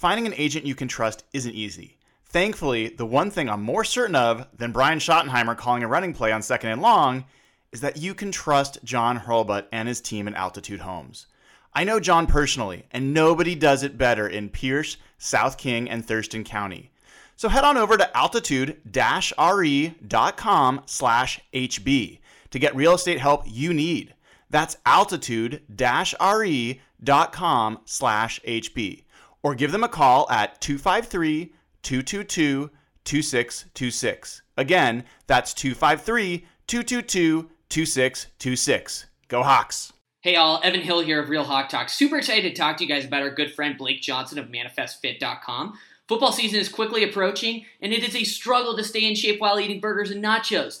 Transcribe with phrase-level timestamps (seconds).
[0.00, 1.98] Finding an agent you can trust isn't easy.
[2.24, 6.32] Thankfully, the one thing I'm more certain of than Brian Schottenheimer calling a running play
[6.32, 7.26] on second and long
[7.70, 11.26] is that you can trust John Hurlbut and his team at Altitude Homes.
[11.74, 16.44] I know John personally, and nobody does it better in Pierce, South King, and Thurston
[16.44, 16.90] County.
[17.36, 22.18] So head on over to altitude-re.com slash HB
[22.50, 24.14] to get real estate help you need.
[24.48, 29.02] That's altitude-re.com slash HB
[29.42, 32.70] or give them a call at 253 222
[33.04, 34.42] 2626.
[34.56, 39.06] Again, that's 253 222 2626.
[39.28, 39.92] Go Hawks!
[40.22, 41.88] Hey all, Evan Hill here of Real Hawk Talk.
[41.88, 45.78] Super excited to talk to you guys about our good friend Blake Johnson of ManifestFit.com.
[46.08, 49.58] Football season is quickly approaching, and it is a struggle to stay in shape while
[49.58, 50.80] eating burgers and nachos.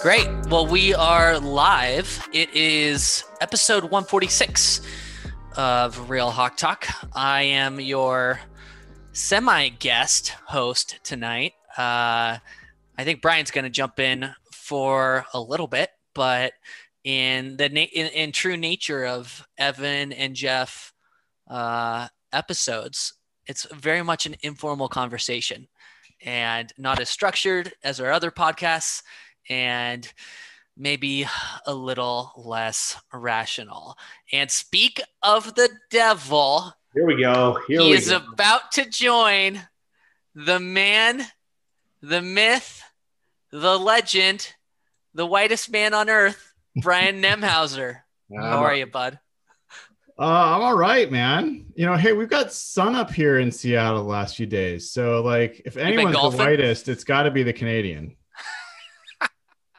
[0.00, 0.30] Great.
[0.48, 2.26] Well, we are live.
[2.32, 4.80] It is episode 146
[5.58, 6.86] of Real Hawk Talk.
[7.14, 8.40] I am your
[9.12, 11.52] semi guest host tonight.
[11.76, 12.40] Uh,
[12.96, 16.54] I think Brian's going to jump in for a little bit, but
[17.04, 20.94] in the na- in, in true nature of Evan and Jeff
[21.46, 23.12] uh, episodes,
[23.46, 25.68] it's very much an informal conversation
[26.22, 29.02] and not as structured as our other podcasts
[29.50, 30.10] and
[30.76, 31.26] maybe
[31.66, 33.98] a little less rational.
[34.32, 36.72] And speak of the devil.
[36.94, 37.58] Here we go.
[37.68, 38.20] Here he we is go.
[38.32, 39.60] about to join
[40.34, 41.26] the man,
[42.00, 42.82] the myth,
[43.50, 44.54] the legend,
[45.12, 47.98] the whitest man on earth, Brian Nemhauser.
[48.34, 49.18] How are you, bud?
[50.18, 51.66] Uh, I'm all right, man.
[51.74, 54.90] You know, hey, we've got sun up here in Seattle the last few days.
[54.90, 58.16] So, like, if anyone's the whitest, it's got to be the Canadian.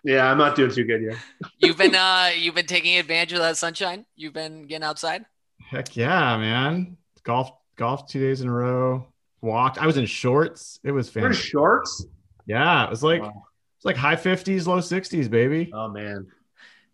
[0.04, 1.18] Yeah, I'm not doing too good here.
[1.60, 4.06] You've been uh you've been taking advantage of that sunshine?
[4.16, 5.26] You've been getting outside?
[5.60, 6.98] Heck yeah, man.
[7.24, 9.08] Golf, golf two days in a row.
[9.42, 9.78] Walked.
[9.78, 10.80] I was in shorts.
[10.84, 11.52] It was We're in fantastic.
[11.52, 12.06] shorts.
[12.46, 13.44] Yeah, it was like Wow.
[13.78, 15.72] it's like high 50s, low 60s, baby.
[15.74, 16.28] Oh man,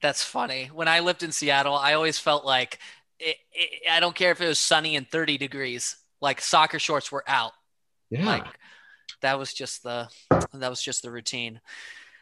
[0.01, 0.69] That's funny.
[0.73, 2.79] When I lived in Seattle, I always felt like
[3.19, 7.11] it, it, I don't care if it was sunny and 30 degrees, like soccer shorts
[7.11, 7.53] were out.
[8.09, 8.25] Yeah.
[8.25, 8.45] Like
[9.21, 10.09] that was just the
[10.53, 11.61] that was just the routine.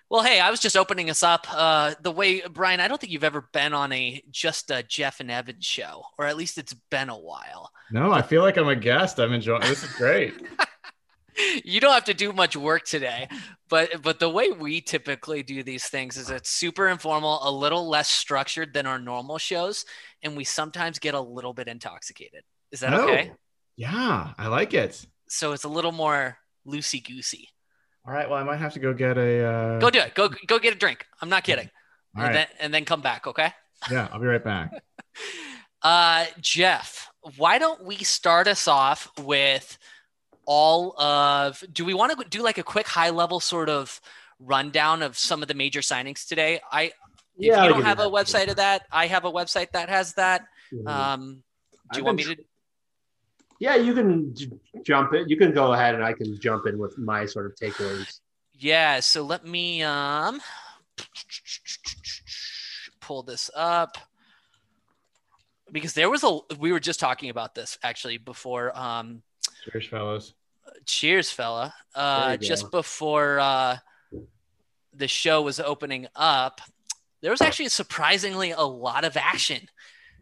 [0.09, 1.47] Well, hey, I was just opening us up.
[1.51, 5.19] Uh, the way Brian, I don't think you've ever been on a just a Jeff
[5.19, 7.71] and Evan show, or at least it's been a while.
[7.91, 9.19] no, I feel like I'm a guest.
[9.19, 10.33] I'm enjoying this is great.
[11.66, 13.27] you don't have to do much work today
[13.67, 17.89] but but the way we typically do these things is it's super informal a little
[17.89, 19.83] less structured than our normal shows
[20.23, 22.41] and we sometimes get a little bit intoxicated
[22.72, 23.31] is that Oh, okay
[23.75, 25.05] Yeah, I like it.
[25.27, 27.49] so it's a little more loosey goosey
[28.07, 28.29] All right.
[28.29, 30.73] Well, I might have to go get a uh go do it go go get
[30.73, 31.69] a drink i'm not kidding
[32.16, 32.33] All and right.
[32.33, 33.51] then and then come back okay
[33.91, 34.71] Yeah, I'll be right back.
[35.81, 39.77] uh jeff why don't we start us off with
[40.45, 43.99] all of do we want to do like a quick high level sort of
[44.39, 46.93] rundown of some of the major signings today i if
[47.37, 50.13] Yeah, you we don't have a website of that i have a website that has
[50.13, 50.43] that
[50.73, 50.87] Mhm.
[50.87, 51.43] um
[51.91, 52.43] do I've you want me been to
[53.59, 54.49] yeah, you can j-
[54.84, 55.28] jump in.
[55.29, 58.19] You can go ahead, and I can jump in with my sort of takeaways.
[58.57, 60.40] yeah so let me um
[63.02, 63.97] pull this up
[65.72, 69.22] because there was a we were just talking about this actually before um
[69.72, 70.34] Cheers, fellas.
[70.85, 72.69] cheers fella uh just go.
[72.79, 73.78] before uh
[74.93, 76.61] the show was opening up
[77.22, 79.67] there was actually surprisingly a lot of action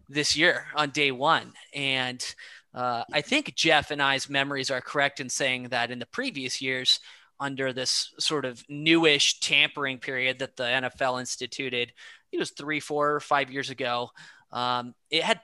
[0.10, 2.34] this year on day one and
[2.74, 6.62] uh, i think jeff and i's memories are correct in saying that in the previous
[6.62, 7.00] years
[7.40, 11.92] under this sort of newish tampering period that the NFL instituted.
[12.32, 14.10] It was three, four, five years ago.
[14.52, 15.42] Um, it had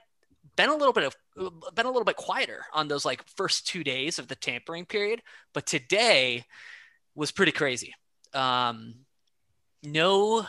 [0.56, 1.16] been a little bit of
[1.74, 5.22] been a little bit quieter on those like first two days of the tampering period,
[5.52, 6.44] but today
[7.14, 7.94] was pretty crazy.
[8.34, 8.94] Um,
[9.82, 10.46] no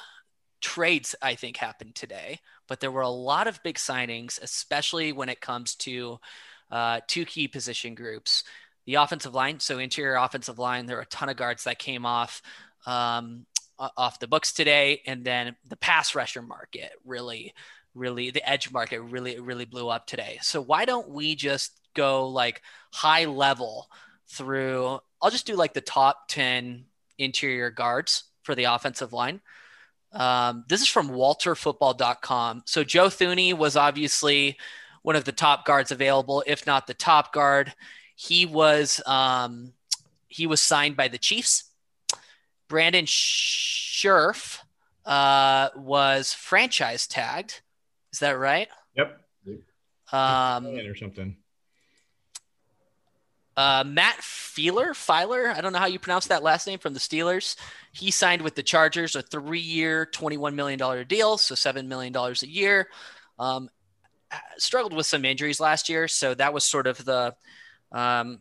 [0.60, 5.30] trades, I think, happened today, but there were a lot of big signings, especially when
[5.30, 6.20] it comes to
[6.72, 8.44] uh, two key position groups.
[8.86, 12.06] The offensive line, so interior offensive line, there are a ton of guards that came
[12.06, 12.42] off
[12.88, 13.46] um,
[13.78, 17.54] off the books today, and then the pass rusher market really,
[17.94, 20.40] really, the edge market really, really blew up today.
[20.42, 23.88] So why don't we just go like high level
[24.30, 25.00] through?
[25.22, 26.86] I'll just do like the top ten
[27.18, 29.42] interior guards for the offensive line.
[30.12, 32.64] Um, this is from walterfootball.com.
[32.66, 34.58] So Joe Thuney was obviously
[35.02, 37.74] one of the top guards available, if not the top guard.
[38.16, 39.74] He was um,
[40.28, 41.66] he was signed by the Chiefs.
[42.68, 44.60] Brandon Scherff
[45.06, 47.62] uh, was franchise tagged.
[48.14, 48.68] Is that right?
[48.96, 49.20] Yep.
[50.12, 51.38] Um, or something.
[53.58, 57.00] Uh, Matt Feeler, Filer, I don't know how you pronounce that last name from the
[57.00, 57.58] Steelers.
[57.92, 62.88] He signed with the Chargers a three-year, $21 million deal, so $7 million a year.
[63.38, 63.70] Um,
[64.58, 67.36] struggled with some injuries last year, so that was sort of the
[67.92, 68.40] um,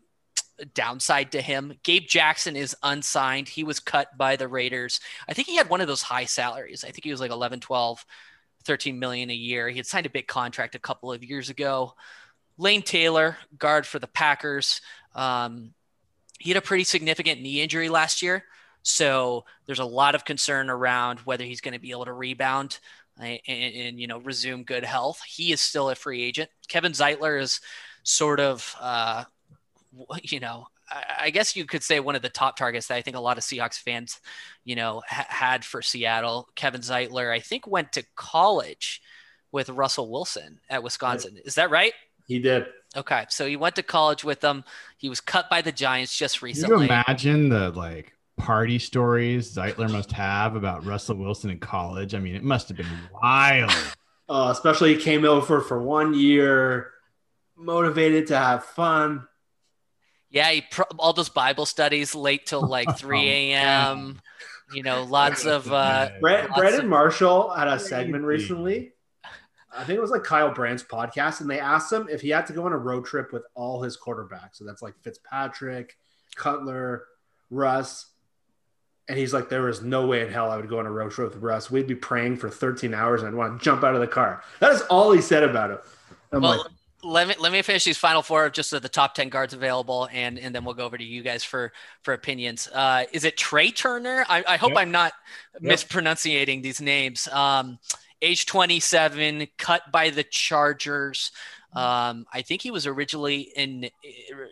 [0.74, 1.74] downside to him.
[1.82, 3.48] Gabe Jackson is unsigned.
[3.48, 5.00] He was cut by the Raiders.
[5.28, 6.84] I think he had one of those high salaries.
[6.84, 8.04] I think he was like 11, 12,
[8.64, 9.68] 13 million a year.
[9.68, 11.94] He had signed a big contract a couple of years ago.
[12.58, 14.82] Lane Taylor, guard for the Packers.
[15.14, 15.72] Um,
[16.38, 18.44] he had a pretty significant knee injury last year.
[18.82, 22.78] So there's a lot of concern around whether he's going to be able to rebound
[23.20, 25.20] and, and, you know resume good health.
[25.26, 26.50] He is still a free agent.
[26.68, 27.60] Kevin Zeitler is
[28.02, 29.24] sort of uh,
[30.22, 33.02] you know I, I guess you could say one of the top targets that I
[33.02, 34.20] think a lot of Seahawks fans
[34.64, 36.48] you know ha- had for Seattle.
[36.54, 39.02] Kevin Zeitler I think went to college
[39.52, 41.36] with Russell Wilson at Wisconsin.
[41.44, 41.92] Is that right?
[42.26, 42.66] He did.
[42.96, 44.64] Okay, so he went to college with them.
[44.98, 46.86] He was cut by the Giants just recently.
[46.86, 52.14] Can you imagine the like party stories Zeitler must have about Russell Wilson in college?
[52.14, 52.86] I mean, it must have been
[53.22, 53.72] wild.
[54.28, 56.92] Uh, especially he came over for one year,
[57.56, 59.26] motivated to have fun.
[60.30, 64.20] Yeah, he pro- all those Bible studies late till like 3 a.m.
[64.72, 68.92] you know, lots of uh Brad, Brandon of- Marshall had a segment recently
[69.76, 72.46] I think it was like Kyle Brandt's podcast, and they asked him if he had
[72.46, 74.54] to go on a road trip with all his quarterbacks.
[74.54, 75.96] So that's like Fitzpatrick,
[76.34, 77.04] Cutler,
[77.50, 78.06] Russ.
[79.10, 81.12] And he's like, there is no way in hell I would go on a road
[81.12, 81.70] trip with Russ.
[81.70, 84.42] We'd be praying for 13 hours and I'd want to jump out of the car.
[84.60, 85.80] That is all he said about it.
[86.32, 86.66] I'm well, like,
[87.02, 90.38] let me let me finish these final four just the top 10 guards available and
[90.38, 91.72] and then we'll go over to you guys for
[92.02, 94.80] for opinions uh is it Trai Turner i, I hope yep.
[94.80, 95.14] i'm not
[95.54, 95.62] yep.
[95.62, 97.78] mispronouncing these names um
[98.22, 101.32] age 27, cut by the Chargers.
[101.72, 103.88] Um, I think he was originally in,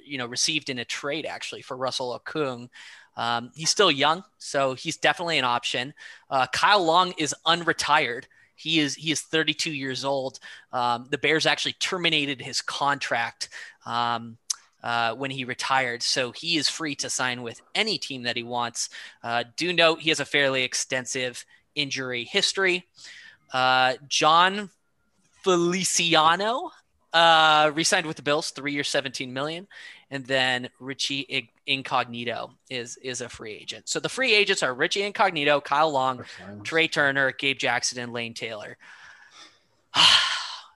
[0.05, 2.69] you know, received in a trade actually for Russell Okung.
[3.19, 5.93] Um, he's still young, so he's definitely an option.
[6.31, 8.25] Uh, Kyle Long is unretired.
[8.55, 10.39] He is he is 32 years old.
[10.73, 13.49] Um, the Bears actually terminated his contract
[13.85, 14.39] um,
[14.83, 18.45] uh, when he retired, so he is free to sign with any team that he
[18.45, 18.89] wants.
[19.23, 21.45] Uh, do note he has a fairly extensive
[21.75, 22.87] injury history.
[23.53, 24.71] Uh, Jon
[25.43, 26.71] Feliciano
[27.13, 29.67] uh, re-signed with the Bills, three years, seventeen million,
[30.11, 33.89] and then Richie Incognito is is a free agent.
[33.89, 36.25] So the free agents are Richie Incognito, Kyle Long,
[36.63, 38.77] Trai Turner, Gabe Jackson, and Lane Taylor.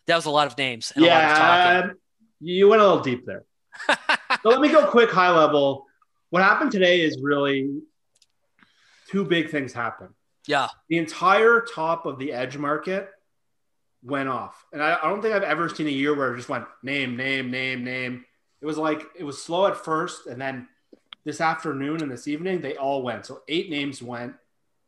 [0.06, 0.92] that was a lot of names.
[0.94, 1.98] And yeah, um,
[2.40, 3.44] you went a little deep there.
[3.88, 5.86] so let me go quick, high level.
[6.30, 7.70] What happened today is really
[9.10, 10.10] two big things happened.
[10.46, 10.68] Yeah.
[10.88, 13.08] The entire top of the edge market
[14.02, 14.64] went off.
[14.72, 17.16] And I, I, don't think I've ever seen a year where it just went name,
[17.16, 18.24] name, name, name.
[18.62, 20.69] It was like it was slow at first, and then
[21.25, 23.26] this afternoon and this evening, they all went.
[23.26, 24.35] So eight names went.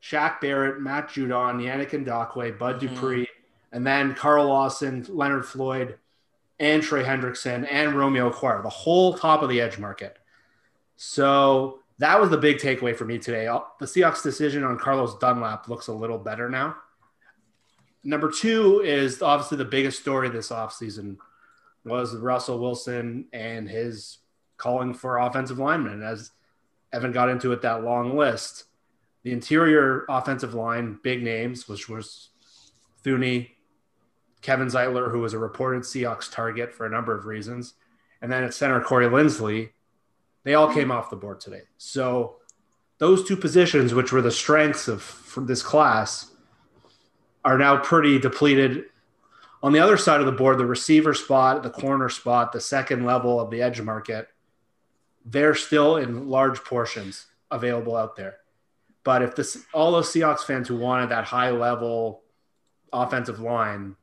[0.00, 2.95] Shaq Barrett, Matt Judon, Yannick Ngakoue, Bud mm-hmm.
[2.95, 3.28] Dupree,
[3.73, 5.99] and then Carl Lawson, Leonard Floyd,
[6.61, 10.19] and Trey Hendrickson, and Romeo Okwara, the whole top of the edge market.
[10.97, 13.47] So that was the big takeaway for me today.
[13.81, 16.76] The Seahawks decision on Carlos Dunlap looks a little better now.
[18.04, 21.16] Number two is obviously the biggest story this offseason
[21.85, 24.19] was Russell Wilson and his
[24.57, 26.03] calling for offensive linemen.
[26.03, 26.31] As
[26.93, 28.64] Evan got into it, that long list,
[29.23, 32.31] the interior offensive line, big names, which was
[33.05, 33.50] Thuney,
[34.43, 37.75] Kevin Zeitler, who was a reported Seahawks target for a number of reasons,
[38.21, 39.71] and then at center Corey Linsley,
[40.45, 41.62] they all came off the board today.
[41.79, 42.37] So
[42.99, 46.31] those two positions, which were the strengths of this class,
[47.45, 48.85] are now pretty depleted.
[49.64, 53.06] On the other side of the board, the receiver spot, the corner spot, the second
[53.06, 54.28] level of the edge market,
[55.25, 58.37] they're still in large portions available out there.
[59.04, 62.25] But if this all those Seahawks fans who wanted that high level
[62.92, 63.97] offensive line,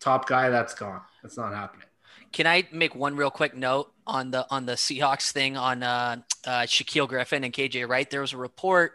[0.00, 1.02] top guy, that's gone.
[1.22, 1.88] That's not happening.
[2.32, 6.16] Can I make one real quick note on the on the Seahawks thing on uh,
[6.46, 8.08] uh, Shaquill Griffin and KJ Wright?
[8.08, 8.94] There was a report.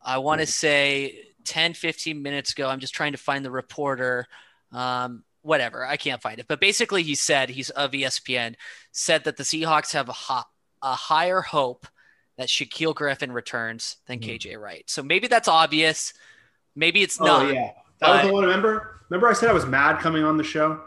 [0.00, 2.68] I want to say 10, 15 minutes ago.
[2.68, 4.28] I'm just trying to find the reporter.
[4.74, 6.46] Um, whatever, I can't find it.
[6.48, 8.54] But basically, he said he's of ESPN
[8.92, 10.48] said that the Seahawks have a, ho-
[10.82, 11.86] a higher hope
[12.36, 14.38] that Shaquill Griffin returns than mm.
[14.38, 14.84] KJ Wright.
[14.86, 16.12] So maybe that's obvious.
[16.74, 17.54] Maybe it's oh, not.
[17.54, 18.16] Yeah, that but...
[18.16, 18.44] was the one.
[18.44, 20.80] Remember, remember, I said I was mad coming on the show.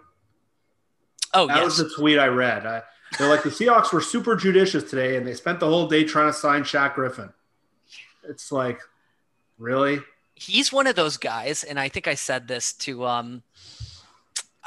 [1.33, 1.65] Oh, that yes.
[1.65, 2.65] was the tweet I read.
[2.65, 2.81] I,
[3.17, 6.27] they're like the Seahawks were super judicious today, and they spent the whole day trying
[6.27, 7.31] to sign Shaq Griffin.
[8.27, 8.79] It's like,
[9.57, 10.01] really?
[10.35, 13.43] He's one of those guys, and I think I said this to um,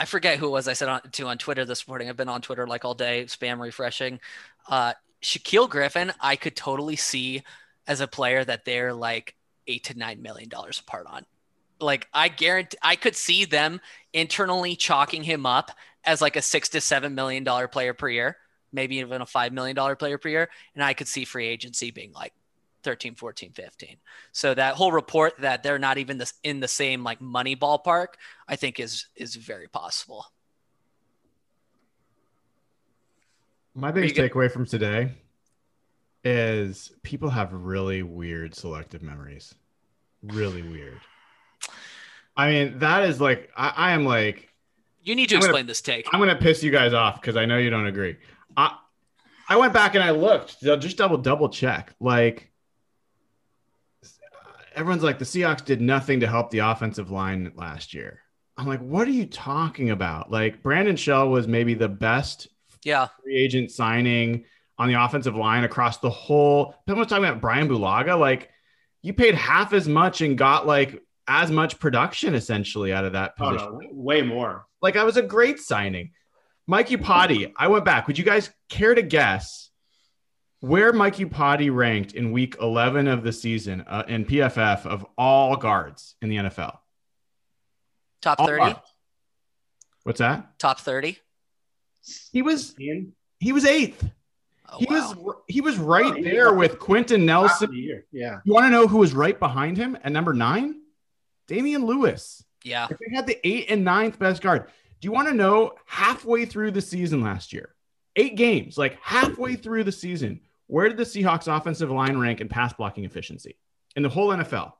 [0.00, 2.09] I forget who it was I said on, to on Twitter this morning.
[2.09, 4.19] I've been on Twitter like all day, spam refreshing.
[4.66, 7.42] Uh, Shaquill Griffin, I could totally see
[7.87, 9.35] as a player that they're like
[9.66, 11.26] eight to nine million dollars apart on.
[11.80, 13.78] Like I guarantee, I could see them
[14.14, 15.71] internally chalking him up
[16.04, 18.38] as like a six to seven million dollar player per year,
[18.73, 21.90] maybe even a five million dollar player per year, and I could see free agency
[21.90, 22.33] being like
[22.82, 23.96] 13 14 15
[24.32, 28.08] so that whole report that they're not even this in the same like money ballpark
[28.49, 30.26] i think is is very possible.
[33.75, 35.12] My biggest takeaway from today
[36.25, 39.54] is people have really weird selective memories.
[40.22, 41.00] Really weird.
[42.37, 44.49] I mean that is like i, I am like
[45.02, 46.06] you need to I'm explain gonna, this take.
[46.12, 48.16] I'm gonna piss you guys off because i know you don't agree.
[48.56, 48.76] I
[49.49, 51.94] i went back and i looked just double double check.
[52.00, 52.50] Like
[54.80, 58.20] everyone's like the Seahawks did nothing to help the offensive line last year.
[58.56, 60.30] I'm like, what are you talking about?
[60.30, 62.49] Like Brandon Shell was maybe the best
[62.82, 64.44] yeah free agent signing
[64.78, 66.75] on the offensive line across the whole.
[66.87, 68.18] People talking about Brian Bulaga.
[68.18, 68.50] Like
[69.02, 73.37] you paid half as much and got like as much production essentially out of that
[73.37, 73.68] position.
[73.70, 74.66] Oh, no, way more.
[74.82, 76.12] Like I was a great signing.
[76.66, 78.06] Mike Iupati, I went back.
[78.06, 79.69] Would you guys care to guess
[80.60, 85.56] where Mike Iupati ranked in week 11 of the season uh, in PFF of all
[85.56, 86.78] guards in the NFL?
[88.22, 88.76] Top 30.
[90.04, 90.58] What's that?
[90.58, 91.18] Top 30.
[92.32, 92.74] He was
[93.38, 94.08] he was eighth.
[94.72, 95.14] Oh, he wow.
[95.16, 97.70] was he was right oh, there with Quenton Nelson.
[98.12, 98.38] Yeah.
[98.44, 100.80] You want to know who was right behind him at number nine?
[101.46, 102.44] Damien Lewis.
[102.64, 102.86] Yeah.
[102.90, 104.66] If they had the eight and ninth best guard.
[105.00, 107.74] Do you want to know halfway through the season last year?
[108.16, 110.40] Eight games, like halfway through the season,
[110.70, 113.58] where did the Seahawks offensive line rank in pass blocking efficiency
[113.96, 114.72] in the whole NFL?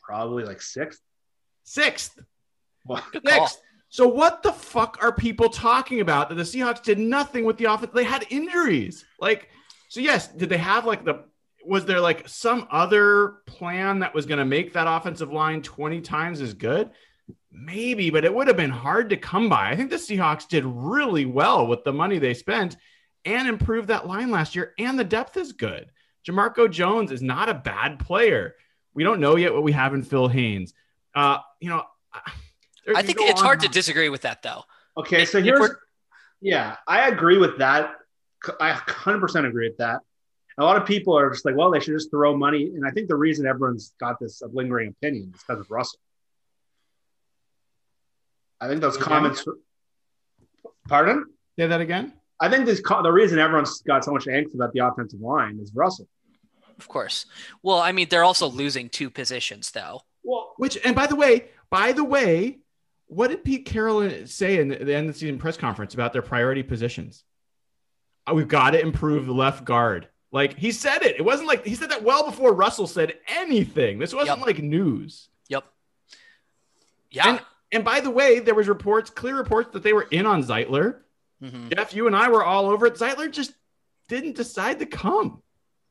[0.00, 1.00] Probably like sixth.
[1.64, 2.22] Sixth.
[3.26, 3.60] Sixth.
[3.88, 7.64] So what the fuck are people talking about that the Seahawks did nothing with the
[7.64, 7.92] offense?
[7.92, 9.04] They had injuries.
[9.20, 9.48] Like,
[9.88, 11.24] so yes, did they have like the
[11.66, 16.00] was there like some other plan that was going to make that offensive line 20
[16.02, 16.90] times as good?
[17.50, 19.70] Maybe, but it would have been hard to come by.
[19.70, 22.76] I think the Seahawks did really well with the money they spent
[23.24, 25.90] and improved that line last year, and the depth is good.
[26.26, 28.54] Jamarco Jones is not a bad player.
[28.94, 30.72] We don't know yet what we have in Phil Haynes.
[31.14, 31.84] Uh, you know,
[32.94, 34.62] I think it's hard to disagree with that, though.
[34.96, 35.70] Okay, so here's,
[36.40, 37.94] yeah, I agree with that.
[38.60, 40.00] I 100% agree with that.
[40.56, 42.66] A lot of people are just like, well, they should just throw money.
[42.66, 45.98] And I think the reason everyone's got this lingering opinion is because of Russell.
[48.60, 49.44] I think those comments.
[50.88, 51.26] Pardon?
[51.58, 52.12] Say that again.
[52.44, 55.72] I think this the reason everyone's got so much angst about the offensive line is
[55.74, 56.06] Russell.
[56.78, 57.24] Of course.
[57.62, 60.02] Well, I mean, they're also losing two positions though.
[60.22, 62.58] Well, which and by the way, by the way,
[63.06, 66.20] what did Pete Carroll say in the end of the season press conference about their
[66.20, 67.24] priority positions?
[68.26, 70.08] Oh, we've got to improve the left guard.
[70.30, 71.16] Like he said it.
[71.16, 73.98] It wasn't like he said that well before Russell said anything.
[73.98, 74.46] This wasn't yep.
[74.46, 75.30] like news.
[75.48, 75.64] Yep.
[77.10, 77.28] Yeah.
[77.28, 77.40] And,
[77.72, 81.03] and by the way, there was reports, clear reports that they were in on Zeitler
[81.42, 81.70] Mm-hmm.
[81.70, 82.94] Jeff, you and I were all over it.
[82.94, 83.52] Zeitler just
[84.08, 85.42] didn't decide to come.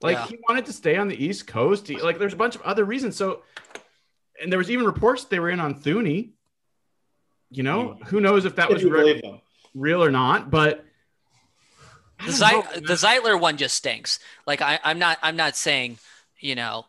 [0.01, 0.27] Like yeah.
[0.27, 1.87] he wanted to stay on the East Coast.
[1.87, 3.15] He, like there's a bunch of other reasons.
[3.15, 3.41] So,
[4.41, 6.31] and there was even reports they were in on Thuney.
[7.49, 8.03] You know, mm-hmm.
[8.05, 9.41] who knows if that was re-
[9.75, 10.49] real or not?
[10.49, 10.83] But
[12.25, 14.19] the, Zeit- the Zeitler one just stinks.
[14.47, 15.99] Like I, I'm not, I'm not saying,
[16.39, 16.85] you know,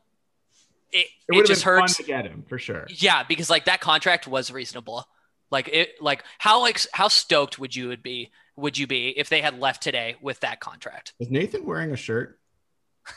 [0.91, 2.87] it, it, it just hurts to get him for sure.
[2.89, 5.07] Yeah, because like that contract was reasonable.
[5.51, 9.29] Like it, like how like how stoked would you would be would you be if
[9.29, 11.15] they had left today with that contract?
[11.19, 12.39] Is Nathan wearing a shirt?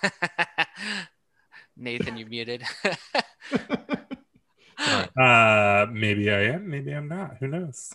[1.78, 2.64] Nathan, you muted.
[5.20, 6.70] uh, maybe I am.
[6.70, 7.38] Maybe I'm not.
[7.40, 7.94] Who knows?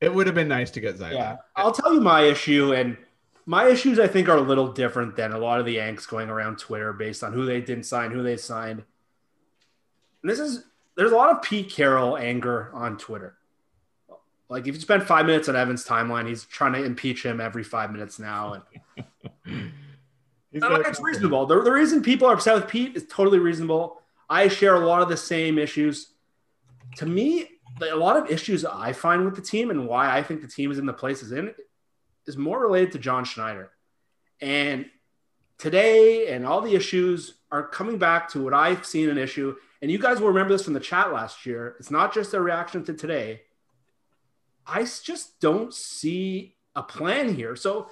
[0.00, 1.14] it would have been nice to get Zion.
[1.14, 2.96] Yeah, I'll tell you my issue, and
[3.46, 6.28] my issues I think are a little different than a lot of the angst going
[6.28, 8.82] around Twitter based on who they didn't sign, who they signed.
[10.22, 10.64] And this is
[10.96, 13.36] there's a lot of Pete Carroll anger on Twitter.
[14.48, 17.64] Like if you spend five minutes on Evan's timeline, he's trying to impeach him every
[17.64, 18.62] five minutes now.
[18.96, 19.06] And
[20.52, 21.46] it's reasonable.
[21.46, 24.00] The, the reason people are upset with Pete is totally reasonable.
[24.28, 26.12] I share a lot of the same issues.
[26.96, 27.48] To me,
[27.80, 30.70] a lot of issues I find with the team and why I think the team
[30.70, 31.52] is in the place it's in
[32.26, 33.70] is more related to John Schneider.
[34.40, 34.86] And
[35.58, 39.56] today and all the issues are coming back to what I've seen an issue.
[39.82, 41.76] And you guys will remember this from the chat last year.
[41.78, 43.42] It's not just a reaction to today.
[44.66, 47.56] I just don't see a plan here.
[47.56, 47.88] So,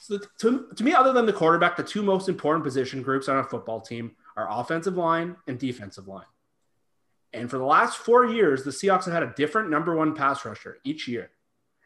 [0.00, 3.38] so to, to me, other than the quarterback, the two most important position groups on
[3.38, 6.26] a football team are offensive line and defensive line.
[7.32, 10.44] And for the last four years, the Seahawks have had a different number one pass
[10.44, 11.30] rusher each year.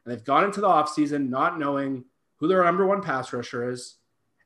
[0.04, 2.04] And they've gone into the offseason not knowing
[2.36, 3.96] who their number one pass rusher is.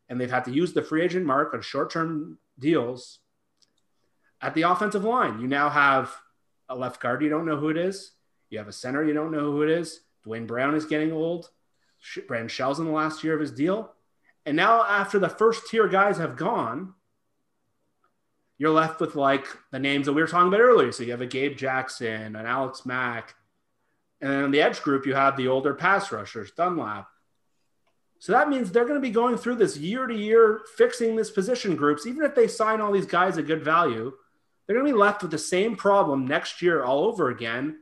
[0.08, 3.20] And they've had to use the free agent mark on short term deals.
[4.40, 6.14] At the offensive line, you now have
[6.68, 8.13] a left guard, you don't know who it is.
[8.54, 10.00] You have a center, you don't know who it is.
[10.22, 11.50] Duane Brown is getting old.
[12.28, 13.92] Brandon Shell's in the last year of his deal.
[14.46, 16.94] And now, after the first tier guys have gone,
[18.56, 20.92] you're left with like the names that we were talking about earlier.
[20.92, 23.34] So you have a Gabe Jackson, an Alex Mack,
[24.20, 27.08] and then on the edge group, you have the older pass rushers, Dunlap.
[28.20, 31.30] So that means they're going to be going through this year to year fixing this
[31.32, 32.06] position groups.
[32.06, 34.12] Even if they sign all these guys at good value,
[34.66, 37.80] they're going to be left with the same problem next year all over again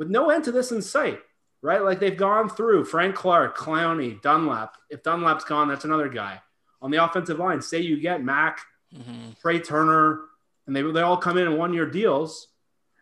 [0.00, 1.20] with no end to this in sight,
[1.60, 1.84] right?
[1.84, 4.78] Like they've gone through Frank Clark, Clowney, Dunlap.
[4.88, 6.40] If Dunlap's gone, that's another guy.
[6.80, 8.60] On the offensive line, say you get Mack,
[8.96, 9.32] mm-hmm.
[9.44, 10.20] Trai Turner,
[10.66, 12.48] and they, they all come in in one year deals.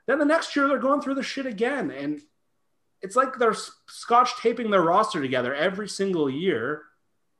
[0.07, 1.93] Then the next year they're going through the shit again.
[1.93, 2.21] And
[3.01, 3.55] it's like they're
[3.87, 6.83] scotch taping their roster together every single year.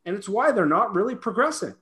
[0.05, 1.75] And it's why they're not really progressing.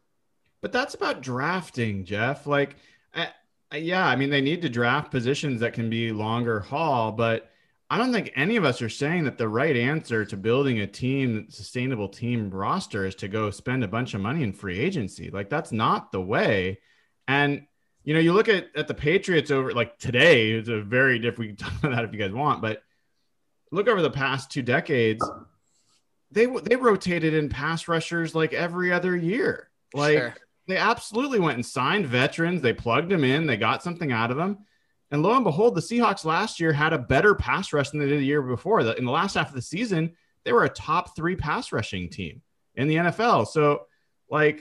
[0.63, 2.47] But that's about drafting, Jeff.
[2.47, 2.77] Like,
[3.15, 3.27] uh,
[3.75, 7.51] yeah, I mean, they need to draft positions that can be longer haul, but
[7.89, 10.87] I don't think any of us are saying that the right answer to building a
[10.89, 15.31] team, sustainable team roster is to go spend a bunch of money in free agency.
[15.31, 16.81] Like that's not the way.
[17.29, 17.67] And
[18.03, 21.39] you know, you look at, at the Patriots over like today, it's a very different
[21.39, 22.83] we can talk about that if you guys want, but
[23.71, 25.29] look over the past two decades,
[26.33, 29.71] they they rotated in pass rushers like every other year.
[29.95, 30.35] Like sure.
[30.67, 34.37] they absolutely went and signed veterans, they plugged them in, they got something out of
[34.37, 34.59] them.
[35.11, 38.07] And lo and behold, the Seahawks last year had a better pass rush than they
[38.07, 38.81] did the year before.
[38.81, 40.13] In the last half of the season,
[40.45, 42.43] they were a top three pass rushing team
[42.75, 43.47] in the NFL.
[43.47, 43.87] So,
[44.29, 44.61] like,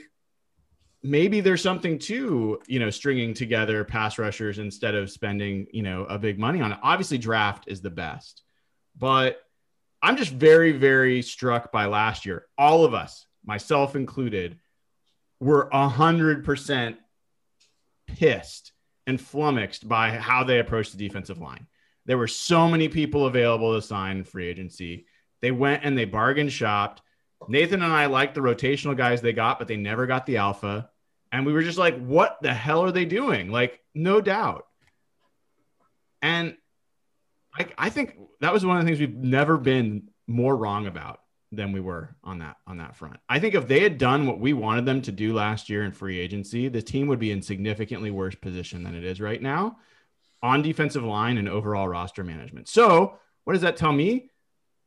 [1.02, 6.04] maybe there's something to you know stringing together pass rushers instead of spending you know
[6.04, 6.78] a big money on it.
[6.82, 8.42] Obviously, draft is the best,
[8.96, 9.40] but
[10.02, 12.46] I'm just very very struck by last year.
[12.58, 14.58] All of us, myself included,
[15.40, 16.96] were a hundred percent
[18.06, 18.72] pissed
[19.06, 21.66] and flummoxed by how they approached the defensive line.
[22.06, 25.06] There were so many people available to sign free agency.
[25.40, 27.02] They went and they bargain shopped.
[27.48, 30.88] Nathan and I liked the rotational guys they got, but they never got the alpha.
[31.32, 33.50] And we were just like, what the hell are they doing?
[33.50, 34.66] Like, no doubt.
[36.22, 36.56] And
[37.54, 41.20] I, I think that was one of the things we've never been more wrong about
[41.52, 43.18] than we were on that on that front.
[43.28, 45.92] I think if they had done what we wanted them to do last year in
[45.92, 49.76] free agency, the team would be in significantly worse position than it is right now
[50.42, 52.68] on defensive line and overall roster management.
[52.68, 54.30] So, what does that tell me?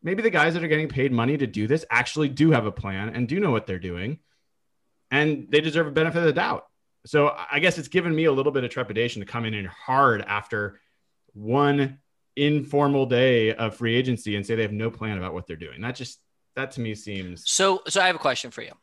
[0.02, 2.72] Maybe the guys that are getting paid money to do this actually do have a
[2.72, 4.20] plan and do know what they're doing,
[5.12, 6.66] and they deserve a benefit of the doubt.
[7.06, 9.68] So, I guess it's given me a little bit of trepidation to come in and
[9.68, 10.80] hard after
[11.34, 12.00] one
[12.36, 15.82] informal day of free agency and say they have no plan about what they're doing.
[15.82, 16.20] That just
[16.60, 17.82] that to me seems so.
[17.88, 18.74] So I have a question for you.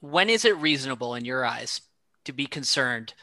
[0.00, 1.80] When is it reasonable in your eyes
[2.24, 3.14] to be concerned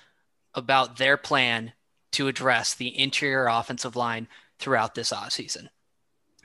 [0.53, 1.73] about their plan
[2.13, 4.27] to address the interior offensive line
[4.59, 5.69] throughout this off season?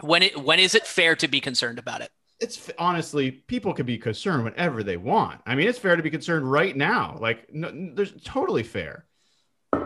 [0.00, 2.10] When it when is it fair to be concerned about it?
[2.40, 5.40] It's honestly people can be concerned whenever they want.
[5.46, 7.16] I mean, it's fair to be concerned right now.
[7.20, 9.04] Like, no, there's totally fair.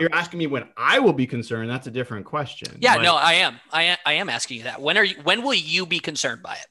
[0.01, 1.71] You're asking me when I will be concerned.
[1.71, 2.79] That's a different question.
[2.81, 3.61] Yeah, no, I am.
[3.73, 4.81] I am, I am asking you that.
[4.81, 5.17] When are you?
[5.23, 6.67] When will you be concerned by it?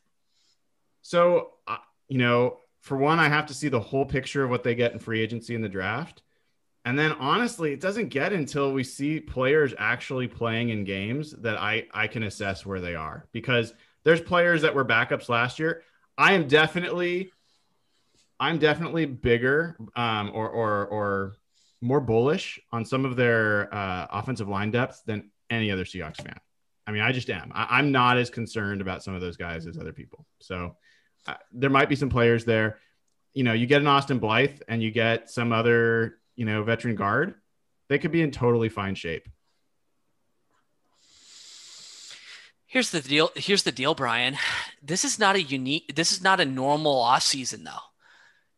[1.06, 4.64] So, uh, you know, for one, I have to see the whole picture of what
[4.64, 6.24] they get in free agency in the draft.
[6.84, 11.62] And then honestly, it doesn't get until we see players actually playing in games that
[11.62, 13.72] I, I can assess where they are because
[14.04, 15.84] there's players that were backups last year.
[16.18, 17.32] I am definitely
[18.40, 21.36] I'm definitely bigger um, or or or
[21.82, 26.40] more bullish on some of their uh, offensive line depth than any other Seahawks fan.
[26.88, 27.52] I mean, I just am.
[27.54, 30.26] I, am not as concerned about some of those guys as other people.
[30.40, 30.76] So
[31.52, 32.80] there might be some players there.
[33.34, 36.96] You know, you get an Austin Blythe and you get some other, you know, veteran
[36.96, 37.36] guard,
[37.90, 39.28] they could be in totally fine shape.
[42.66, 43.32] Here's the deal.
[43.36, 44.38] Here's the deal, Brian.
[44.84, 47.72] This is not a unique, this is not a normal off season though.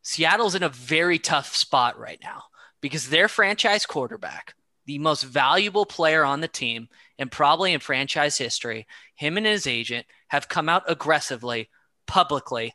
[0.02, 2.44] Seattle's in a very tough spot right now
[2.80, 4.54] because their franchise quarterback,
[4.86, 9.66] the most valuable player on the team and probably in franchise history, him and his
[9.66, 11.68] agent have come out aggressively,
[12.08, 12.74] publicly,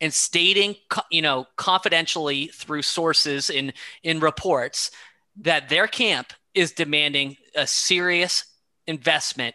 [0.00, 0.74] and stating,
[1.10, 4.90] you know, confidentially through sources in in reports
[5.36, 8.44] that their camp is demanding a serious
[8.86, 9.54] investment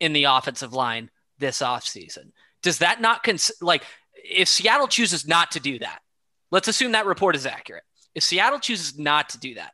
[0.00, 2.32] in the offensive line this offseason.
[2.62, 3.84] Does that not cons- like
[4.14, 6.00] if Seattle chooses not to do that?
[6.50, 7.84] Let's assume that report is accurate.
[8.14, 9.72] If Seattle chooses not to do that,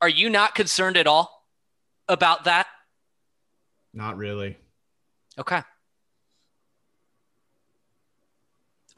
[0.00, 1.44] are you not concerned at all
[2.08, 2.66] about that?
[3.92, 4.56] Not really.
[5.38, 5.62] Okay.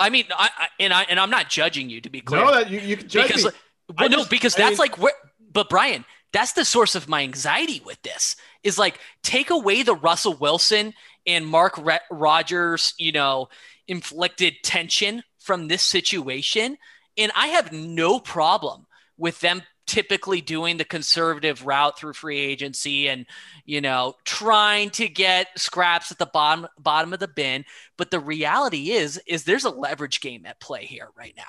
[0.01, 2.45] I mean, I, I, and I and I'm not judging you to be clear.
[2.45, 4.09] No, that you, you can judge because, me.
[4.09, 5.13] No, because that's mean, like where.
[5.53, 8.37] But Brian, that's the source of my anxiety with this.
[8.63, 10.95] Is like take away the Russell Wilson
[11.27, 13.49] and Mark Re- Rodgers, you know,
[13.87, 16.79] inflicted tension from this situation,
[17.17, 18.87] and I have no problem
[19.19, 23.27] with them typically doing the conservative route through free agency and
[23.65, 27.65] you know trying to get scraps at the bottom bottom of the bin.
[27.97, 31.43] But the reality is is there's a leverage game at play here right now.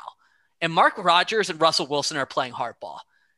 [0.59, 2.97] And Mark Rodgers and Russell Wilson are playing hardball.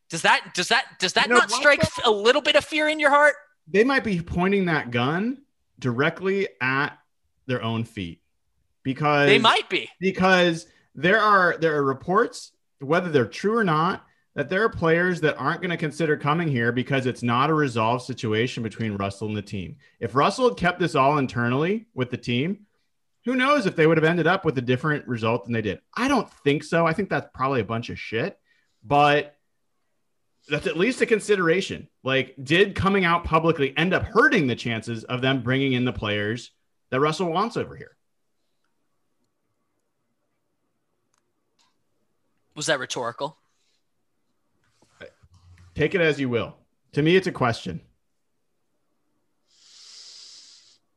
[0.09, 2.87] Does that does that does that you know, not strike a little bit of fear
[2.87, 3.35] in your heart?
[3.67, 5.41] They might be pointing that gun
[5.79, 6.97] directly at
[7.45, 8.21] their own feet
[8.83, 9.89] because they might be.
[9.99, 14.05] because there are there are reports, whether they're true or not,
[14.35, 17.53] that there are players that aren't going to consider coming here because it's not a
[17.53, 19.77] resolved situation between Russell and the team.
[19.99, 22.65] If Russell had kept this all internally with the team,
[23.25, 25.79] who knows if they would have ended up with a different result than they did.
[25.95, 26.85] I don't think so.
[26.85, 28.37] I think that's probably a bunch of shit,
[28.83, 29.37] but
[30.49, 31.87] that's at least a consideration.
[32.03, 35.93] Like, did coming out publicly end up hurting the chances of them bringing in the
[35.93, 36.51] players
[36.89, 37.95] that Russell wants over here?
[42.55, 43.37] Was that rhetorical?
[45.75, 46.55] Take it as you will.
[46.93, 47.81] To me, it's a question.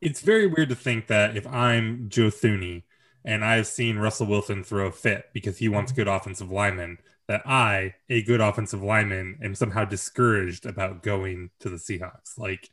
[0.00, 2.82] It's very weird to think that if I'm Joe Thuney
[3.24, 7.42] and I've seen Russell Wilson throw a fit because he wants good offensive linemen, that
[7.46, 12.38] I, a good offensive lineman, am somehow discouraged about going to the Seahawks.
[12.38, 12.70] Like,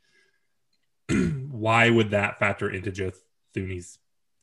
[1.49, 3.11] why would that factor into Joe
[3.55, 3.97] Thuney's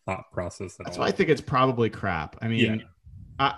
[0.06, 0.76] thought process?
[0.76, 1.02] That's all?
[1.02, 2.36] why I think it's probably crap.
[2.42, 2.84] I mean, yeah.
[3.38, 3.54] I,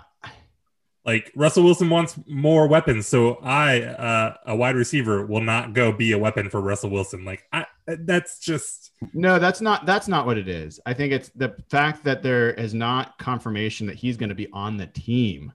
[1.05, 5.91] like Russell Wilson wants more weapons, so I, uh, a wide receiver, will not go
[5.91, 7.25] be a weapon for Russell Wilson.
[7.25, 10.79] Like I, that's just no, that's not that's not what it is.
[10.85, 14.47] I think it's the fact that there is not confirmation that he's going to be
[14.53, 15.51] on the team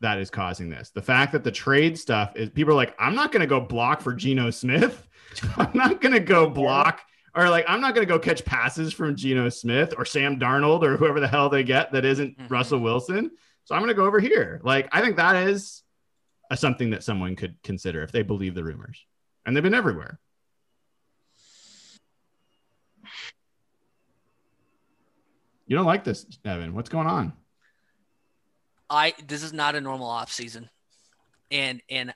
[0.00, 0.90] that is causing this.
[0.90, 3.60] The fact that the trade stuff is people are like, I'm not going to go
[3.60, 5.06] block for Geno Smith.
[5.56, 7.00] I'm not going to go block
[7.34, 10.82] or like I'm not going to go catch passes from Geno Smith or Sam Darnold
[10.82, 12.52] or whoever the hell they get that isn't mm-hmm.
[12.52, 13.30] Russell Wilson.
[13.70, 14.60] So I'm going to go over here.
[14.64, 15.84] Like, I think that is
[16.50, 19.06] a, something that someone could consider if they believe the rumors.
[19.46, 20.18] And they've been everywhere.
[25.68, 26.74] You don't like this, Evan.
[26.74, 27.32] What's going on?
[28.90, 30.68] I this is not a normal off season.
[31.52, 32.12] And and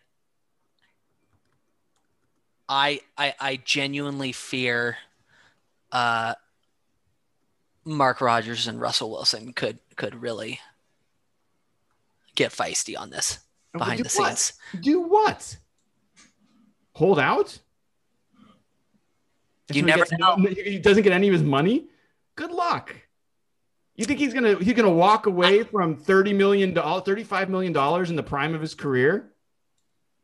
[2.68, 4.96] I I I genuinely fear
[5.92, 6.34] uh
[7.84, 10.58] Mark Rodgers and Russell Wilson could could really
[12.34, 13.38] get feisty on this
[13.72, 14.38] behind the what?
[14.38, 14.52] scenes.
[14.80, 15.56] Do what?
[16.92, 17.58] Hold out?
[19.72, 20.36] You never he know.
[20.36, 21.86] he doesn't get any of his money.
[22.36, 22.94] Good luck.
[23.96, 27.72] You think he's gonna he's gonna walk away from thirty million dollars, thirty five million
[27.72, 29.32] dollars in the prime of his career?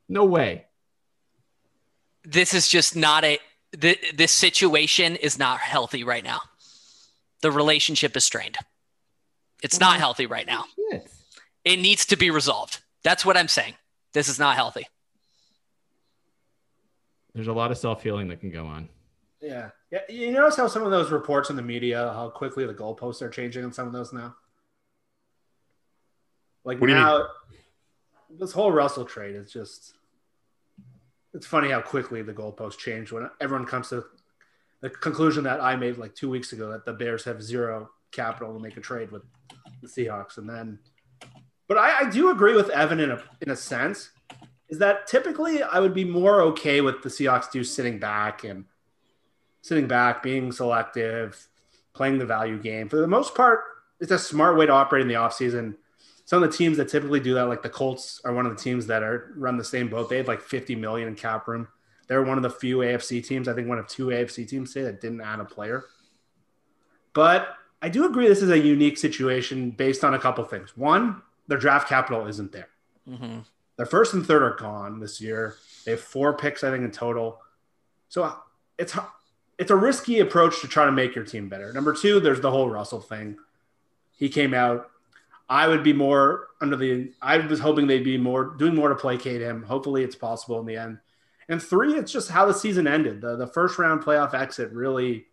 [0.09, 0.67] No way.
[2.25, 3.39] This is just not a.
[3.73, 6.41] The, this situation is not healthy right now.
[7.41, 8.57] The relationship is strained.
[9.63, 10.65] It's not healthy right now.
[11.71, 11.79] Shit.
[11.79, 12.81] It needs to be resolved.
[13.03, 13.75] That's what I'm saying.
[14.13, 14.87] This is not healthy.
[17.35, 18.89] There's a lot of self healing that can go on.
[19.41, 19.71] Yeah.
[19.91, 20.01] Yeah.
[20.09, 23.31] You notice how some of those reports in the media, how quickly the goalposts are
[23.31, 24.35] changing on some of those now?
[26.65, 27.27] Like what now,
[28.29, 29.95] this whole Russell trade is just,
[31.33, 34.05] it's funny how quickly the goalposts change when everyone comes to
[34.83, 38.53] the conclusion that I made like two weeks ago that the Bears have zero capital
[38.53, 39.23] to make a trade with
[39.81, 40.37] the Seahawks.
[40.37, 40.79] And then
[41.71, 44.11] But I, I do agree with Evan in a in a sense,
[44.69, 48.65] is that typically I would be more okay with the Seahawks do sitting back and
[49.63, 51.47] sitting back, being selective,
[51.93, 52.89] playing the value game.
[52.89, 53.61] For the most part,
[54.01, 55.77] it's a smart way to operate in the offseason.
[56.25, 58.61] Some of the teams that typically do that, like the Colts, are one of the
[58.61, 60.11] teams that are run the same boat.
[60.11, 61.69] They have like 50 million in cap room.
[62.09, 64.83] They're one of the few AFC teams, I think one of two AFC teams say
[64.83, 65.85] that didn't add a player.
[67.13, 70.77] But I do agree this is a unique situation based on a couple things.
[70.77, 72.69] One, their draft capital isn't there.
[73.09, 73.41] Mm-hmm.
[73.77, 75.57] Their first and third are gone this year.
[75.85, 77.41] They have four picks, I think, in total.
[78.09, 78.33] So
[78.79, 78.97] it's
[79.59, 81.73] it's a risky approach to try to make your team better.
[81.73, 83.37] Number two, there's the whole Russell thing.
[84.17, 84.91] He came out.
[85.49, 87.13] I would be more under the.
[87.21, 89.65] I was hoping they'd be more doing more to placate him.
[89.65, 90.99] Hopefully, it's possible in the end.
[91.49, 93.23] And three, it's just how the season ended.
[93.23, 95.27] The the first round playoff exit really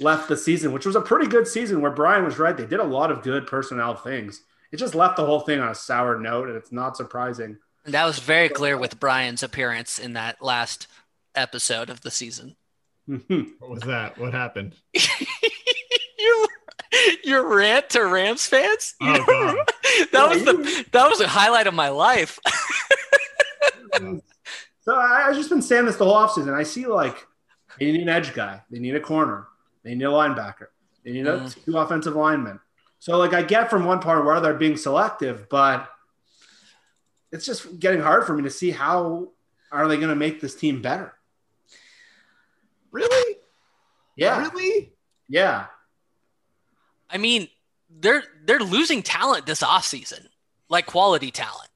[0.00, 1.80] left the season, which was a pretty good season.
[1.80, 5.16] Where Brian was right, they did a lot of good personnel things it just left
[5.16, 7.58] the whole thing on a sour note, and it's not surprising.
[7.84, 10.86] And that was very clear with Brian's appearance in that last
[11.34, 12.56] episode of the season.
[13.06, 14.18] what was that?
[14.18, 14.74] What happened?
[16.18, 16.46] your,
[17.24, 18.94] your rant to Rams fans?
[19.00, 19.56] Oh, God.
[20.12, 22.38] that was the that was the highlight of my life.
[24.82, 26.54] so I, have just been saying this the whole offseason.
[26.54, 27.26] I see like
[27.78, 29.48] they need an edge guy, they need a corner,
[29.82, 30.68] they need a linebacker,
[31.04, 31.64] they need a mm.
[31.64, 32.60] two offensive linemen.
[33.00, 35.90] So like I get from one part where they're being selective, but
[37.32, 39.30] it's just getting hard for me to see how
[39.72, 41.14] are they going to make this team better.
[42.92, 43.36] Really?
[44.16, 44.42] Yeah.
[44.42, 44.92] Really?
[45.28, 45.66] Yeah.
[47.08, 47.48] I mean,
[47.88, 50.26] they're they're losing talent this offseason,
[50.68, 51.70] like quality talent.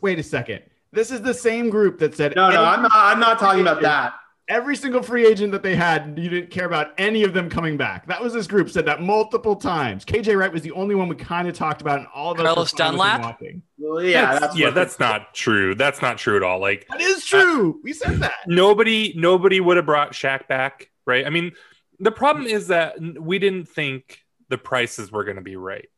[0.00, 0.62] Wait a second.
[0.90, 3.80] This is the same group that said No, no, I'm not I'm not talking about
[3.82, 4.14] that
[4.48, 7.76] every single free agent that they had, you didn't care about any of them coming
[7.76, 8.06] back.
[8.06, 10.04] That was this group said that multiple times.
[10.04, 12.46] KJ Wright was the only one we kind of talked about, and all of us
[12.46, 13.40] Carlos Dunlap.
[13.78, 15.74] Well, yeah, that's, yeah, that's not true.
[15.74, 16.58] That's not true at all.
[16.58, 17.74] Like that is true.
[17.74, 18.34] Uh, we said that.
[18.46, 21.26] Nobody, nobody would have brought Shaq back, right?
[21.26, 21.52] I mean,
[22.00, 25.88] the problem is that we didn't think the prices were going to be right.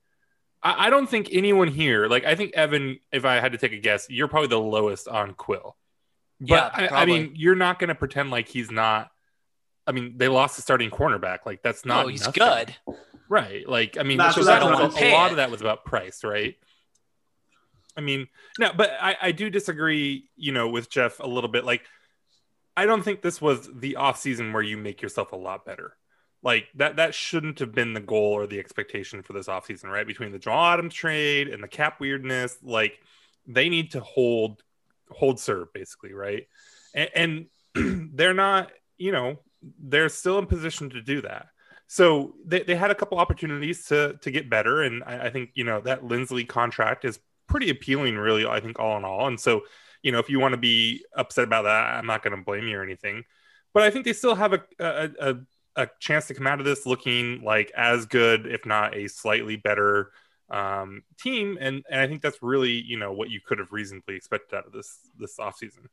[0.63, 3.73] I, I don't think anyone here, like I think Evan, if I had to take
[3.73, 5.77] a guess, you're probably the lowest on Quill.
[6.41, 9.11] But yeah, I, I, mean, you're not going to pretend like he's not.
[9.87, 11.41] I mean, they lost the starting cornerback.
[11.45, 12.07] Like that's not.
[12.07, 12.43] Oh, he's nothing.
[12.43, 12.77] good.
[13.29, 13.69] Right.
[13.69, 16.25] Like I mean, that's so that was, a, a lot of that was about price,
[16.25, 16.57] right?
[17.97, 20.31] I mean, no, but I, I do disagree.
[20.37, 21.65] You know, with Jeff a little bit.
[21.65, 21.83] Like,
[22.77, 25.95] I don't think this was the off season where you make yourself a lot better.
[26.43, 30.07] Like that that shouldn't have been the goal or the expectation for this offseason, right?
[30.07, 32.99] Between the Jamal Adams trade and the cap weirdness, like
[33.47, 34.63] they need to hold
[35.11, 36.47] hold serve basically, right?
[36.95, 39.39] And, and they're not, you know,
[39.79, 41.47] they're still in position to do that.
[41.87, 45.51] So they, they had a couple opportunities to to get better, and I, I think
[45.55, 47.19] you know that Linsley contract is
[47.49, 48.47] pretty appealing, really.
[48.47, 49.63] I think all in all, and so
[50.01, 52.69] you know if you want to be upset about that, I'm not going to blame
[52.69, 53.25] you or anything.
[53.75, 55.35] But I think they still have a, a, a
[55.77, 59.57] a chance to come out of this looking like as good, if not a slightly
[59.57, 60.13] better
[60.51, 64.17] um, team, and and I think that's really you know what you could have reasonably
[64.17, 65.87] expected out of this this offseason.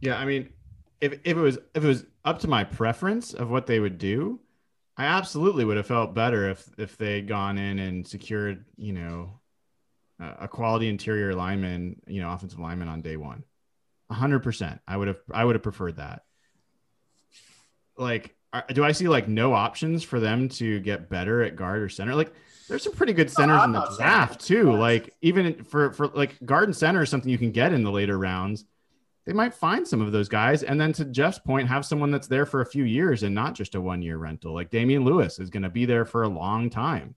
[0.00, 0.52] Yeah, I mean,
[1.00, 3.98] if if it was if it was up to my preference of what they would
[3.98, 4.40] do,
[4.96, 8.92] I absolutely would have felt better if if they had gone in and secured you
[8.92, 9.40] know
[10.20, 13.44] a quality interior lineman, you know, offensive lineman on day one.
[14.10, 14.80] hundred percent.
[14.86, 16.22] I would have I would have preferred that.
[17.96, 18.34] Like
[18.72, 22.14] do I see like no options for them to get better at guard or center?
[22.14, 22.32] Like
[22.68, 24.72] there's some pretty good centers oh, in the draft too.
[24.72, 27.90] Like even for for like guard and center is something you can get in the
[27.90, 28.64] later rounds.
[29.24, 32.26] They might find some of those guys, and then to Jeff's point, have someone that's
[32.26, 34.52] there for a few years and not just a one year rental.
[34.52, 37.14] Like Damien Lewis is going to be there for a long time.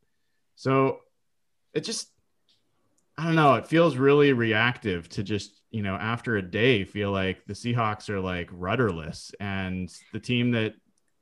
[0.56, 1.00] So
[1.74, 2.10] it just
[3.18, 3.56] I don't know.
[3.56, 8.10] It feels really reactive to just you know after a day feel like the Seahawks
[8.10, 10.76] are like rudderless, and the team that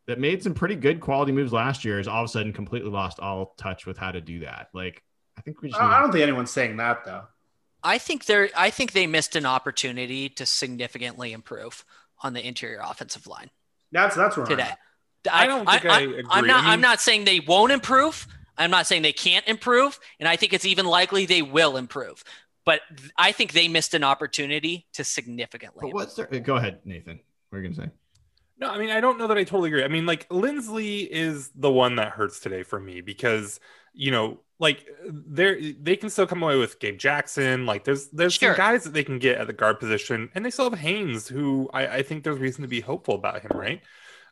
[0.08, 2.89] that made some pretty good quality moves last year has all of a sudden completely
[2.89, 4.68] lost all touch with how to do that.
[4.74, 5.02] Like,
[5.38, 5.70] I think we.
[5.70, 7.24] Just I don't think anyone's saying that though.
[7.84, 8.50] I think they're.
[8.56, 11.86] I think they missed an opportunity to significantly improve
[12.22, 13.50] on the interior offensive line.
[13.92, 14.48] That's that's right.
[14.48, 14.72] Today,
[15.32, 16.24] I, I don't think I, I, agree.
[16.30, 16.63] I'm not.
[16.66, 18.28] I am not saying they won't improve.
[18.58, 22.24] I'm not saying they can't improve, and I think it's even likely they will improve.
[22.66, 22.82] But
[23.18, 25.82] I think they missed an opportunity to significantly.
[25.82, 27.20] But what's their, go ahead, Nathan.
[27.50, 27.94] What are you gonna say?
[28.58, 29.84] No, I mean I don't know that I totally agree.
[29.84, 33.60] I mean, like Linsley is the one that hurts today for me because
[33.94, 37.66] you know, like they're they can still come away with Gabe Jackson.
[37.66, 38.52] Like there's there's sure.
[38.52, 41.28] some guys that they can get at the guard position, and they still have Haynes,
[41.28, 43.82] who I, I think there's reason to be hopeful about him, right?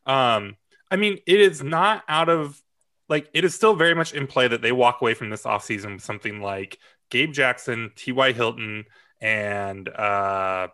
[0.05, 0.57] Um,
[0.89, 2.61] I mean, it is not out of
[3.07, 5.93] like it is still very much in play that they walk away from this offseason
[5.93, 6.79] with something like
[7.09, 8.31] Gabe Jackson, T.Y.
[8.31, 8.85] Hilton,
[9.19, 10.69] and uh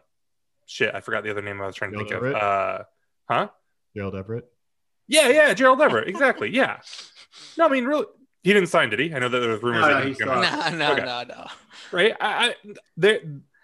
[0.65, 2.35] shit, I forgot the other name I was trying to Gerald think Everett?
[2.35, 2.41] of.
[2.41, 2.83] Uh
[3.29, 3.49] huh?
[3.95, 4.45] Gerald Everett.
[5.07, 6.07] Yeah, yeah, Gerald Everett.
[6.07, 6.49] Exactly.
[6.49, 6.79] Yeah.
[7.57, 8.05] No, I mean really
[8.43, 9.13] he didn't sign, did he?
[9.13, 10.77] I know that there was rumors No, that no, he he was gonna still- No,
[10.77, 11.05] no, Okay.
[11.05, 11.47] no, no.
[11.91, 12.13] right?
[12.19, 12.55] I, I
[12.97, 13.19] there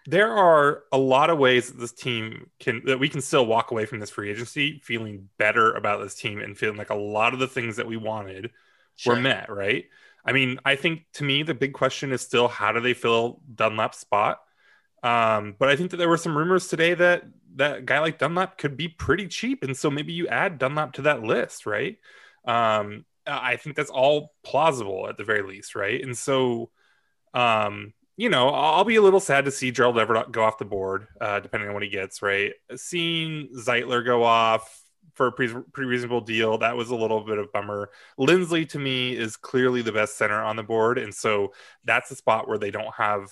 [0.06, 3.72] there are a lot of ways that this team can that we can still walk
[3.72, 7.34] away from this free agency feeling better about this team and feeling like a lot
[7.34, 8.52] of the things that we wanted
[8.96, 9.16] Sure.
[9.16, 9.86] were met, right?
[10.26, 13.42] I mean, I think to me the big question is still how do they fill
[13.56, 14.40] Dunlap's spot?
[15.04, 17.24] Um, but I think that there were some rumors today that
[17.56, 21.04] that guy like Dunlap could be pretty cheap, and so maybe you add Dunlap to
[21.04, 21.98] that list, right?
[22.46, 26.02] Um, I think that's all plausible at the very least, right?
[26.02, 26.72] And so,
[27.34, 30.66] um, you know, I'll be a little sad to see Gerald Everett go off the
[30.66, 32.54] board, uh, depending on what he gets, right?
[32.76, 34.84] Seeing Zeitler go off
[35.16, 37.90] for a pretty, pretty reasonable deal, that was a little bit of bummer.
[38.20, 41.54] Linsley to me is clearly the best center on the board, and so
[41.86, 43.30] that's a spot where they don't have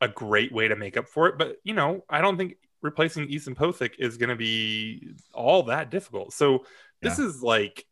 [0.00, 1.38] a great way to make up for it.
[1.38, 5.90] But you know, I don't think replacing Ethan Pocic is going to be all that
[5.90, 6.32] difficult.
[6.34, 6.66] So
[7.00, 7.84] this is like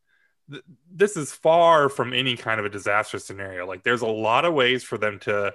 [0.51, 3.67] th- this is far from any kind of a disaster scenario.
[3.67, 5.55] Like there's a lot of ways for them to,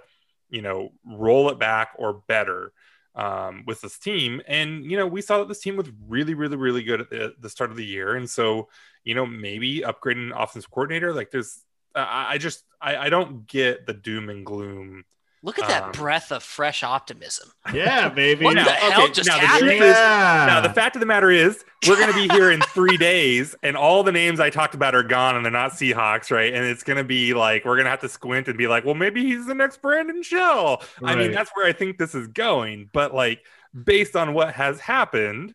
[0.49, 2.73] you know, roll it back or better
[3.15, 4.41] um, with this team.
[4.47, 7.33] And you know, we saw that this team was really, really, really good at the,
[7.39, 8.15] the start of the year.
[8.15, 8.69] And so,
[9.03, 11.13] you know, maybe upgrading offensive coordinator.
[11.13, 11.63] Like there's,
[11.95, 15.05] I, I just, I, I don't get the doom and gloom.
[15.43, 17.51] Look at that Um, breath of fresh optimism.
[17.73, 18.43] Yeah, baby.
[18.45, 19.69] What Now, the hell okay, just now the happened?
[19.69, 20.45] truth is- Yeah.
[20.47, 23.55] Now, the fact of the matter is, we're going to be here in three days,
[23.61, 26.51] and all the names I talked about are gone, and they're not Seahawks, right?
[26.53, 28.83] And it's going to be like we're going to have to squint and be like,
[28.83, 30.81] well, maybe he's the next Brandon Shell.
[31.03, 32.89] I mean, that's where I think this is going.
[32.91, 33.45] But like,
[33.85, 35.53] based on what has happened,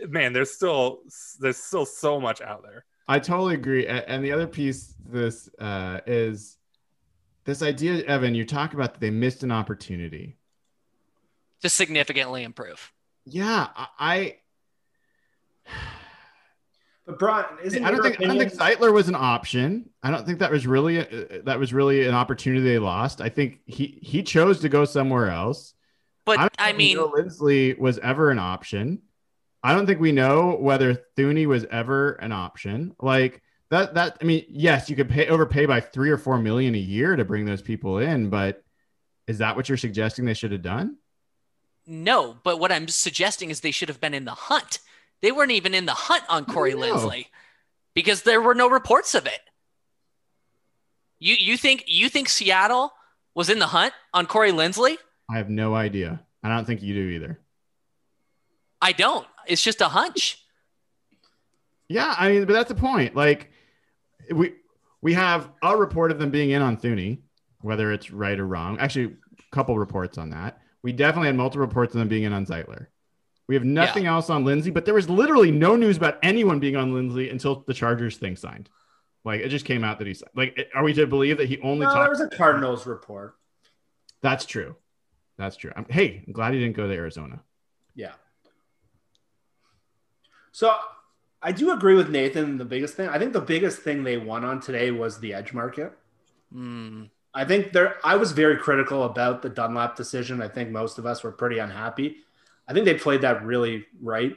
[0.00, 1.00] man, there's still
[1.40, 2.84] there's still so much out there.
[3.06, 3.86] I totally agree.
[3.86, 6.56] And the other piece, this uh, is
[7.44, 8.34] this idea, Evan.
[8.34, 10.36] You talk about that they missed an opportunity.
[11.62, 12.92] To significantly improve.
[13.24, 14.36] Yeah, I.
[17.04, 19.16] But Brian, I, isn't I don't your think I don't think opinion- Zeitler was an
[19.16, 19.90] option.
[20.04, 23.20] I don't think that was really uh, that was really an opportunity they lost.
[23.20, 25.74] I think he he chose to go somewhere else.
[26.24, 29.02] But don't I mean, Joe Linsley was ever an option.
[29.64, 32.94] I don't think we know whether Thuney was ever an option.
[33.00, 33.42] Like
[33.72, 36.78] that that I mean, yes, you could pay overpay by three or four million a
[36.78, 38.62] year to bring those people in, but
[39.26, 40.98] is that what you're suggesting they should have done?
[41.86, 42.36] no.
[42.44, 44.78] But what I'm suggesting is they should have been in the hunt.
[45.20, 46.74] They weren't even in the hunt on Corey.
[46.74, 47.26] Linsley
[47.94, 49.40] because there were no reports of it.
[51.18, 52.92] You you think you think Seattle
[53.34, 54.96] was in the hunt on Corey Linsley?
[55.30, 56.20] I have no idea.
[56.42, 57.40] I don't think you do either.
[58.82, 59.26] I don't.
[59.46, 60.44] It's just a hunch.
[61.88, 63.14] Yeah, I mean, but that's the point.
[63.14, 63.51] Like,
[64.30, 64.54] we
[65.00, 67.18] we have a report of them being in on Thuney,
[67.60, 68.78] whether it's right or wrong.
[68.78, 70.60] Actually, a couple reports on that.
[70.82, 72.86] We definitely had multiple reports of them being in on Zeitler.
[73.48, 76.76] We have nothing else on Linsley, but there was literally no news about anyone being
[76.76, 78.70] on Linsley until the Chargers thing signed.
[79.24, 80.32] Like, it just came out that he signed.
[80.34, 83.36] Like, are we to believe that he only No, there was a Cardinals report.
[84.20, 84.76] That's true.
[85.36, 85.72] That's true.
[85.76, 87.42] I'm, hey, I'm glad he didn't go to Arizona.
[87.94, 88.12] Yeah.
[90.52, 90.74] So
[91.42, 92.56] I do agree with Nathan.
[92.56, 95.52] The biggest thing, I think the biggest thing they won on today was the edge
[95.52, 95.92] market.
[96.52, 97.04] Hmm.
[97.34, 100.42] I think there, I was very critical about the Dunlap decision.
[100.42, 102.18] I think most of us were pretty unhappy.
[102.68, 104.36] I think they played that really right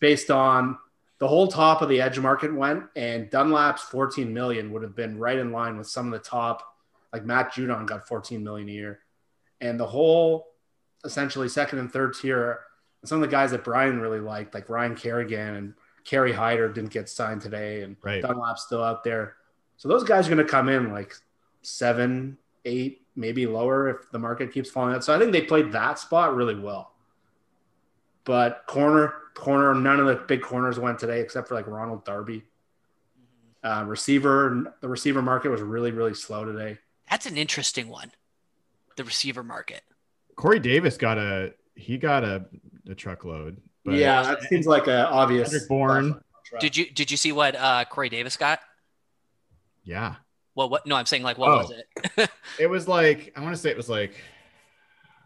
[0.00, 0.76] based on
[1.18, 5.18] the whole top of the edge market went and Dunlap's 14 million would have been
[5.18, 6.62] right in line with some of the top,
[7.12, 9.00] like Matt Judon got 14 million a year.
[9.60, 10.46] And the whole
[11.04, 12.60] essentially second and third tier,
[13.04, 16.90] some of the guys that Brian really liked, like Ryan Kerrigan and Kerry Hyder didn't
[16.90, 18.22] get signed today and Right.
[18.22, 19.36] Dunlap's still out there.
[19.76, 21.14] So those guys are going to come in like
[21.62, 25.04] seven, eight, maybe lower if the market keeps falling out.
[25.04, 26.92] So I think they played that spot really well.
[28.24, 32.44] But corner, corner, none of the big corners went today except for like Ronald Darby.
[33.62, 36.78] Uh, receiver, the receiver market was really, really slow today.
[37.10, 38.12] That's an interesting one.
[38.96, 39.82] The receiver market.
[40.36, 42.44] Corey Davis got a he got a,
[42.88, 43.60] a truckload.
[43.84, 45.50] But yeah, that seems like an obvious.
[45.50, 46.20] Kendrick Bourne.
[46.60, 48.60] Did you did you see what uh, Corey Davis got?
[49.84, 50.16] Yeah.
[50.54, 50.86] Well, what?
[50.86, 51.58] No, I'm saying like what Oh.
[51.58, 51.70] was
[52.16, 52.30] it?
[52.58, 54.14] It was like I want to say it was like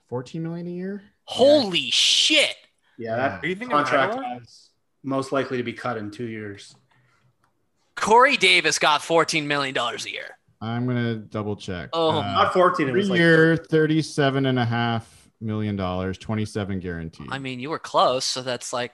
[0.08, 1.02] 14 million a year.
[1.24, 2.54] Holy shit!
[2.98, 4.70] Yeah, that Are you thinking contract is
[5.02, 6.76] most likely to be cut in two years.
[7.96, 10.36] Corey Davis got 14 million dollars a year.
[10.60, 11.90] I'm gonna double check.
[11.92, 12.86] Oh, Uh, Not 14.
[12.88, 15.13] It three was like year, 37 and a half
[15.44, 17.28] million dollars, 27 guaranteed.
[17.30, 18.92] I mean, you were close, so that's like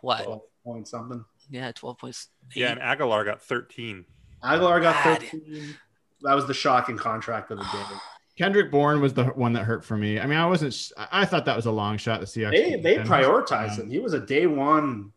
[0.00, 0.24] what?
[0.24, 1.24] 12 point something.
[1.50, 2.28] Yeah, 12 points.
[2.54, 4.04] Yeah, and Agholor got 13.
[4.42, 5.20] Agholor got Bad.
[5.22, 5.74] 13.
[6.22, 7.82] That was the shocking contract of the day.
[8.38, 10.18] Kendrick Bourne was the one that hurt for me.
[10.18, 10.74] I mean, I wasn't.
[10.96, 12.20] I thought that was a long shot.
[12.20, 12.52] The Seahawks.
[12.52, 13.90] They they prioritized Um, him.
[13.90, 15.12] He was a day one.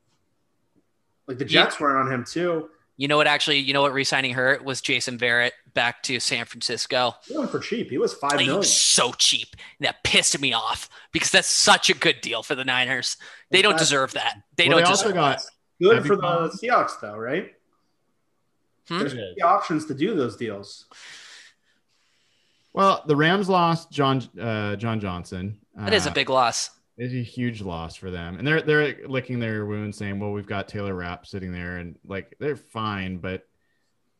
[1.27, 2.69] Like the Jets weren't on him too.
[2.97, 3.25] You know what?
[3.27, 3.93] Actually, you know what?
[3.93, 7.13] Resigning hurt was Jason Verrett back to San Francisco.
[7.27, 7.91] He went for cheap.
[7.91, 8.63] He was five Like, million.
[8.63, 9.49] so cheap.
[9.79, 13.17] And that pissed me off because that's such a good deal for the Niners.
[13.51, 14.37] They don't That's- deserve that.
[14.55, 15.41] They Well, don't they deserve also got
[15.79, 17.53] Good for you- the Seahawks though, right?
[18.87, 18.99] Hmm?
[18.99, 20.85] There's the options to do those deals.
[22.73, 25.59] well, the Rams lost John uh, John Johnson.
[25.75, 26.71] That is a Uh, big loss.
[26.97, 30.45] It's a huge loss for them, and they're they're licking their wounds, saying, "Well, we've
[30.47, 33.45] got Taylor Rapp sitting there, and like they're fine." But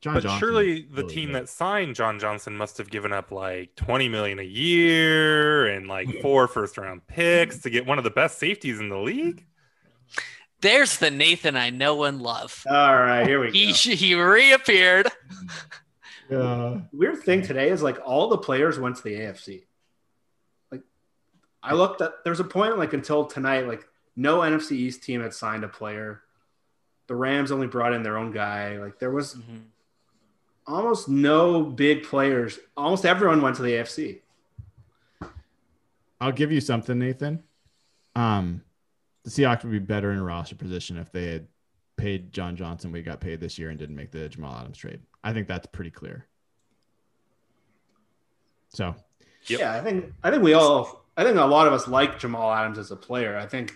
[0.06, 1.36] John But Johnson surely the really team good.
[1.42, 6.22] that signed John Johnson must have given up like 20 million a year and like
[6.22, 9.44] four first round picks to get one of the best safeties in the league.
[10.62, 12.64] There's the Nathan I know and love.
[12.70, 13.74] All right, here we He go.
[13.74, 15.08] he reappeared.
[16.30, 16.82] Yeah.
[16.92, 19.64] Weird thing today is like all the players went to the AFC.
[20.72, 20.82] Like
[21.62, 25.36] I looked at there's a point like until tonight, like no NFC East team had
[25.36, 26.22] signed a player.
[27.06, 28.80] The Rams only brought in their own guy.
[28.80, 29.58] Like there was mm-hmm.
[30.68, 32.60] Almost no big players.
[32.76, 34.22] Almost everyone went to the AFC.
[36.20, 37.44] I'll give you something, Nathan.
[38.16, 38.64] Um,
[39.24, 41.48] the Seahawks would be better in a roster position if they had
[41.98, 42.92] paid John Johnson.
[42.92, 45.02] We got paid this year and didn't make the Jamal Adams trade.
[45.24, 46.26] I think that's pretty clear.
[48.70, 48.96] So
[49.48, 49.60] Yep.
[49.60, 52.52] Yeah, I think I think we all I think a lot of us like Jamal
[52.52, 53.38] Adams as a player.
[53.38, 53.74] I think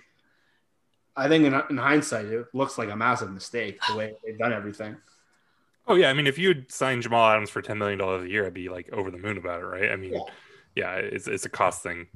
[1.15, 4.53] I think in, in hindsight it looks like a massive mistake the way they've done
[4.53, 4.97] everything.
[5.91, 8.29] Oh yeah, I mean, if you had signed Jamal Adams for ten million dollars a
[8.29, 9.91] year, I'd be like over the moon about it, right?
[9.91, 10.21] I mean, Yeah.
[10.75, 12.07] yeah, it's it's a cost thing.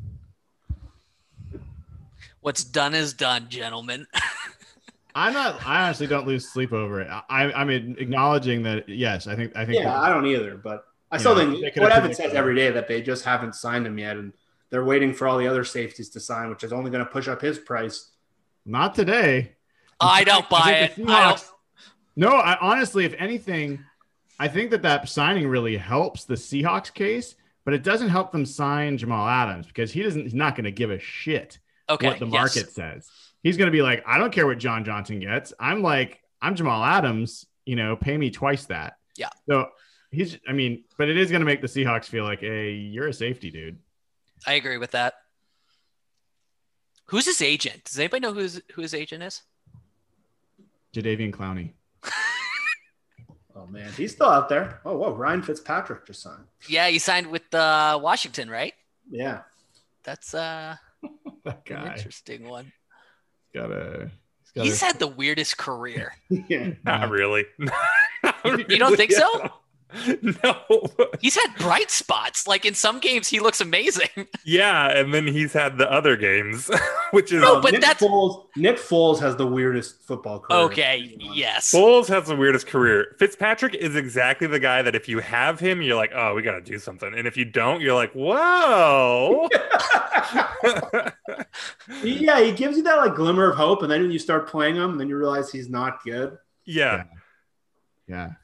[2.41, 4.05] What's done is done, gentlemen.
[5.15, 5.65] I'm not.
[5.65, 7.07] I honestly don't lose sleep over it.
[7.09, 8.89] I, I'm acknowledging that.
[8.89, 9.55] Yes, I think.
[9.55, 9.80] I think.
[9.80, 12.36] Yeah, I don't either, but I still Yeah, think what Evan says it.
[12.36, 14.34] every day that they just haven't signed him yet, and
[14.71, 17.28] they're waiting for all the other safeties to sign, which is only going to push
[17.28, 18.11] up his price.
[18.65, 19.53] not today.
[19.99, 20.91] I don't buy I it.
[20.93, 21.07] I don't.
[21.07, 21.49] Seahawks-
[22.16, 23.84] No, I honestly, if anything,
[24.39, 27.36] I think that that signing really helps the Seahawks case,
[27.66, 30.24] but it doesn't help them sign Jamal Adams because he doesn't.
[30.24, 31.59] He's not going to give a shit
[31.89, 32.07] Okay.
[32.07, 32.32] what the yes.
[32.32, 33.09] market says.
[33.41, 35.53] He's going to be like, I don't care what John Johnson gets.
[35.59, 37.45] I'm like, I'm Jamal Adams.
[37.66, 38.97] You know, pay me twice that.
[39.18, 39.30] Yeah.
[39.47, 39.70] So
[40.11, 40.38] he's.
[40.47, 43.14] I mean, but it is going to make the Seahawks feel like, hey, you're a
[43.14, 43.80] safety dude.
[44.45, 45.14] I agree with that.
[47.05, 47.86] Who's his agent?
[47.86, 49.41] Does anybody know who's who his agent is?
[50.93, 51.72] Jadeveon Clowney.
[53.64, 54.82] Oh man, he's still out there.
[54.86, 56.43] Oh whoa, Ryan Fitzpatrick just signed.
[56.68, 58.74] Yeah, he signed with uh, Washington, right?
[59.09, 59.41] Yeah,
[60.03, 60.76] That's uh,
[61.45, 62.72] That an interesting one.
[63.53, 64.09] got a.
[64.41, 66.14] He's got He's a, had the weirdest career.
[66.30, 66.72] yeah.
[66.86, 67.45] Not really.
[68.24, 69.49] Not You don't think so?
[69.93, 70.19] Really.
[70.43, 70.57] No.
[71.21, 72.47] He's had bright spots.
[72.47, 74.09] Like in some games, he looks amazing.
[74.45, 76.69] Yeah, and then he's had the other games,
[77.11, 78.45] which is No, but Nick that's- Foles.
[78.57, 80.59] Nick Foles has the weirdest football career.
[80.63, 81.71] Okay, yes.
[81.73, 83.15] Foles has the weirdest career.
[83.19, 86.51] Fitzpatrick is exactly the guy that if you have him, you're like, oh, we got
[86.53, 87.13] to do something.
[87.15, 89.47] And if you don't, you're like, whoa.
[92.03, 94.75] yeah, he gives you that like glimmer of hope, and then when you start playing
[94.75, 96.37] him, then you realize he's not good.
[96.65, 96.97] yeah.
[96.97, 97.03] Yeah,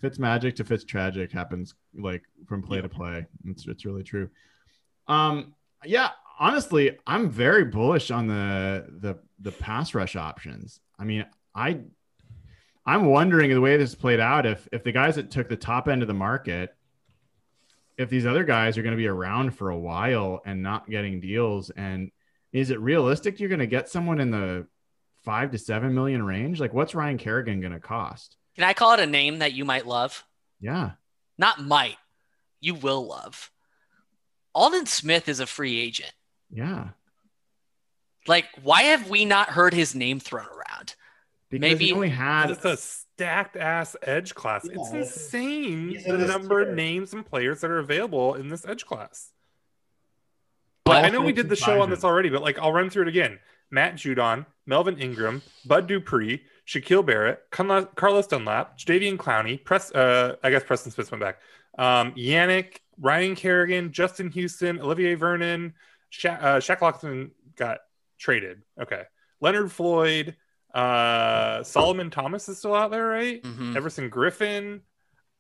[0.01, 3.26] Fitz magic to Fitz tragic happens like from play to play.
[3.45, 4.30] It's it's really true.
[5.07, 5.53] Um,
[5.84, 10.80] yeah, honestly, I'm very bullish on the the the pass rush options.
[10.97, 11.82] I mean, I
[12.86, 15.88] I'm wondering the way this played out if if the guys that took the top
[15.88, 16.76] end of the market,
[17.97, 21.20] if these other guys are going to be around for a while and not getting
[21.20, 22.12] deals, and
[22.53, 24.66] is it realistic you're going to get someone in the
[25.24, 26.60] five to seven million range?
[26.60, 28.38] Like, what's Ryan Kerrigan going to cost?
[28.60, 30.26] Can I call it a name that you might love?
[30.60, 30.91] Yeah.
[31.38, 31.95] Not might.
[32.60, 33.51] You will love.
[34.53, 36.12] Aldon Smith is a free agent.
[36.51, 36.89] Yeah.
[38.28, 40.95] Like, why have we not heard his name thrown around?
[41.49, 44.66] Because Maybe- he only had It's a stacked ass edge class.
[44.66, 46.72] It's insane He's the number tier.
[46.72, 49.32] of names and players that are available in this edge class.
[50.84, 53.03] But I know we did the show on this already, but like I'll run through
[53.03, 53.39] it again.
[53.72, 60.36] Matt Judon, Melvin Ingram, Bud Dupree, Shaquille Barrett, Carlo- Carlos Dunlap, Jadeveon Clowney, Press, uh,
[60.44, 61.40] I guess Preston Smith went back.
[61.80, 65.74] Um, Yannick, Ryan Kerrigan, Justin Houston, Olivier Vernon,
[66.10, 67.80] Sha- uh, Shaq Lawson got
[68.20, 68.62] traded.
[68.80, 69.04] Okay.
[69.42, 70.36] Leonard Floyd,
[70.74, 73.42] uh, Solomon Thomas is still out there, right?
[73.42, 73.76] Mhm.
[73.76, 74.82] Everson Griffen.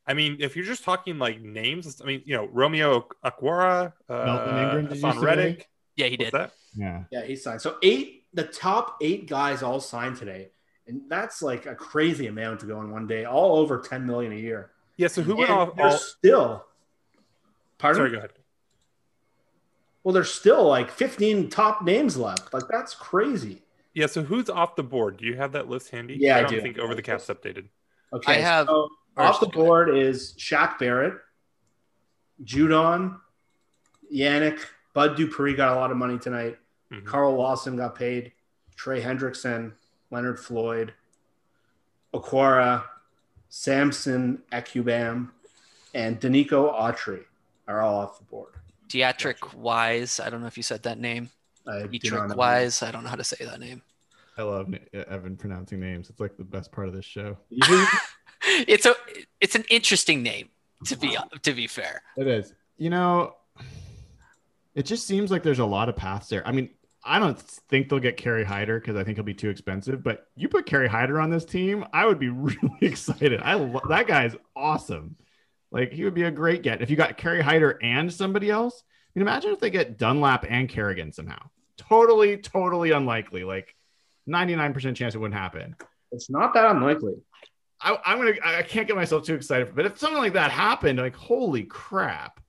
[0.07, 4.25] I mean, if you're just talking like names, I mean, you know, Romeo Okwara, uh,
[4.25, 5.21] Melvin Ingram, did you Haason?
[5.21, 5.67] Reddick.
[5.95, 6.33] Yeah, he What's did.
[6.33, 6.51] that?
[6.73, 7.03] yeah.
[7.11, 7.61] Yeah, he signed.
[7.61, 10.49] So eight, the top eight guys all signed today,
[10.89, 13.25] and that's like a crazy amount to go in one day.
[13.25, 14.71] All over ten million a year.
[14.97, 15.07] Yeah.
[15.07, 15.75] So who went And off?
[15.75, 16.65] there's All, still.
[17.77, 17.99] Pardon?
[17.99, 18.31] sorry, go ahead.
[20.03, 22.53] Well, there's still like 15 top names left.
[22.53, 23.61] Like that's crazy.
[23.93, 24.07] Yeah.
[24.07, 25.17] So who's off the board?
[25.17, 26.17] Do you have that list handy?
[26.19, 26.61] Yeah, I I don't do.
[26.61, 27.67] think over the cap's updated.
[28.13, 28.33] Okay.
[28.33, 31.15] I have- so off the board is Shaq Barrett,
[32.43, 33.19] Judon,
[34.13, 34.59] Yannick,
[34.93, 36.57] Bud Dupree got a lot of money tonight.
[36.91, 37.05] Mhm.
[37.05, 38.31] Carl Lawson got paid.
[38.75, 39.73] Trey Hendrickson,
[40.11, 40.93] Leonard Floyd,
[42.13, 42.83] Okwara,
[43.49, 45.29] Samson Ebukam,
[45.93, 47.23] and Denico Autry
[47.67, 48.53] are all off the board.
[48.87, 50.19] Deatrich Wise.
[50.19, 51.29] I don't know if you said that name.
[51.67, 52.35] I Deatrich know.
[52.35, 52.81] Wise.
[52.81, 53.81] I don't know how to say that name.
[54.37, 56.09] I love na- uh, Evan pronouncing names.
[56.09, 57.37] It's like the best part of this show.
[58.41, 58.95] It's a
[59.41, 60.49] it's an interesting name
[60.85, 62.01] to be to be fair.
[62.15, 62.53] It is.
[62.77, 63.35] You know,
[64.75, 66.47] it just seems like there's a lot of paths there.
[66.47, 66.69] I mean,
[67.09, 70.03] I don't think they'll get Kerry Hyder because I think he'll be too expensive.
[70.03, 73.41] But you put Kerry Hyder on this team, I would be really excited.
[73.41, 75.15] I lo- that guy's awesome.
[75.71, 78.83] Like he would be a great get if you got Kerry Hyder and somebody else.
[78.85, 81.39] I mean, imagine if they get Dunlap and Kerrigan somehow.
[81.77, 83.43] Totally, totally unlikely.
[83.43, 83.75] Like
[84.29, 85.75] 99% chance it wouldn't happen.
[86.11, 87.15] it's not that unlikely.
[87.81, 88.33] I, I'm gonna.
[88.43, 92.39] I can't get myself too excited, but if something like that happened, like holy crap,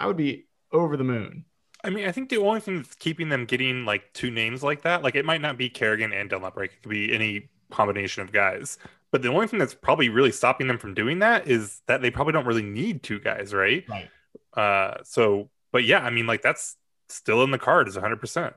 [0.00, 1.44] I would be over the moon.
[1.84, 4.82] I mean, I think the only thing that's keeping them getting like two names like
[4.82, 6.70] that, like it might not be Kerrigan and Dunlap, right?
[6.70, 8.78] It could be any combination of guys.
[9.10, 12.10] But the only thing that's probably really stopping them from doing that is that they
[12.10, 13.84] probably don't really need two guys, right?
[13.88, 14.08] Right.
[14.54, 16.76] Uh, so, but yeah, I mean, like that's
[17.08, 18.16] still in the cards, 100.
[18.16, 18.54] percent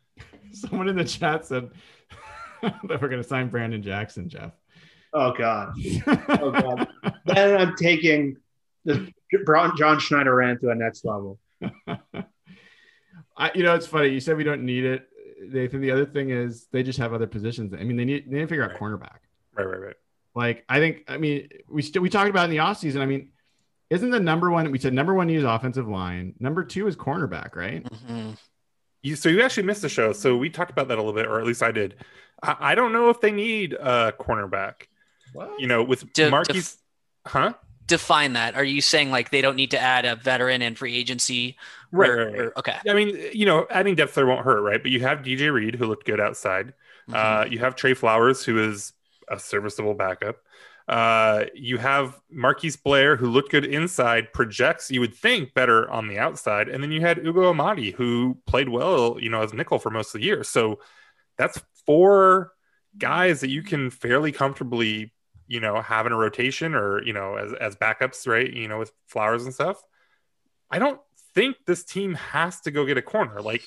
[0.52, 1.70] Someone in the chat said
[2.62, 4.52] that we're gonna sign Branden Jackson, Jeff.
[5.12, 5.74] Oh God.
[6.06, 6.88] Oh God.
[7.26, 8.38] then I'm taking
[8.84, 9.12] the
[9.76, 11.38] John Schneider rant to a next level.
[13.42, 14.08] I, you know, it's funny.
[14.08, 15.08] You said we don't need it,
[15.48, 15.80] Nathan.
[15.80, 17.74] The other thing is they just have other positions.
[17.74, 18.80] I mean, they need they need to figure out Right.
[18.80, 19.18] cornerback.
[19.56, 19.96] Right, right, right.
[20.34, 23.00] Like I think, I mean, we still we talked about in the offseason.
[23.00, 23.30] I mean,
[23.90, 24.70] isn't the number one?
[24.70, 26.34] We said number one is offensive line.
[26.40, 27.84] Number two is cornerback, right?
[27.84, 28.36] Mhm.
[29.02, 30.12] You, so you actually missed the show.
[30.12, 31.96] So we talked about that a little bit, or at least I did.
[32.42, 34.84] I, I don't know if they need a cornerback.
[35.32, 35.58] What?
[35.58, 36.78] You know, with To- to Marquise,
[37.26, 37.54] huh?
[37.88, 38.54] Define that.
[38.54, 41.56] Are you saying like they don't need to add a veteran and free agency?
[41.92, 42.76] Right, right, okay.
[42.88, 44.82] I mean, you know, adding depth there won't hurt, right?
[44.82, 46.72] But you have DJ Reed, who looked good outside.
[47.08, 47.14] Mhm.
[47.14, 48.92] Uh, you have Tre Flowers, who is
[49.28, 50.36] a serviceable backup.
[50.88, 56.08] Uh, you have Marquise Blair, who looked good inside, projects, you would think, better on
[56.08, 56.68] the outside.
[56.68, 60.14] And then you had Ugo Amadi, who played well, you know, as nickel for most
[60.14, 60.42] of the year.
[60.42, 60.80] So
[61.38, 62.52] that's four
[62.98, 65.12] guys that you can fairly comfortably,
[65.46, 68.52] you know, have in a rotation or, you know, as, as backups, right?
[68.52, 69.80] You know, with Flowers and stuff.
[70.70, 71.00] I don't
[71.34, 73.40] think this team has to go get a corner.
[73.40, 73.62] Like,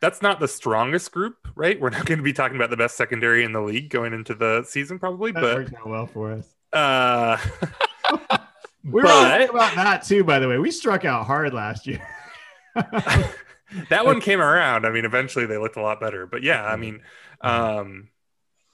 [0.00, 1.80] that's not the strongest group, right?
[1.80, 4.34] We're not going to be talking about the best secondary in the league going into
[4.34, 6.48] the season, probably, That but worked out well for us.
[6.72, 7.36] uh,
[8.84, 10.58] We were talking but about that too, by the way.
[10.58, 12.04] We struck out hard last year.
[12.74, 14.86] that one came around.
[14.86, 17.00] I mean, eventually they looked a lot better, but yeah, I mean,
[17.40, 18.08] um,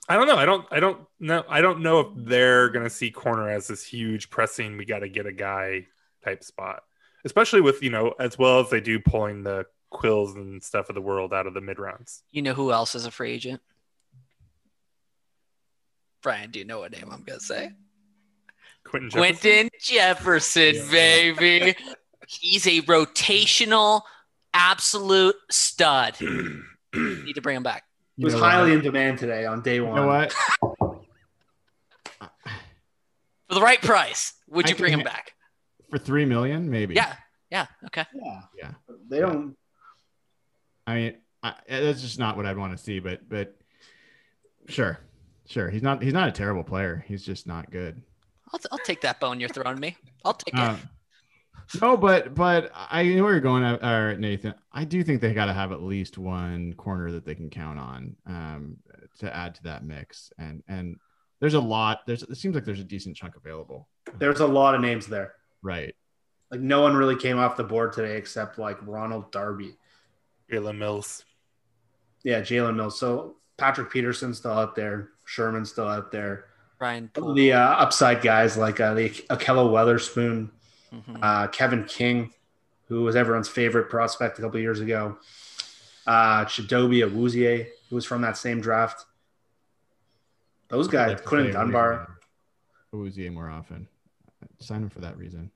[0.09, 0.37] I don't know.
[0.37, 1.45] I don't, I don't know.
[1.47, 4.79] I don't know if they're going to see corner as this huge pressing.
[4.79, 5.89] We got to get a guy
[6.25, 6.85] type spot,
[7.25, 10.95] especially with, you know, as well as they do pulling the quills and stuff of
[10.95, 12.23] the world out of the mid rounds.
[12.31, 13.61] You know who else is a free agent?
[16.23, 17.73] Brian, do you know what name I'm gonna say?
[18.85, 19.41] Quinton Jefferson.
[19.41, 21.75] Quinton Jefferson, baby.
[22.27, 24.03] He's a rotational,
[24.53, 26.17] absolute stud.
[26.95, 27.85] Need to bring him back.
[28.17, 28.79] He was highly what?
[28.79, 29.95] in demand today on day You one.
[29.97, 30.33] know what?
[33.49, 35.33] For the right price, would I you bring can- him back?
[35.91, 36.95] For three million, maybe.
[36.95, 37.15] Yeah.
[37.51, 37.67] Yeah.
[37.87, 38.05] Okay.
[38.15, 38.41] Yeah.
[38.57, 38.71] Yeah.
[39.09, 39.57] They don't.
[40.87, 42.99] I mean, I, that's just not what I'd want to see.
[42.99, 43.55] But but
[44.69, 44.99] sure,
[45.47, 45.71] sure.
[45.71, 47.05] He's not he's not a terrible player.
[47.07, 48.03] He's just not good.
[48.53, 49.97] I'll, I'll take that bone you're throwing me.
[50.25, 50.61] I'll take it.
[50.61, 50.79] Um,
[51.81, 54.55] no, but but I know where you're going, uh, uh, Nathan.
[54.73, 57.79] I do think they got to have at least one corner that they can count
[57.79, 58.77] on um,
[59.19, 60.33] to add to that mix.
[60.39, 60.97] And and
[61.41, 62.01] there's a lot.
[62.07, 63.89] There's it seems like there's a decent chunk available.
[64.19, 65.35] There's a lot of names there.
[65.63, 65.95] Right.
[66.51, 69.77] Like no one really came off the board today except like Ronald Darby.
[70.51, 71.25] Jalen Mills.
[72.25, 72.99] Yeah, Jalen Mills.
[72.99, 75.11] So Patrick Peterson's still out there.
[75.25, 76.47] Sherman's still out there.
[76.81, 77.11] Ryan.
[77.15, 80.51] Some The uh, upside guys like uh, the Akhello Witherspoon,
[80.93, 81.19] Mhm.
[81.21, 82.33] uh, Kevin King,
[82.87, 85.19] who was everyone's favorite prospect a couple years ago.
[86.07, 89.05] Uh, Chidobe Awuzie, who was from that same draft.
[90.69, 92.19] Those guys, Like to Quinton say Dunbar.
[92.95, 93.89] Uzi more often.
[94.61, 95.51] Sign him for that reason.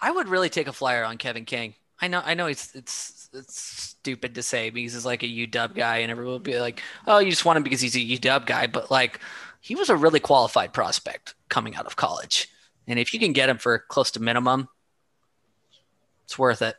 [0.00, 1.74] I would really take a flyer on Kevin King.
[2.00, 5.74] I know, I know, it's it's it's stupid to say because he's like a UW
[5.74, 8.46] guy, and everyone will be like, "Oh, you just want him because he's a UW
[8.46, 9.20] guy," but like,
[9.60, 12.48] he was a really qualified prospect coming out of college.
[12.86, 14.68] And if you can get him for close to minimum,
[16.24, 16.76] it's worth it.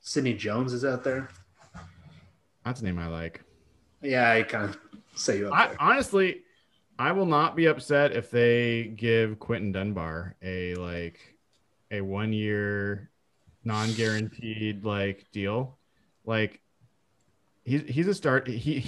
[0.00, 1.28] Sidney Jones is out there.
[2.64, 3.42] That's a name I like.
[4.00, 4.78] Yeah, I kind of
[5.14, 5.76] say you up I, there.
[5.80, 6.42] honestly,
[6.98, 11.18] I will not be upset if they give Quinton Dunbar a like
[11.90, 13.10] a one year
[13.64, 15.78] non guaranteed like deal.
[16.24, 16.60] Like
[17.64, 18.84] he's he's a start he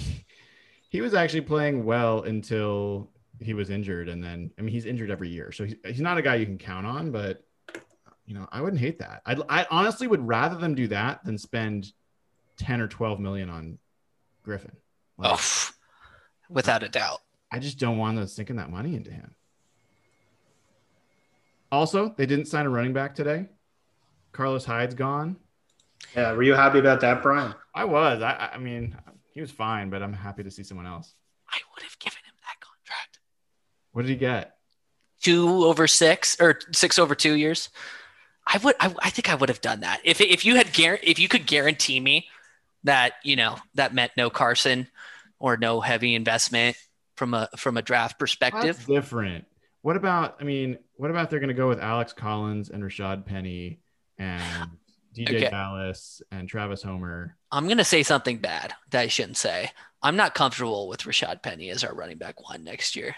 [0.89, 5.11] he was actually playing well until he was injured and then I mean he's injured
[5.11, 5.51] every year.
[5.51, 7.43] So he's, he's not a guy you can count on, but
[8.25, 9.21] you know, I wouldn't hate that.
[9.25, 11.91] I I honestly would rather them do that than spend
[12.57, 13.77] 10 or 12 million on
[14.43, 14.71] Griffin.
[15.17, 15.69] Like, Oh,
[16.49, 17.21] without a doubt.
[17.51, 19.33] I just don't want them sinking that money into him.
[21.71, 23.47] Also, they didn't sign a running back today.
[24.31, 25.37] Carlos Hyde's gone.
[26.15, 27.55] Yeah, were you happy about that, Brian?
[27.73, 28.21] I was.
[28.21, 28.95] I, I mean,
[29.31, 31.13] he was fine, but I'm happy to see someone else.
[31.49, 33.19] I would have given him that contract.
[33.91, 34.55] What did he get?
[35.21, 37.69] Two over six or six over two years.
[38.47, 38.75] I would.
[38.79, 41.27] I, I think I would have done that if if you had guar- if you
[41.27, 42.27] could guarantee me
[42.83, 44.87] that you know that meant no Carson
[45.39, 46.77] or no heavy investment
[47.15, 48.75] from a from a draft perspective.
[48.77, 49.45] That's different.
[49.81, 50.37] What about?
[50.39, 53.79] I mean, what about they're going to go with Alex Collins and Rashad Penny
[54.17, 54.69] and
[55.15, 55.49] DJ Okay.
[55.49, 57.37] Dallas and Travis Homer?
[57.51, 59.71] I'm gonna say something bad that I shouldn't say.
[60.01, 63.15] I'm not comfortable with Rashad Penny as our running back one next year.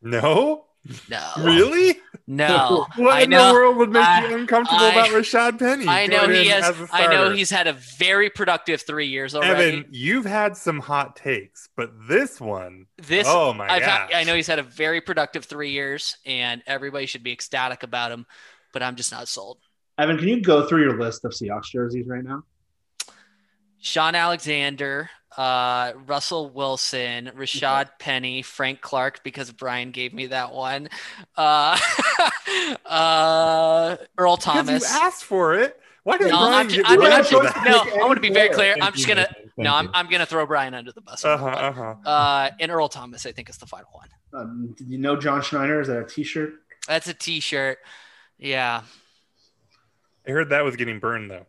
[0.00, 0.64] No,
[1.08, 1.98] No, really?
[2.26, 2.86] no.
[2.96, 3.48] What I in know.
[3.48, 5.86] the world would make I- you uncomfortable I- about Rashad Penny?
[5.88, 6.74] I know he has.
[6.92, 9.78] I know he's had a very productive three years already.
[9.78, 14.10] Evan, you've had some hot takes, but this one, this oh my I've gosh.
[14.10, 17.82] had, I know he's had a very productive three years, and everybody should be ecstatic
[17.82, 18.26] about him.
[18.72, 19.58] But I'm just not sold.
[19.96, 22.42] Evan, can you go through your list of Seahawks jerseys right now?
[23.80, 30.88] Shaun Alexander, uh, Russell Wilson, Rashad Penny, Frank Clark, because Brian gave me that one.
[31.36, 31.78] Uh,
[32.86, 34.82] uh, Earl Because Thomas.
[34.82, 35.78] you asked for it.
[36.04, 38.16] Why did No, Brian I'm ju- get I'm rid not of sure- No, I want
[38.16, 38.72] to be very clear.
[38.74, 39.22] Thank I'm just gonna.
[39.22, 39.50] Nathan.
[39.56, 39.88] No, I'm.
[39.94, 41.24] I'm gonna throw Brian under the bus.
[41.24, 41.94] Uh-huh, that uh-huh.
[42.04, 44.08] Uh, and Earl Thomas, I think, is the final one.
[44.34, 45.80] Um, did you know John Schneider?
[45.80, 46.54] Is that a T-shirt?
[46.88, 47.78] That's a T-shirt.
[48.36, 48.82] Yeah,
[50.26, 51.46] I heard that was getting burned though.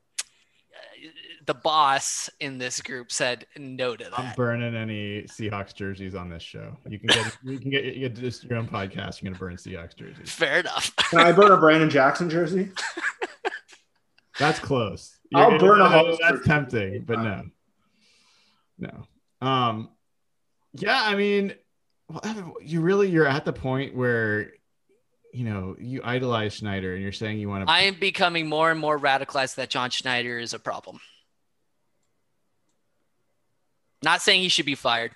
[1.45, 4.19] The boss in this group said no to that.
[4.19, 6.75] I'm burning any Seahawks jerseys on this show.
[6.89, 9.21] You can get you can get you get just your own podcast.
[9.21, 10.31] You're gonna burn Seahawks jerseys.
[10.31, 10.95] Fair enough.
[10.95, 12.71] Can I burn a Branden Jackson jersey?
[14.39, 15.17] That's close.
[15.33, 17.43] I'll You're- burn a that- That's tempting, but no,
[18.79, 19.07] no.
[19.41, 19.89] Um,
[20.73, 21.53] yeah, I mean,
[22.09, 24.51] well, you really you're at the point where
[25.33, 27.71] you know you idolize Schneider, and you're saying you want to.
[27.71, 30.99] I am becoming more and more radicalized that John Schneider is a problem.
[34.05, 35.11] Not saying he should be fired,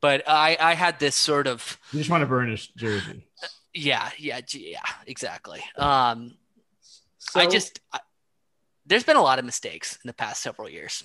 [0.00, 3.24] but I, I had this sort of You just want to burn his jersey.
[3.74, 5.60] yeah yeah yeah exactly.
[5.76, 6.36] Um,
[7.18, 7.98] So, I just I,
[8.86, 11.04] there's been a lot of mistakes in the past several years.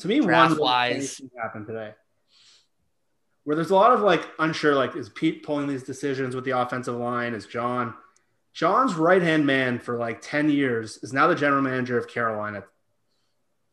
[0.00, 1.20] to me, one draft really wise.
[1.40, 1.92] happened today,
[3.44, 4.74] where there's a lot of like unsure.
[4.74, 7.32] Like, is Pete pulling these decisions with the offensive line?
[7.32, 7.94] Is John?
[8.52, 12.64] John's right hand man for like ten years is now the general manager of Carolina.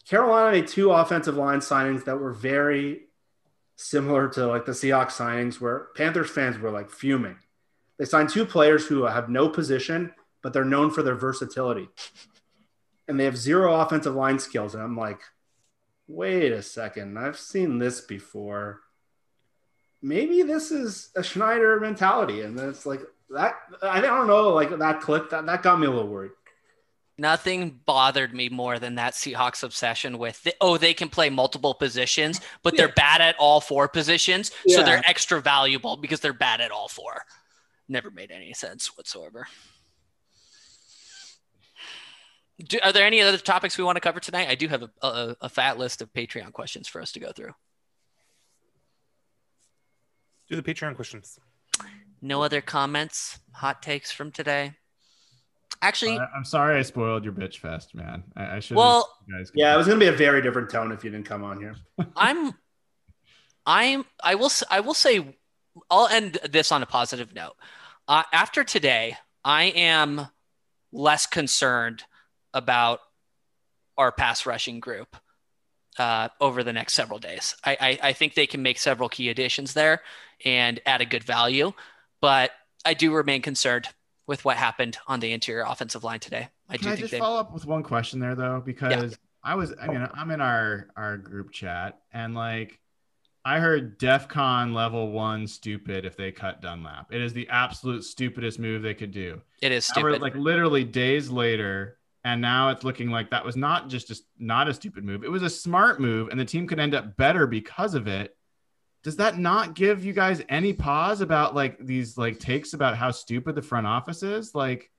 [0.08, 3.04] Carolina made two offensive line signings that were very
[3.76, 7.38] similar to like the Seahawks signings, where Panthers fans were like fuming.
[7.98, 11.90] They signed two players who have no position, but they're known for their versatility.
[13.08, 14.74] And they have zero offensive line skills.
[14.74, 15.22] And I'm like,
[16.08, 17.18] wait a second.
[17.18, 18.82] I've seen this before.
[20.02, 22.42] Maybe this is a Schneider mentality.
[22.42, 23.56] And then it's like that.
[23.82, 24.50] I don't know.
[24.50, 26.32] Like that clip that, that got me a little worried.
[27.18, 31.76] Nothing bothered me more than that Seahawks obsession with the, oh they can play multiple
[31.76, 36.60] positions, but they're bad at all four positions, so they're extra valuable because they're bad
[36.60, 37.24] at all four.
[37.88, 39.48] Never made any sense whatsoever.
[42.60, 44.48] Do, are there any other topics we want to cover tonight?
[44.50, 47.32] I do have a, a, a fat list of Patreon questions for us to go
[47.32, 47.54] through.
[50.50, 51.40] Do the Patreon questions.
[52.22, 54.74] No other comments, hot takes from today.
[55.84, 58.24] Actually, I, am sorry I spoiled your bitch fest, man.
[58.38, 58.78] I, I should.
[58.78, 61.26] well, guys Yeah, it was going to be a very different tone if you didn't
[61.26, 61.76] come on here.
[62.16, 62.54] I'm,
[63.66, 65.36] I'm, I will, s- I will say,
[65.92, 67.56] I'll end this on a positive note.
[68.08, 70.28] Uh, after today, I am
[70.94, 72.04] less concerned
[72.54, 73.02] about
[73.98, 75.18] our pass rushing group
[76.00, 77.58] uh, over the next several days.
[77.66, 80.02] I, I, I think they can make several key additions there
[80.46, 81.74] and add a good value,
[82.22, 82.52] but
[82.86, 83.90] I do remain concerned
[84.28, 86.48] with what happened on the interior offensive line today.
[86.70, 87.20] I Can do I think just they.
[87.20, 88.62] follow up with one question there though?
[88.66, 92.80] Because I was, I mean, I'm in our our group chat, and like,
[93.44, 97.14] I heard DEFCON level one stupid if they cut Dunlap.
[97.14, 99.42] It is the absolute stupidest move they could do.
[99.62, 100.22] It is Now stupid.
[100.22, 104.70] like literally days later, and now it's looking like that was not just a, not
[104.70, 105.26] a stupid move.
[105.26, 108.38] It was a smart move, and the team could end up better because of it.
[109.04, 113.12] Does that not give you guys any pause about like these like takes about how
[113.12, 114.56] stupid the front office is?
[114.56, 114.90] Like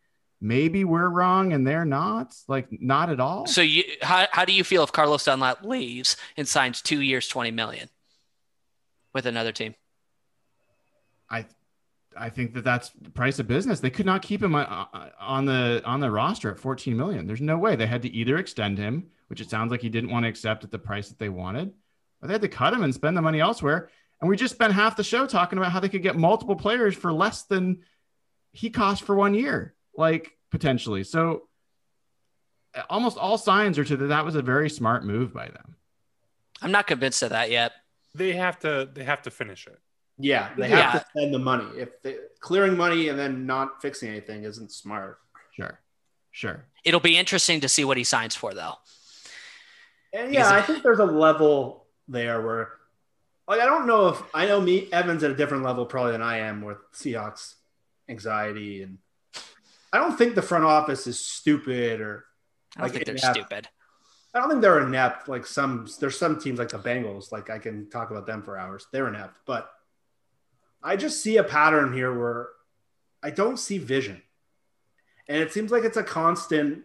[0.41, 2.35] maybe we're wrong and they're not.
[2.47, 3.47] Like not at all.
[3.47, 7.29] So you how, how do you feel if Carlos Dunlap leaves and signs two years,
[7.29, 7.89] twenty million
[9.15, 9.75] with another team?
[11.31, 11.47] I
[12.17, 13.81] I think that that's the price of business.
[13.81, 14.87] They could not keep him on,
[15.19, 17.27] on the on the roster at 14 million.
[17.27, 20.11] There's no way they had to either extend him, which it sounds like he didn't
[20.11, 21.73] want to accept at the price that they wanted,
[22.25, 23.91] or they had to cut him and spend the money elsewhere.
[24.21, 26.95] And we just spent half the show talking about how they could get multiple players
[26.95, 27.83] for less than
[28.53, 31.05] he cost for one year, like potentially.
[31.05, 31.49] So
[32.89, 35.77] almost all signs are to that that was a very smart move by them.
[36.63, 37.73] I'm not convinced of that yet.
[38.15, 39.79] They have to they have to finish it.
[40.17, 40.93] Yeah, they Yeah.
[40.93, 41.67] have to spend the money.
[41.79, 45.19] If they, clearing money and then not fixing anything isn't smart.
[45.55, 45.81] Sure.
[46.31, 46.65] Sure.
[46.85, 48.75] It'll be interesting to see what he signs for, though.
[50.13, 52.71] And Because- yeah, I think there's a level there where,
[53.49, 56.23] like, I don't know if I know me Evans at a different level probably than
[56.23, 57.55] I am with Seahawks
[58.09, 58.99] anxiety, and
[59.93, 62.25] I don't think the front office is stupid or
[62.77, 63.33] I don't Like, think they're yeah.
[63.33, 63.69] stupid.
[64.35, 65.29] I don't think they're inept.
[65.29, 67.31] Like some, there's some teams like the Bengals.
[67.31, 68.87] Like I can talk about them for hours.
[68.91, 69.71] They're inept, but
[70.83, 72.49] I just see a pattern here where
[73.23, 74.21] I don't see vision,
[75.29, 76.83] and it seems like it's a constant.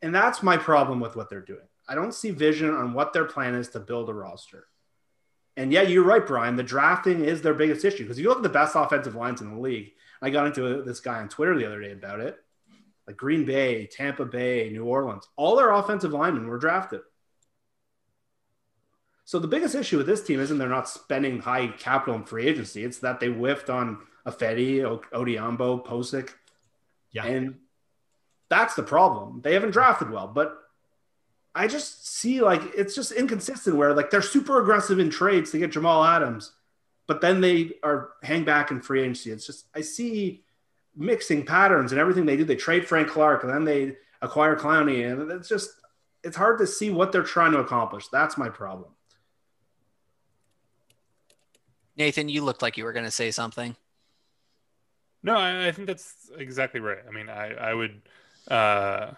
[0.00, 1.66] And that's my problem with what they're doing.
[1.88, 4.66] I don't see vision on what their plan is to build a roster.
[5.56, 6.56] And yeah, you're right, Brian.
[6.56, 9.40] The drafting is their biggest issue because if you look at the best offensive lines
[9.40, 12.38] in the league, I got into this guy on Twitter the other day about it
[13.08, 17.00] like Green Bay, Tampa Bay, New Orleans, all their offensive linemen were drafted.
[19.24, 22.46] So the biggest issue with this team isn't they're not spending high capital in free
[22.46, 22.84] agency.
[22.84, 24.80] It's that they whiffed on Ifedi,
[25.10, 26.30] Odhiambo, Pocic.
[27.10, 27.24] Yeah.
[27.24, 27.56] And
[28.50, 29.40] that's the problem.
[29.42, 30.54] They haven't drafted well, but
[31.54, 35.58] I just see like it's just inconsistent where like they're super aggressive in trades to
[35.58, 36.52] get Jamal Adams,
[37.06, 39.30] but then they are hang back in free agency.
[39.30, 40.44] It's just I see
[40.96, 42.44] mixing patterns and everything they do.
[42.44, 45.70] They trade Frank Clark and then they acquire Clowney, and it's just
[46.22, 48.08] it's hard to see what they're trying to accomplish.
[48.08, 48.90] That's my problem.
[51.96, 53.76] Nathan, you looked like you were going to say something.
[55.22, 56.98] No, I, I think that's exactly right.
[57.06, 58.00] I mean, I, I would,
[58.48, 59.10] uh,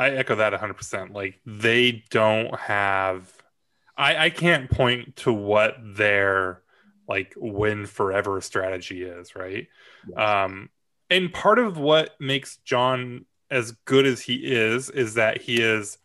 [0.00, 1.12] I echo that 100%.
[1.12, 3.30] Like, they don't have,
[3.96, 6.62] I, I can't point to what their
[7.06, 9.66] like win forever strategy is, right?
[10.16, 10.70] Um,
[11.10, 15.98] and part of what makes John as good as he is is that he is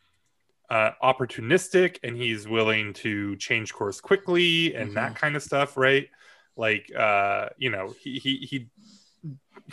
[0.70, 6.10] uh, opportunistic and he's willing to change course quickly and that kind of stuff, right?
[6.58, 8.68] Like, uh, you know, he he he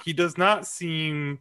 [0.05, 1.39] he does not seem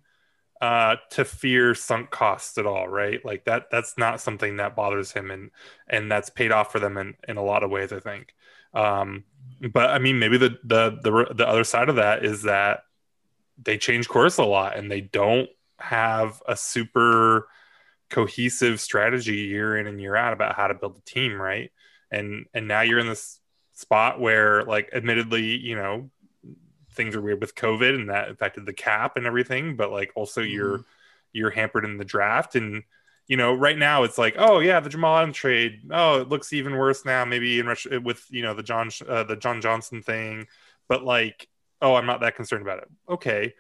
[0.62, 3.24] uh, to fear sunk costs at all, right?
[3.26, 5.49] Like that that's not something that bothers him, and
[5.88, 8.36] and that's paid off for them in in a lot of ways, I think.
[8.74, 9.26] Um,
[9.74, 12.84] but I mean, maybe the the the the other side of that is that
[13.62, 15.49] they change course a lot and they don't
[15.80, 17.47] have a super
[18.09, 21.72] cohesive strategy year in and year out about how to build a team, right?
[22.12, 23.39] And and now you're in this
[23.74, 26.12] spot where, like, admittedly, you know,
[26.94, 30.42] things are weird with COVID and that affected the cap and everything, but like also
[30.42, 30.86] you're
[31.34, 32.56] you're hampered in the draft.
[32.56, 32.84] And
[33.28, 35.82] you know right now it's like oh yeah the Jamal Adams trade.
[35.92, 39.24] Oh it looks even worse now maybe in rush with you know the John uh,
[39.24, 40.48] the John Johnson thing.
[40.88, 41.48] But like
[41.82, 42.89] oh I'm not that concerned about it.
[43.10, 43.54] Okay.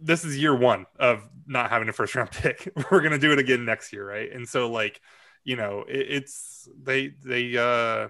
[0.00, 2.70] This is year one of not having a first round pick.
[2.90, 4.32] We're gonna do it again next year right?
[4.32, 5.00] And so like
[5.44, 8.08] you know it, it's they they uh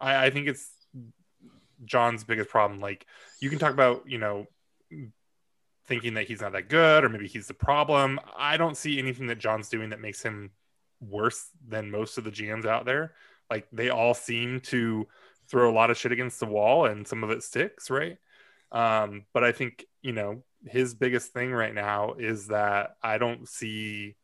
[0.00, 0.70] I, I think it's
[1.84, 2.80] John's biggest problem.
[2.80, 3.06] Like
[3.40, 4.46] you can talk about you know
[5.86, 8.20] thinking that he's not that good or maybe he's the problem.
[8.36, 10.50] I don't see anything that john's doing that makes him
[11.00, 13.14] worse than most of the gms out there.
[13.50, 15.08] Like they all seem to
[15.48, 18.18] throw a lot of shit against the wall and some of it sticks right?
[18.72, 23.48] Um, but i think you know his biggest thing right now is that i don't
[23.48, 24.14] see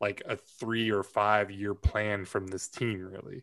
[0.00, 3.42] like a three or five year plan from this team really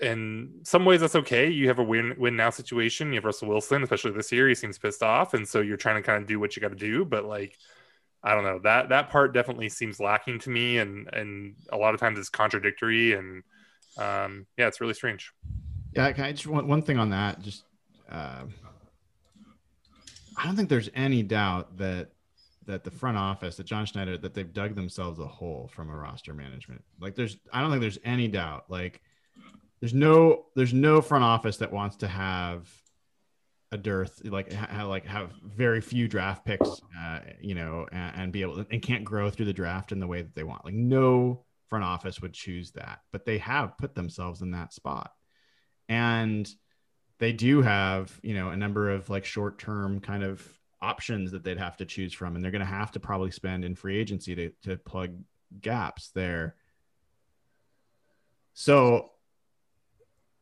[0.00, 1.48] in some ways that's okay.
[1.48, 3.08] You have a win win now situation.
[3.08, 4.48] You have Russell Wilson, especially this year.
[4.48, 6.68] He seems pissed off, and so you're trying to kind of do what you got
[6.68, 7.04] to do.
[7.04, 7.56] But like,
[8.22, 11.94] I don't know that that part definitely seems lacking to me, and and a lot
[11.94, 13.42] of times it's contradictory, and
[13.98, 15.32] um, yeah, it's really strange.
[15.94, 17.40] Yeah, can I just want one thing on that?
[17.42, 17.64] Just,
[18.10, 18.44] uh,
[20.36, 22.10] I don't think there's any doubt that
[22.66, 25.96] that the front office, that John Schneider, that they've dug themselves a hole from a
[25.96, 26.84] roster management.
[27.00, 28.66] Like, there's, I don't think there's any doubt.
[28.68, 29.00] Like,
[29.80, 32.68] there's no there's no front office that wants to have
[33.72, 38.32] a dearth like ha, like have very few draft picks uh, you know and, and,
[38.32, 40.64] be able to, and can't grow through the draft in the way that they want.
[40.64, 45.12] Like no front office would choose that but they have put themselves in that spot.
[45.88, 46.48] And
[47.18, 50.46] they do have you know a number of like short term kind of
[50.82, 53.64] options that they'd have to choose from and they're going to have to probably spend
[53.64, 55.10] in free agency to, to plug
[55.60, 56.56] gaps there.
[58.54, 59.10] So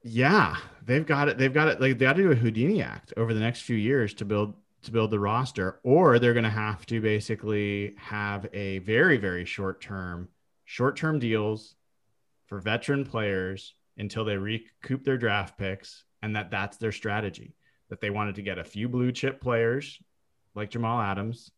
[0.09, 1.39] yeah, they've got it.
[1.39, 1.81] They've got it.
[1.81, 4.55] Like they got to do a Houdini act over the next few years to build
[4.83, 9.45] to build the roster, or they're going to have to basically have a very very
[9.45, 10.29] short term
[10.65, 11.75] short term deals
[12.47, 17.55] for veteran players until they recoup their draft picks, and that that's their strategy.
[17.91, 19.99] That they wanted to get a few blue chip players
[20.55, 21.51] like Jamal Adams,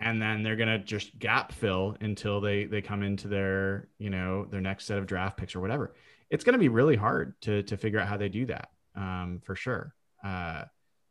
[0.00, 4.46] and then they're gonna just gap fill until they they come into their you know
[4.46, 5.92] their next set of draft picks or whatever
[6.30, 9.40] it's going to be really hard to to figure out how they do that um,
[9.44, 9.94] for sure.
[10.24, 10.64] Uh,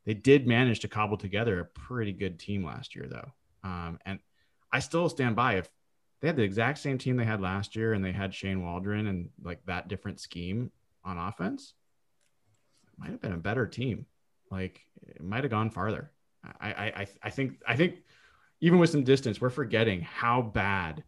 [0.06, 4.18] they did manage to cobble together a pretty good team last year, though, um, and
[4.72, 5.68] I still stand by if
[6.20, 9.06] they had the exact same team they had last year and they had Shane Waldron
[9.06, 10.70] and like that different scheme
[11.04, 11.74] on offense,
[12.98, 14.06] might have been a better team.
[14.50, 16.12] Like it might have gone farther.
[16.60, 17.96] I, I I think I think
[18.60, 21.04] even with some distance, we're forgetting how bad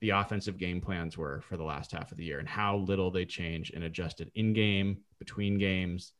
[0.00, 3.10] the offensive game plans were for the last half of the year and how little
[3.10, 6.12] they changed and adjusted in game, between games,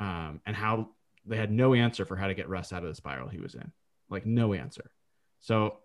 [0.00, 0.90] um, and how
[1.24, 3.54] they had no answer for how to get Russ out of the spiral he was
[3.54, 3.72] in.
[4.10, 4.90] Like, no answer.
[5.40, 5.78] So,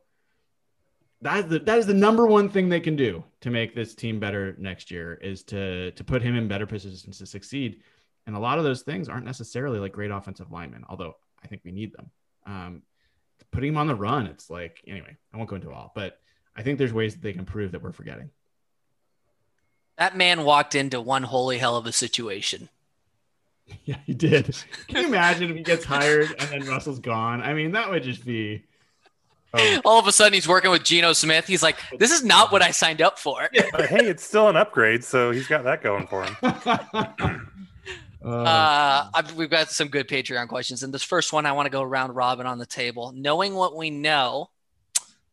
[1.21, 3.93] that is, the, that is the number one thing they can do to make this
[3.93, 7.81] team better next year is to to put him in better positions to succeed.
[8.25, 11.63] And a lot of those things aren't necessarily like great offensive linemen, although I think
[11.65, 12.11] we need them.
[12.45, 12.83] Um,
[13.51, 15.17] putting him on the run, it's like anyway.
[15.33, 16.19] I won't go into all, but
[16.55, 18.31] I think there's ways that they can prove that we're forgetting.
[19.97, 22.69] That man walked into one holy hell of a situation.
[23.85, 24.57] Yeah, he did.
[24.87, 27.43] Can you imagine if he gets hired and then Russell's gone?
[27.43, 28.63] I mean, that would just be.
[29.53, 29.81] Oh.
[29.85, 31.45] All of a sudden, he's working with Geno Smith.
[31.45, 34.55] He's like, "This is not what I signed up for." But hey, it's still an
[34.55, 36.35] upgrade, so he's got that going for him.
[38.23, 41.71] uh, I've, we've got some good Patreon questions, and this first one I want to
[41.71, 43.11] go round robin on the table.
[43.15, 44.49] Knowing what we know,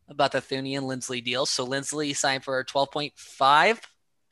[0.08, 1.46] about the Thuney and Linsley deal.
[1.46, 3.78] So Linsley signed for 12.5,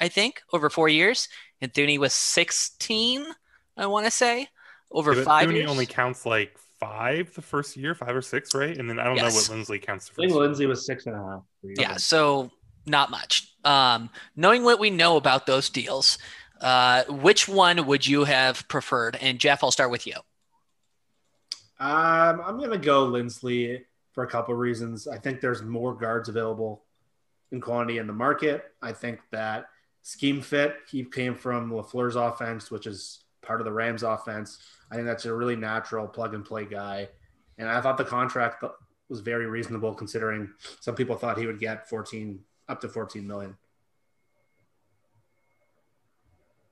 [0.01, 1.29] I think, over four years,
[1.61, 3.25] and Thuney was 16,
[3.77, 4.49] I want to say,
[4.93, 5.71] over yeah, five Thuney years.
[5.71, 8.77] only counts like five the first year, five or six, right?
[8.77, 9.49] And then I don't yes.
[9.49, 10.11] know what Linsley counts.
[10.13, 11.43] I think Linsley was six and a half.
[11.63, 12.51] Yeah, so
[12.87, 13.55] not much.
[13.65, 16.19] Um, knowing what we know about those deals,
[16.61, 19.17] uh, which one would you have preferred?
[19.21, 20.15] And Jeff, I'll start with you.
[21.81, 23.85] Um, I'm gonna go Linsley
[24.15, 25.07] for a couple of reasons.
[25.07, 26.85] I think there's more guards available
[27.53, 28.65] in quantity in the market.
[28.81, 29.67] I think that
[30.03, 34.59] scheme fit, he came from LaFleur's offense, which is part of the Rams offense.
[34.91, 37.09] I think that's a really natural plug and play guy.
[37.59, 38.65] And I thought the contract
[39.09, 40.51] was very reasonable considering
[40.81, 43.57] some people thought he would get 14 up to 14 million.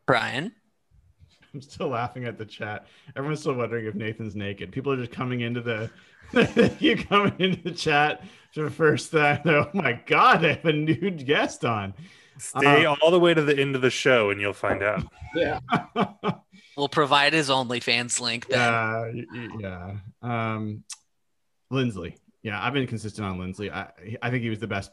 [0.07, 0.53] Brian.
[1.55, 2.87] I'm still laughing at the chat.
[3.15, 4.73] Everyone's still wondering if Nathan's naked.
[4.73, 5.91] People are just coming into the
[6.81, 8.23] you coming into the chat
[8.53, 9.41] for the first time.
[9.47, 11.95] Oh my god, I have a nude guest on.
[12.39, 15.05] Stay uh, all the way to the end of the show and you'll find out.
[15.35, 15.61] Yeah.
[16.77, 18.49] we'll provide his OnlyFans link.
[18.49, 19.27] Then.
[19.33, 19.95] Yeah, yeah.
[20.21, 20.85] Um,
[21.73, 22.17] Linsley.
[22.43, 23.73] Yeah, I've been consistent on Linsley.
[23.73, 23.89] I
[24.21, 24.91] I think he was the best,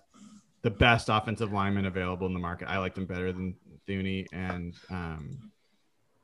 [0.61, 2.69] the best offensive lineman available in the market.
[2.69, 5.51] I liked him better than Thuney, and um,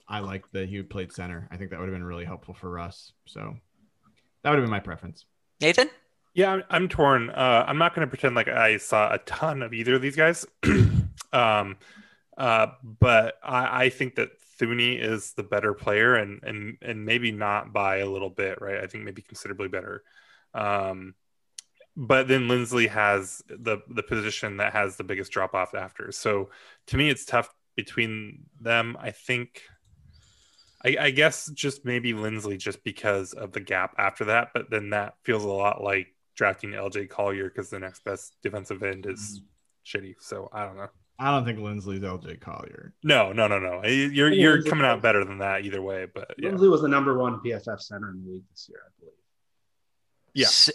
[0.07, 1.47] I liked that he played center.
[1.51, 3.11] I think that would have been really helpful for Russ.
[3.25, 3.57] So
[4.45, 5.25] that would have been my preference.
[5.59, 5.89] Nathan?
[6.35, 7.31] Yeah, I'm, I'm torn.
[7.31, 10.15] Uh, I'm not going to pretend like I saw a ton of either of these
[10.15, 10.45] guys.
[11.33, 11.77] um,
[12.37, 14.29] uh, but I, I think that
[14.59, 18.83] Thuney is the better player and, and, and maybe not by a little bit, right?
[18.83, 20.03] I think maybe considerably better.
[20.53, 21.15] Um,
[21.97, 26.11] but then Linsley has the the position that has the biggest drop off after.
[26.11, 26.51] So
[26.87, 28.95] to me, it's tough between them.
[28.99, 29.63] I think
[30.85, 34.91] I, I guess just maybe Linsley just because of the gap after that, but then
[34.91, 39.41] that feels a lot like drafting LJ Collier because the next best defensive end is
[39.41, 40.05] mm-hmm.
[40.05, 40.15] shitty.
[40.19, 40.89] So I don't know.
[41.17, 42.93] I don't think Linsley's LJ Collier.
[43.03, 43.83] No, no, no, no.
[43.85, 46.05] You're you're Linsley coming out better than that either way.
[46.13, 46.49] But yeah.
[46.49, 49.13] Linsley was the number one PFF center in the league this year, I believe.
[50.33, 50.73] Yeah.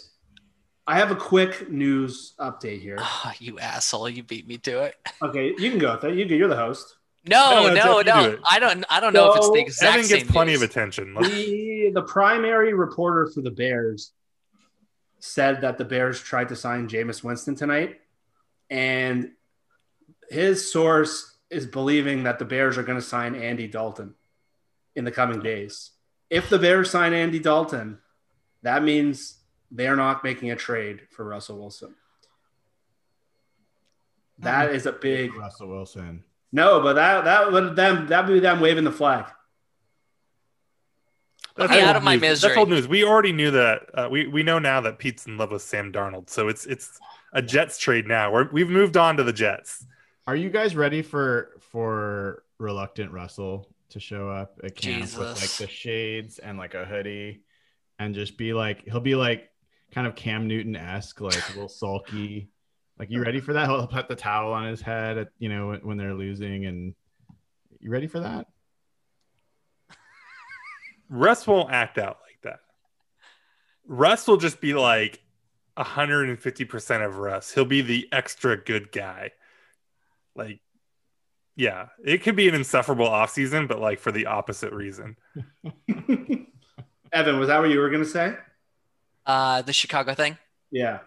[0.87, 2.97] I have a quick news update here.
[2.99, 4.09] Oh, you asshole!
[4.09, 4.95] You beat me to it.
[5.21, 6.15] Okay, you can go with that.
[6.15, 6.97] You, you're the host.
[7.25, 8.37] No, no, no, no.
[8.49, 8.83] I don't.
[8.89, 10.63] I don't so, know if it's the exact Evan gets plenty news.
[10.63, 11.13] of attention.
[11.13, 14.11] The the primary reporter for the Bears
[15.19, 17.99] said that the Bears tried to sign Jameis Winston tonight,
[18.71, 19.31] and
[20.29, 24.15] his source is believing that the Bears are going to sign Andy Dalton
[24.95, 25.91] in the coming days.
[26.29, 27.99] If the Bears sign Andy Dalton,
[28.63, 29.37] that means
[29.69, 31.93] they're not making a trade for Russell Wilson.
[34.39, 36.23] That is a big Russell Wilson.
[36.51, 39.25] No, but that that would them that would be them waving the flag.
[41.55, 42.21] That's out of my news.
[42.21, 42.49] misery.
[42.49, 42.87] That's old news.
[42.87, 43.81] We already knew that.
[43.93, 46.99] Uh, we we know now that Pete's in love with Sam Darnold, so it's it's
[47.33, 48.31] a Jets trade now.
[48.31, 49.85] We're, we've moved on to the Jets.
[50.27, 55.17] Are you guys ready for for reluctant Russell to show up at camp Jesus.
[55.17, 57.41] with like the shades and like a hoodie
[57.99, 59.49] and just be like he'll be like
[59.91, 62.49] kind of Cam Newton esque, like a little sulky.
[63.01, 63.67] Like you ready for that?
[63.67, 66.93] He'll put the towel on his head, at, you know, when, when they're losing, and
[67.79, 68.45] you ready for that?
[71.09, 72.59] Russ won't act out like that.
[73.87, 75.19] Russ will just be like
[75.79, 77.51] 150% of Russ.
[77.51, 79.31] He'll be the extra good guy.
[80.35, 80.61] Like,
[81.55, 85.15] yeah, it could be an insufferable offseason, but like for the opposite reason.
[87.11, 88.35] Evan, was that what you were going to say?
[89.25, 90.37] Uh, the Chicago thing
[90.69, 90.99] Yeah.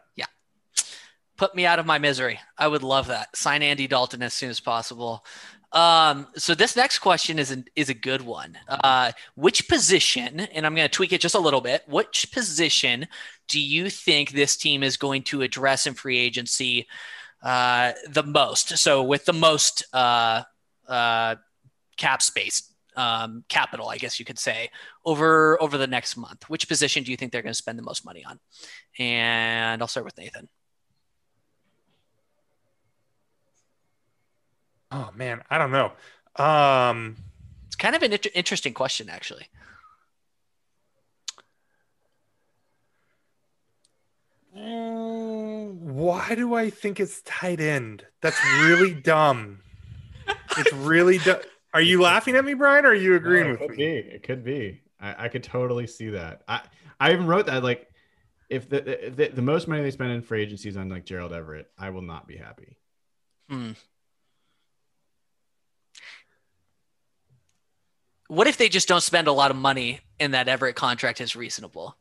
[1.36, 2.38] Put me out of my misery.
[2.56, 3.36] I would love that.
[3.36, 5.24] Sign Andy Dalton as soon as possible.
[5.72, 8.56] Um, so this next question is an, is a good one.
[8.68, 11.82] Uh, which position, and I'm going to tweak it just a little bit.
[11.88, 13.08] Which position
[13.48, 16.86] do you think this team is going to address in free agency
[17.42, 18.78] uh, the most?
[18.78, 20.42] So with the most uh,
[20.88, 21.34] uh,
[21.96, 24.70] cap space, um, capital, I guess you could say,
[25.04, 26.48] over over the next month.
[26.48, 28.38] Which position do you think they're going to spend the most money on?
[29.00, 30.48] And I'll start with Nathan.
[34.94, 35.92] Oh man, I don't know.
[36.42, 37.16] Um,
[37.66, 39.48] It's kind of an inter- interesting question, actually.
[44.56, 48.06] mm, why do I think it's tight end?
[48.20, 49.60] That's really dumb.
[50.56, 51.40] It's really dumb.
[51.72, 52.84] Are you laughing at me, Brian?
[52.84, 53.76] Or are you agreeing No, it with could me?
[53.78, 53.96] be.
[53.98, 54.82] It could be.
[55.00, 56.42] I, I could totally see that.
[56.48, 56.62] I
[57.00, 57.90] I even wrote that like
[58.48, 61.70] if the, the the most money they spend in free agencies on like Gerald Everett,
[61.78, 62.76] I will not be happy.
[63.50, 63.72] Hmm.
[68.28, 71.36] What if they just don't spend a lot of money and that Everett contract is
[71.36, 71.96] reasonable?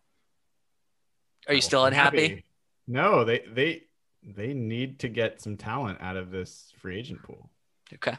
[1.48, 2.28] Are you oh, still unhappy?
[2.28, 2.44] happy.
[2.88, 3.84] No, they they
[4.24, 7.50] they need to get some talent out of this free agent pool.
[7.94, 8.16] Okay.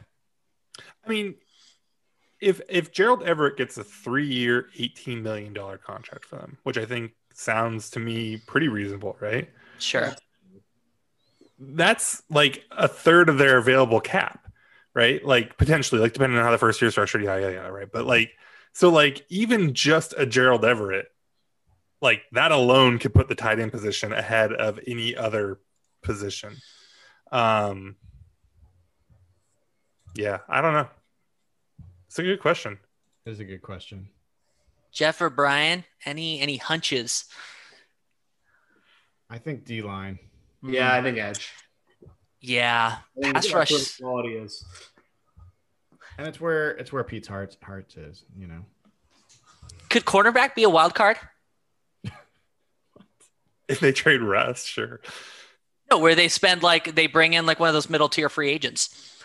[1.05, 1.35] I mean,
[2.39, 6.85] if if Gerald Everett gets a three-year, eighteen million dollar contract for them, which I
[6.85, 9.49] think sounds to me pretty reasonable, right?
[9.79, 10.15] Sure.
[11.57, 14.44] That's like a third of their available cap,
[14.95, 15.23] right?
[15.23, 17.91] Like potentially, like depending on how the first year is structured, yeah, yeah, yeah, right.
[17.91, 18.31] But like,
[18.73, 21.07] so like even just a Gerald Everett,
[22.01, 25.59] like that alone could put the tight end position ahead of any other
[26.01, 26.55] position.
[27.31, 27.97] Um,
[30.15, 30.87] yeah, I don't know.
[32.07, 32.79] It's a good question.
[33.25, 34.07] It is a good question.
[34.91, 37.25] Jeff or Brian, any any hunches?
[39.29, 40.19] I think D line.
[40.63, 41.51] Yeah, I think edge.
[42.45, 42.97] Yeah.
[43.17, 44.63] I think Pass that's rush- quality is.
[46.17, 48.65] And it's where it's where Pete's heart heart is, you know.
[49.89, 51.17] Could cornerback be a wild card?
[53.67, 55.01] If they trade Russ, sure.
[55.89, 58.51] No, where they spend like they bring in like one of those middle tier free
[58.51, 59.19] agents,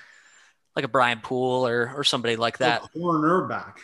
[0.75, 2.83] like a Brian Poole or or somebody like that.
[2.95, 3.75] The cornerback.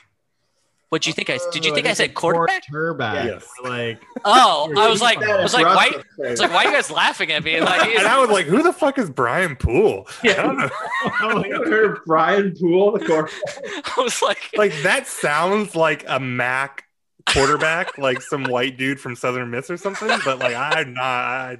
[0.88, 1.30] What do you think?
[1.30, 2.62] I did you Oh, think I said quarterback?
[2.70, 3.24] Quarterback.
[3.26, 3.48] Yes.
[3.62, 5.86] Like Oh, I was like, I was like, why?
[5.86, 6.30] is great.
[6.32, 7.60] It's like, why are you guys laughing at me?
[7.60, 10.06] Like, and I was like, who the fuck is Brian Poole?
[10.22, 10.70] I don't know.
[11.46, 13.98] You ever heard Brian Poole, the quarterback?
[13.98, 16.84] I was like, like that sounds like a Mac
[17.28, 20.08] quarterback, like some white dude from Southern Miss or something.
[20.24, 21.58] But like I'm not, I,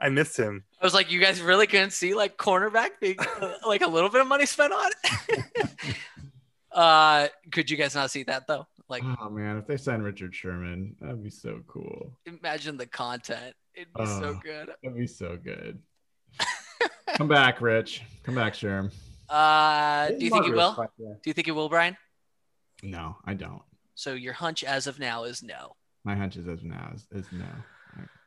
[0.00, 0.62] I missed him.
[0.80, 4.08] I was like, you guys really couldn't see like cornerback being uh, like a little
[4.08, 4.90] bit of money spent on
[5.28, 5.44] it.
[6.72, 8.66] Uh, could you guys not see that though?
[8.88, 12.12] Like, oh man, if they sign Richard Sherman, that'd be so cool.
[12.26, 13.54] imagine the content.
[13.74, 14.40] It'd be so Oh.
[14.42, 14.70] good.
[14.82, 15.80] That'd be so good.
[17.14, 18.02] Come back, Rich.
[18.24, 18.92] Come back, Sherm.
[19.28, 20.74] Uh, do you think it will?
[20.74, 21.12] Marcus, yeah.
[21.22, 21.96] Do you think it will, Brian?
[22.82, 23.62] No, I don't.
[23.94, 25.76] So your hunch as of now is no.
[26.04, 27.44] My hunch is as of now is, is no.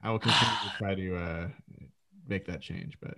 [0.01, 1.47] I will continue to try to uh,
[2.27, 3.17] make that change, but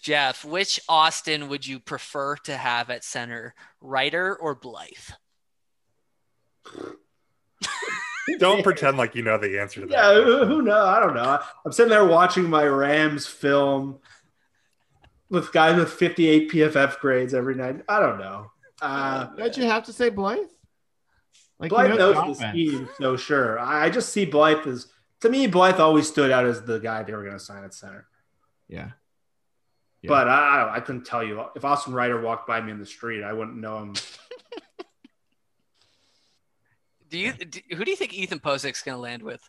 [0.00, 4.88] Jeff, which Austin would you prefer to have at center, Reiter or Blythe?
[8.38, 9.92] Don't pretend like you know the answer to that.
[9.92, 10.86] Yeah, who who knows?
[10.86, 11.40] I don't know.
[11.64, 13.98] I'm sitting there watching my Rams film
[15.30, 17.82] with guys with 58 PFF grades every night.
[17.88, 18.50] I don't know.
[18.80, 20.38] Uh, don't you have to say Blythe?
[21.58, 23.58] Like Blythe you knows the the scheme, so sure.
[23.58, 24.86] I I just see Blythe as
[25.20, 25.46] to me.
[25.46, 28.06] Blythe always stood out as the guy they were going to sign at center.
[28.68, 28.90] Yeah.
[30.02, 30.08] Yeah.
[30.08, 33.22] But I, I couldn't tell you if Austin Reiter walked by me in the street,
[33.22, 33.94] I wouldn't know him.
[37.10, 37.32] do you?
[37.32, 39.42] Do, who do you think Ethan Pocic's going to land with?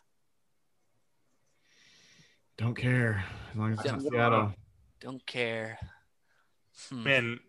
[2.58, 4.54] Don't care as long as it's not Seattle.
[5.00, 5.78] Don't care.
[6.90, 7.02] Hmm.
[7.02, 7.40] Man,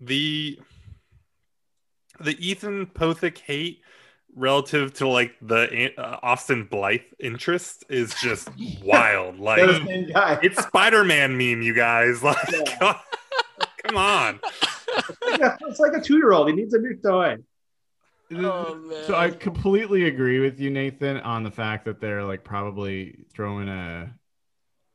[0.00, 0.60] the
[2.20, 3.80] the Ethan Pocic hate
[4.34, 8.48] relative to like the uh, Austin Blythe interest is just
[8.82, 9.38] wild.
[9.38, 9.60] Like
[10.42, 12.22] it's Spider-Man meme, you guys.
[12.28, 12.98] Like, yeah.
[13.84, 14.40] come on.
[15.22, 16.48] It's like a two-year-old.
[16.48, 17.36] He needs a new toy.
[18.34, 23.24] Oh, so I completely agree with you, Nathan, on the fact that they're like probably
[23.32, 24.12] throwing a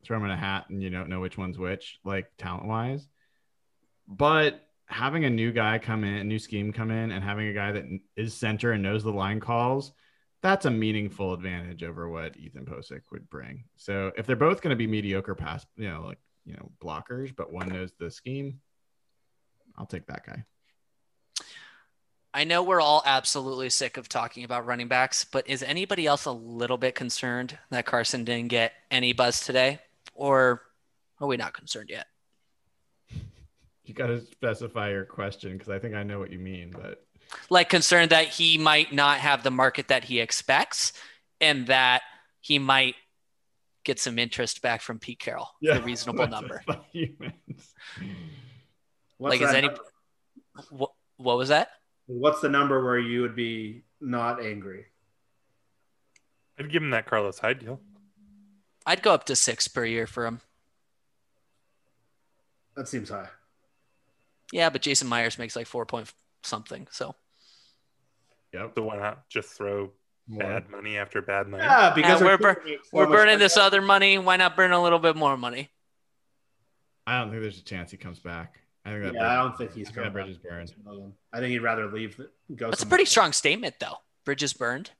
[0.03, 3.07] throwing a hat and you don't know which one's which, like talent wise.
[4.07, 4.61] But
[4.93, 7.71] having a new guy come in, a new scheme come in, and having a guy
[7.71, 7.83] that
[8.15, 9.91] is center and knows the line calls,
[10.41, 13.63] that's a meaningful advantage over what Ethan Pocic would bring.
[13.75, 17.33] So if they're both going to be mediocre pass, you know, like you know, blockers,
[17.35, 18.59] but one knows the scheme,
[19.77, 20.43] I'll take that guy.
[22.33, 26.25] I know we're all absolutely sick of talking about running backs, but is anybody else
[26.25, 29.79] a little bit concerned that Carson didn't get any buzz today?
[30.15, 30.63] Or
[31.19, 32.07] are we not concerned yet?
[33.85, 37.03] You got to specify your question because I think I know what you mean, but
[37.49, 40.93] like concerned that he might not have the market that he expects
[41.41, 42.01] and that
[42.39, 42.95] he might
[43.83, 46.63] get some interest back from Pete Carroll, yeah, a reasonable number.
[49.19, 49.69] like, is any
[50.69, 51.69] what, what was that?
[52.05, 54.85] What's the number where you would be not angry?
[56.59, 57.79] I'd give him that Carlos Hyde deal.
[58.85, 60.41] I'd go up to six per year for him.
[62.75, 63.29] That seems high.
[64.53, 66.87] Yeah, but Jason Myers makes like four point something.
[66.91, 67.15] So.
[68.53, 68.73] Yep.
[68.75, 69.89] So why not just throw
[70.27, 71.63] bad money after bad money?
[71.63, 74.19] Yeah, because yeah, we're, bur- so we're burning this other money.
[74.19, 75.71] Why not burn a little bit more money?
[77.07, 78.59] I don't think there's a chance he comes back.
[78.85, 79.13] I think that.
[79.15, 80.11] Yeah, I don't think he's going.
[80.13, 80.71] Bridges burned.
[81.33, 82.21] I think he'd rather leave.
[82.55, 82.69] Go.
[82.69, 83.97] That's a pretty strong statement, though.
[84.23, 84.91] Bridges burned.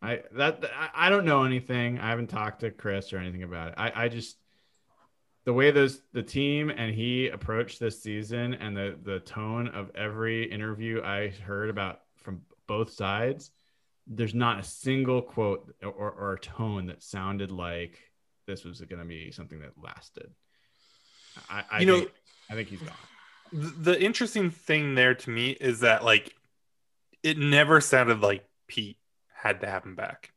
[0.00, 1.98] I that I don't know anything.
[1.98, 3.74] I haven't talked to Chris or anything about it.
[3.76, 4.38] I I just
[5.44, 9.90] the way those the team and he approached this season and the the tone of
[9.94, 13.50] every interview I heard about from both sides,
[14.06, 17.98] there's not a single quote or, or tone that sounded like
[18.46, 20.30] this was going to be something that lasted.
[21.50, 22.10] I, I you think, know,
[22.50, 22.96] I think he's gone.
[23.52, 26.34] The interesting thing there to me is that like
[27.22, 28.98] it never sounded like Pete
[29.34, 30.30] had to have him back.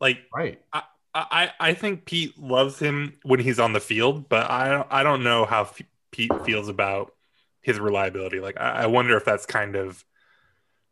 [0.00, 0.60] Like right.
[0.72, 0.82] I,
[1.14, 5.24] I, I think Pete loves him when he's on the field, but I I don't
[5.24, 5.82] know how F-
[6.12, 7.12] Pete feels about
[7.60, 8.40] his reliability.
[8.40, 10.04] Like I, I wonder if that's kind of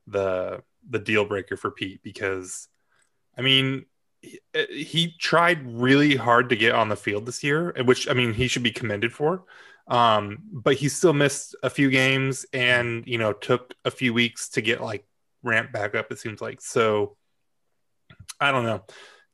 [0.07, 2.69] the the deal breaker for Pete because
[3.37, 3.87] I mean
[4.21, 4.41] he,
[4.71, 8.49] he tried really hard to get on the field this year, which I mean he
[8.49, 9.45] should be commended for.
[9.87, 14.49] Um, but he still missed a few games and you know took a few weeks
[14.51, 15.07] to get like
[15.45, 16.11] ramped back up.
[16.11, 17.17] It seems like so.
[18.41, 18.83] I don't know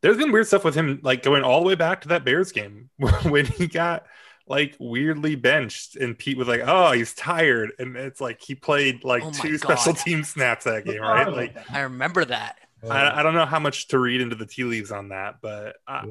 [0.05, 2.53] there's been weird stuff with him, like going all the way back to that Bears
[2.53, 2.91] game
[3.23, 4.05] when he got
[4.47, 9.03] like weirdly benched, and Pete was like, "Oh, he's tired," and it's like he played
[9.03, 9.61] like oh two God.
[9.79, 11.27] special team snaps that game, right?
[11.27, 11.31] Oh.
[11.31, 12.59] Like I remember that.
[12.87, 15.77] I, I, don't know how much to read into the tea leaves on that, but
[15.89, 16.05] I,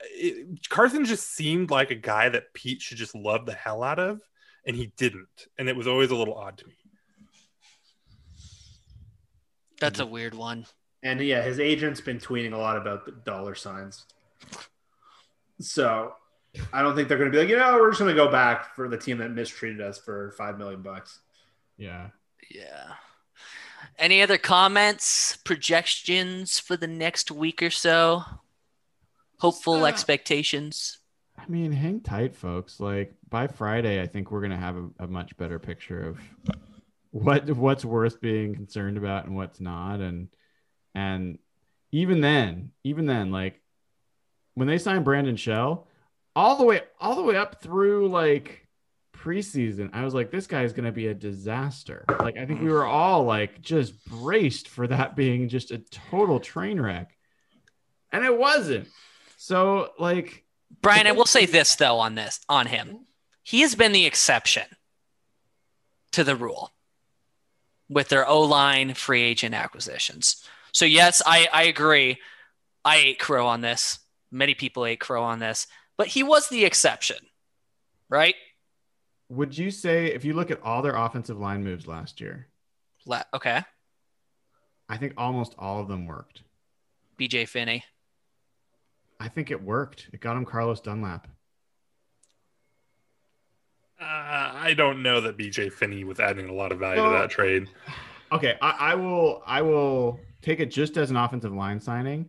[0.00, 3.98] it, Carson just seemed like a guy that Pete should just love the hell out
[3.98, 4.22] of,
[4.66, 6.72] and he didn't, and it was always a little odd to me.
[9.78, 10.08] That's mm-hmm.
[10.08, 10.64] a weird one.
[11.02, 14.04] And yeah, his agent's been tweeting a lot about the dollar signs.
[15.60, 16.14] So
[16.72, 18.30] I don't think they're going to be like, you know, we're just going to go
[18.30, 21.20] back for the team that mistreated us for five million bucks.
[21.76, 22.08] Yeah.
[22.50, 22.92] Yeah.
[23.98, 28.24] Any other comments, projections for the next week or so?
[29.38, 30.98] Hopeful uh, expectations.
[31.38, 32.80] I mean, hang tight, folks.
[32.80, 36.18] Like by Friday, I think we're going to have a, a much better picture of
[37.10, 40.28] what what's worth being concerned about and what's not, and
[40.96, 41.38] and
[41.92, 43.60] even then, even then, like
[44.54, 45.86] when they signed Brandon Shell,
[46.34, 48.66] all the way, all the way up through like
[49.14, 52.06] preseason, I was like, this guy is going to be a disaster.
[52.08, 52.72] Like, I think we mm.
[52.72, 55.78] were all like just braced for that being just a
[56.10, 57.14] total train wreck.
[58.10, 58.88] And it wasn't.
[59.36, 60.44] So, like,
[60.80, 63.00] Brian, I will say this though on this, on him.
[63.42, 64.64] He has been the exception
[66.12, 66.72] to the rule
[67.86, 70.42] with their O line free agent acquisitions.
[70.76, 72.18] So yes, I, I agree.
[72.84, 73.98] I ate crow on this.
[74.30, 75.66] Many people ate crow on this,
[75.96, 77.16] but he was the exception,
[78.10, 78.34] right?
[79.30, 82.48] Would you say if you look at all their offensive line moves last year?
[83.06, 83.62] La- okay.
[84.86, 86.42] I think almost all of them worked.
[87.18, 87.82] BJ Finney.
[89.18, 90.10] I think it worked.
[90.12, 91.26] It got him Carlos Dunlap.
[93.98, 97.18] Uh, I don't know that BJ Finney was adding a lot of value well, to
[97.20, 97.66] that trade.
[98.32, 99.40] Okay, I, I will.
[99.46, 102.28] I will take it just as an offensive line signing.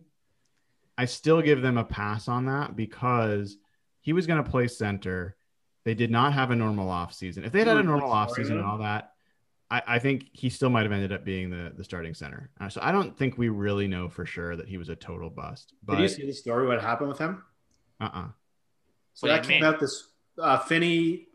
[0.98, 3.56] I still give them a pass on that because
[4.00, 5.36] he was going to play center.
[5.84, 7.46] They did not have a normal offseason.
[7.46, 9.12] If they had had a normal offseason and all that,
[9.70, 12.50] I, I, think he still might have ended up being the, the starting center.
[12.60, 15.30] Uh, so I don't think we really know for sure that he was a total
[15.30, 15.74] bust.
[15.84, 15.96] But...
[15.96, 16.66] Did you see the story?
[16.66, 17.44] What happened with him?
[18.00, 18.20] Uh uh-uh.
[18.20, 18.28] uh
[19.14, 19.64] So what that came mean?
[19.64, 20.08] out this.
[20.36, 21.26] Uh, Finney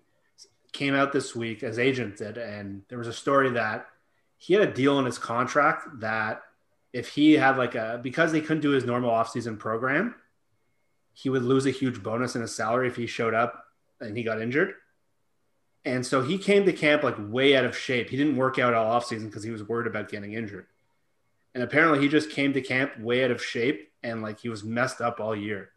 [0.73, 3.85] came out this week as agent did, and there was a story that
[4.38, 6.41] he had a deal in his contract that
[6.94, 10.15] if he had like a because they couldn't do his normal offseason program,
[11.14, 13.65] he would lose a huge bonus in his salary if he showed up
[13.99, 14.76] and he got injured.
[15.86, 18.10] And so he came to camp like way out of shape.
[18.10, 20.68] He didn't work out all offseason because he was worried about getting injured.
[21.53, 24.64] And apparently he just came to camp way out of shape and like he was
[24.64, 25.72] messed up all year.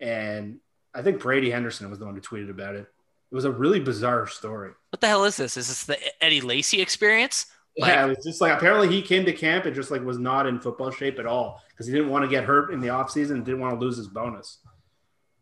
[0.00, 0.60] And
[0.94, 2.86] I think Brady Henderson was the one who tweeted about it.
[3.30, 4.72] It was a really bizarre story.
[4.90, 5.56] What the hell is this?
[5.56, 7.46] Is this the Eddie Lacy experience?
[7.78, 10.18] Like, yeah, it was just like apparently he came to camp and just like was
[10.18, 12.88] not in football shape at all because he didn't want to get hurt in the
[12.88, 14.58] offseason, didn't want to lose his bonus.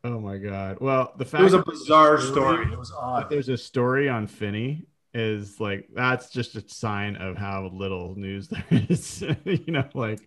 [0.05, 0.79] Oh my god!
[0.81, 2.71] Well, the fact it was a bizarre story.
[2.71, 3.31] It was odd.
[3.31, 8.49] There's a story on Finney is like that's just a sign of how little news
[8.49, 9.23] there is.
[9.45, 10.21] you know, like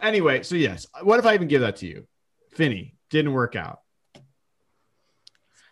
[0.00, 0.42] anyway.
[0.44, 2.06] So yes, what if I even give that to you?
[2.52, 3.80] Finney didn't work out.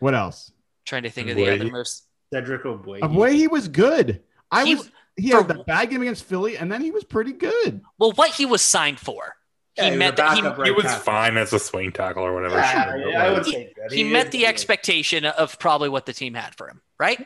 [0.00, 0.50] What else?
[0.90, 2.02] trying to think of the other moves.
[2.32, 3.00] Cedric Ogbuehi.
[3.00, 4.22] Ogbuehi he was good.
[4.50, 4.90] I he, was
[5.20, 7.80] he had the bad game against Philly, and then he was pretty good.
[7.98, 9.34] Well, what he was signed for.
[9.76, 11.00] Yeah, he, met the, he, right he, was tackle.
[11.00, 12.56] fine as a swing tackle or whatever.
[12.56, 16.34] Yeah, yeah, I would say he, he met the expectation of probably what the team
[16.34, 17.24] had for him, right?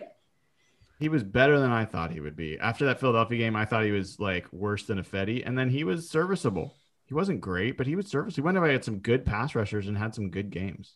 [1.01, 2.59] He was better than I thought he would be.
[2.59, 5.85] After that Philadelphia game, I thought he was like worse than Ifedi, and then he
[5.85, 6.75] was serviceable.
[7.07, 8.43] He wasn't great, but he was serviceable.
[8.43, 10.95] He went away had some good pass rushers and had some good games.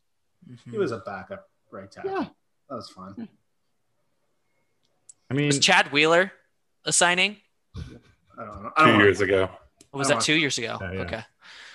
[0.48, 0.70] Mm-hmm.
[0.70, 2.10] He was a backup right tackle.
[2.10, 2.26] Yeah,
[2.68, 3.28] that was fun.
[5.30, 6.32] I mean, was Chad Wheeler
[6.84, 7.36] a signing?
[7.76, 8.70] I don't know.
[8.76, 9.04] I don't two know.
[9.04, 9.50] years ago.
[9.92, 10.78] was that two years ago?
[10.80, 11.00] Yeah, yeah.
[11.00, 11.22] Okay.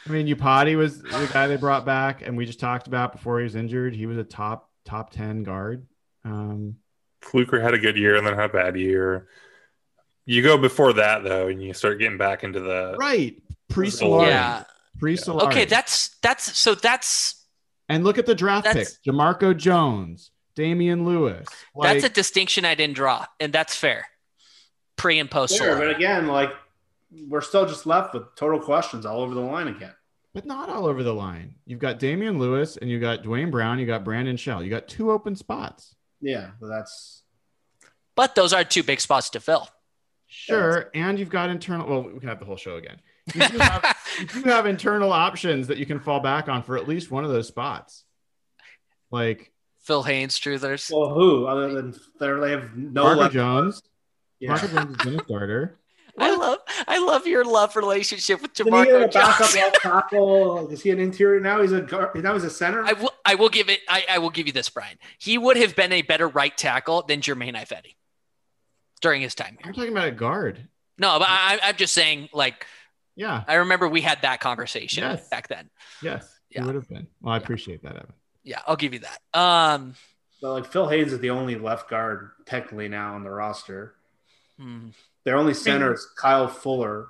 [0.05, 3.39] I mean, Iupati was the guy they brought back, and we just talked about before
[3.39, 3.95] he was injured.
[3.95, 5.85] He was a top top ten guard.
[6.25, 6.77] Um,
[7.21, 9.27] Fluker had a good year and then had a bad year.
[10.25, 14.27] You go before that though, and you start getting back into the right pre Solari.
[14.27, 14.63] Yeah.
[14.99, 15.47] Pre Solari.
[15.47, 17.45] Okay, that's that's so that's
[17.89, 21.47] and look at the draft picks: Jamarco Jones, Damien Lewis.
[21.75, 24.05] Like, that's a distinction I didn't draw, and that's fair.
[24.95, 25.57] Pre and post.
[25.57, 26.51] Sure, but again, like
[27.27, 29.93] we're still just left with total questions all over the line again.
[30.33, 31.55] But not all over the line.
[31.65, 34.63] You've got Damien Lewis and you got Duane Brown, you got Brandon Shell.
[34.63, 35.95] You got two open spots.
[36.21, 37.23] Yeah, well, that's
[38.15, 39.67] but those are two big spots to fill.
[40.27, 40.89] Sure.
[40.93, 42.97] And you've got internal well, we can have the whole show again.
[43.33, 46.75] You do, have, you do have internal options that you can fall back on for
[46.75, 48.03] at least one of those spots.
[49.11, 50.91] Like Phil Haynes truthers.
[50.91, 53.81] Well, who other than they have no Marco Jones?
[54.43, 54.49] Yeah.
[54.49, 55.79] Marco Jones has been a starter.
[56.19, 59.55] I love I love your love relationship with Jamarco Jones.
[59.55, 60.67] left tackle.
[60.67, 61.61] Is he an interior now?
[61.61, 62.21] He's a guard.
[62.21, 62.83] now he's a center.
[62.83, 64.97] I will I will give it I, I will give you this, Brian.
[65.17, 67.95] He would have been a better right tackle than Jermaine Ifedi
[69.01, 69.67] during his time here.
[69.67, 70.67] I'm talking about a guard.
[70.97, 72.67] No, but I, I'm just saying, like,
[73.15, 75.29] yeah, I remember we had that conversation yes.
[75.29, 75.69] back then.
[76.01, 76.61] Yes, yeah.
[76.61, 77.07] it would have been.
[77.21, 77.43] Well, I yeah.
[77.43, 78.13] appreciate that, Evan.
[78.43, 79.39] Yeah, I'll give you that.
[79.39, 79.95] Um,
[80.41, 83.95] but like Phil Haynes is the only left guard technically now on the roster.
[84.59, 84.89] Hmm.
[85.23, 87.07] Their only center is Kyle Fuller.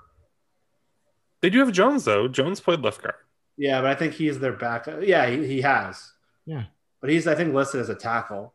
[1.41, 2.27] They do have Jones though.
[2.27, 3.15] Jones played left guard.
[3.57, 4.99] Yeah, but I think he's their backup.
[5.03, 6.11] Yeah, he, he has.
[6.45, 6.65] Yeah,
[7.01, 8.53] but he's I think listed as a tackle.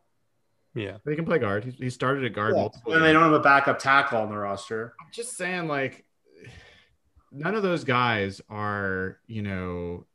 [0.75, 1.65] Yeah, but he can play guard.
[1.65, 2.55] He, he started at guard.
[2.55, 2.67] Yeah.
[2.93, 4.93] And they don't have a backup tackle on the roster.
[4.99, 6.05] I'm just saying, like,
[7.31, 10.05] none of those guys are, you know,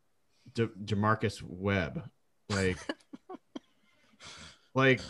[0.55, 2.09] De- J'Marcus Webb.
[2.49, 2.79] Like,
[4.75, 5.01] like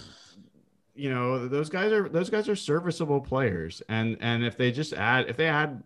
[0.94, 3.82] you know those guys are those guys are serviceable players.
[3.88, 5.82] And and if they just add if they add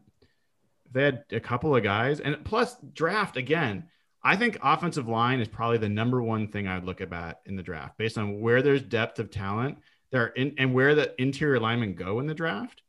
[0.86, 3.85] if they had a couple of guys and plus draft again
[4.22, 7.62] i think offensive line is probably the number one thing i'd look at in the
[7.62, 7.98] draft.
[7.98, 9.78] Based on where there's depth of talent
[10.10, 12.82] there in, and where the interior linemen go in the draft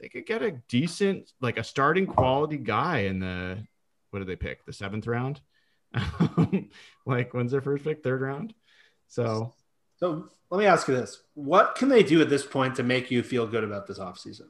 [0.00, 3.58] they could get a decent like a starting quality guy in the
[4.10, 4.64] what did they pick?
[4.64, 5.40] The seventh round?
[7.06, 8.02] Like when's their first pick?
[8.02, 8.54] Third round?
[9.08, 9.52] So
[9.96, 13.10] so let me ask you this: What can they do at this point to make
[13.10, 14.48] you feel good about this offseason?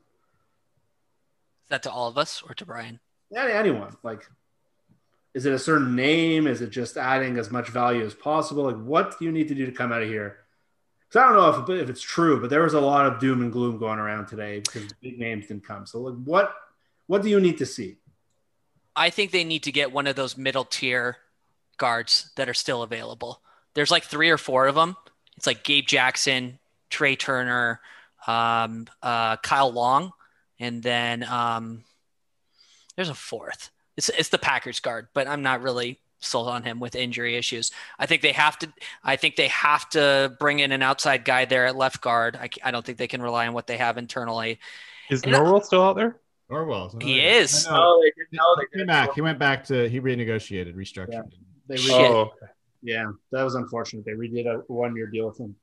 [1.64, 3.00] Is that to all of us or to Brian?
[3.30, 3.96] Yeah, anyone.
[4.02, 4.28] Like,
[5.32, 6.46] is it a certain name?
[6.46, 8.64] Is it just adding as much value as possible?
[8.64, 10.38] Like, what do you need to do to come out of here?
[11.08, 13.40] Because I don't know if, if it's true, but there was a lot of doom
[13.40, 15.86] and gloom going around today because big names didn't come.
[15.86, 16.54] So, like, what
[17.06, 17.96] what do you need to see?
[18.96, 21.16] I think they need to get one of those middle tier
[21.76, 23.42] guards that are still available.
[23.74, 24.96] There's like three or four of them
[25.36, 26.58] it's like Gabe Jackson,
[26.90, 27.80] Trai Turner,
[28.26, 30.12] um, uh, Kyle Long,
[30.58, 31.84] and then um,
[32.96, 33.70] there's a fourth.
[33.96, 37.70] It's it's the Packers guard, but I'm not really sold on him with injury issues.
[37.98, 38.72] I think they have to.
[39.02, 42.36] I think they have to bring in an outside guy there at left guard.
[42.36, 44.58] I, I don't think they can rely on what they have internally.
[45.10, 46.16] Is Norwell still out there?
[46.50, 47.00] Norwell.
[47.02, 47.66] He is.
[47.66, 48.26] No, they did.
[48.32, 49.14] No, they He came back.
[49.14, 49.88] He went back to.
[49.88, 51.30] He renegotiated, restructured.
[51.66, 51.92] They Shit.
[51.92, 52.32] Oh,
[52.84, 54.04] yeah, that was unfortunate.
[54.04, 55.56] They redid a one-year deal with him.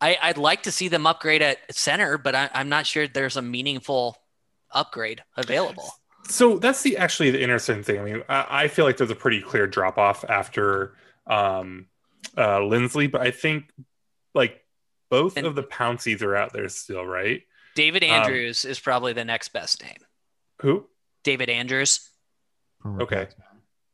[0.00, 3.36] I, I'd like to see them upgrade at center, but I, I'm not sure there's
[3.36, 4.16] a meaningful
[4.70, 5.90] upgrade available.
[6.28, 7.98] so that's the actually the interesting thing.
[8.00, 10.94] I mean, I, I feel like there's a pretty clear drop off after
[11.26, 11.86] um,
[12.36, 13.64] uh, Linsley, but I think
[14.34, 14.64] like
[15.10, 17.42] both And- of the Pouncies are out there still, right?
[17.74, 19.98] David Um, Andrews is probably the next best name.
[20.62, 20.86] Who?
[21.24, 22.08] David Andrews.
[23.00, 23.26] Okay.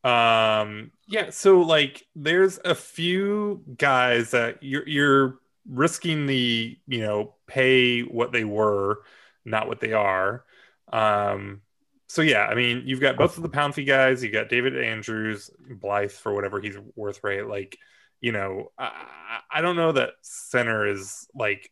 [0.04, 7.34] Um, yeah, so like there's a few guys that you're you're risking the, you know,
[7.46, 9.02] pay what they were,
[9.44, 10.44] not what they are.
[10.92, 11.62] Um,
[12.08, 15.50] so yeah, I mean, you've got both of the Pouncey guys, you got David Andrews,
[15.58, 17.46] Blythe for whatever he's worth, right?
[17.46, 17.78] Like,
[18.20, 21.70] you know, I, I don't know that center is like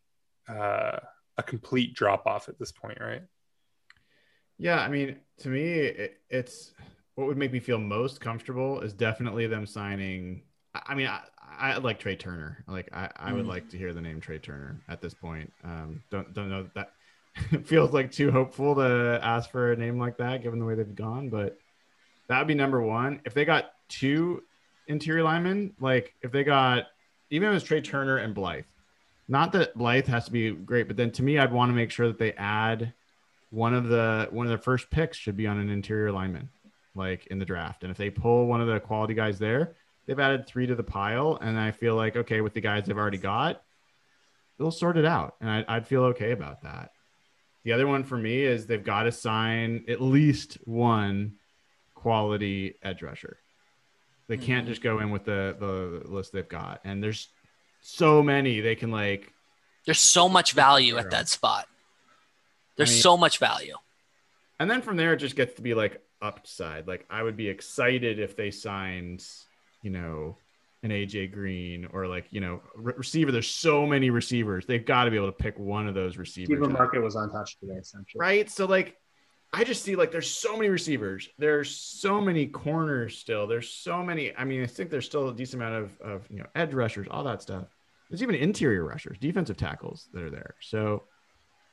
[0.48, 0.98] uh,
[1.36, 3.22] a complete drop off at this point, right?
[4.59, 6.72] Yeah, I mean, to me, it, it's
[7.14, 10.43] what would make me feel most comfortable is definitely them signing.
[10.74, 11.20] I mean, I,
[11.59, 12.64] I like Trai Turner.
[12.66, 13.48] Like, I, I would Mhm.
[13.48, 15.52] like to hear the name Trai Turner at this point.
[15.62, 16.93] Um, don't don't know that, that
[17.52, 20.74] it feels like too hopeful to ask for a name like that, given the way
[20.74, 21.28] they've gone.
[21.28, 21.59] But
[22.28, 23.20] that would be number one.
[23.26, 24.43] If they got two
[24.89, 26.84] interior linemen, like if they got
[27.30, 28.64] even if it was Trai Turner and Blythe,
[29.28, 31.90] not that Blythe has to be great, but then to me, I'd want to make
[31.90, 32.93] sure that they add
[33.51, 36.48] one of the one of their first picks should be on an interior lineman,
[36.94, 37.82] like in the draft.
[37.82, 39.74] And if they pull one of the quality guys there,
[40.06, 41.39] they've added three to the pile.
[41.40, 43.62] And I feel like okay with the guys they've already got,
[44.59, 46.90] they'll sort it out, and I, I'd feel okay about that.
[47.64, 51.35] The other one for me is they've got to sign at least one
[51.94, 53.39] quality edge rusher.
[54.28, 54.70] They can't Mhm.
[54.70, 57.28] just go in with the the list they've got, and there's
[57.81, 59.32] so many they can like
[59.85, 61.66] There's so much value at that spot.
[62.77, 63.74] There's I mean- so much value.
[64.60, 66.86] And then from there, it just gets to be like upside.
[66.86, 69.27] Like I would be excited if they signed,
[69.82, 70.36] you know,
[70.82, 73.32] an AJ Green or like you know re- receiver.
[73.32, 74.66] There's so many receivers.
[74.66, 76.57] They've got to be able to pick one of those receivers.
[76.57, 76.73] Stephen.
[76.73, 78.19] Market was untouched today, essentially.
[78.19, 78.51] right?
[78.51, 78.97] So like,
[79.53, 81.28] I just see like there's so many receivers.
[81.39, 83.47] There's so many corners still.
[83.47, 84.35] There's so many.
[84.36, 87.07] I mean, I think there's still a decent amount of of you know edge rushers,
[87.11, 87.66] all that stuff.
[88.11, 90.57] There's even interior rushers, defensive tackles that are there.
[90.61, 91.05] So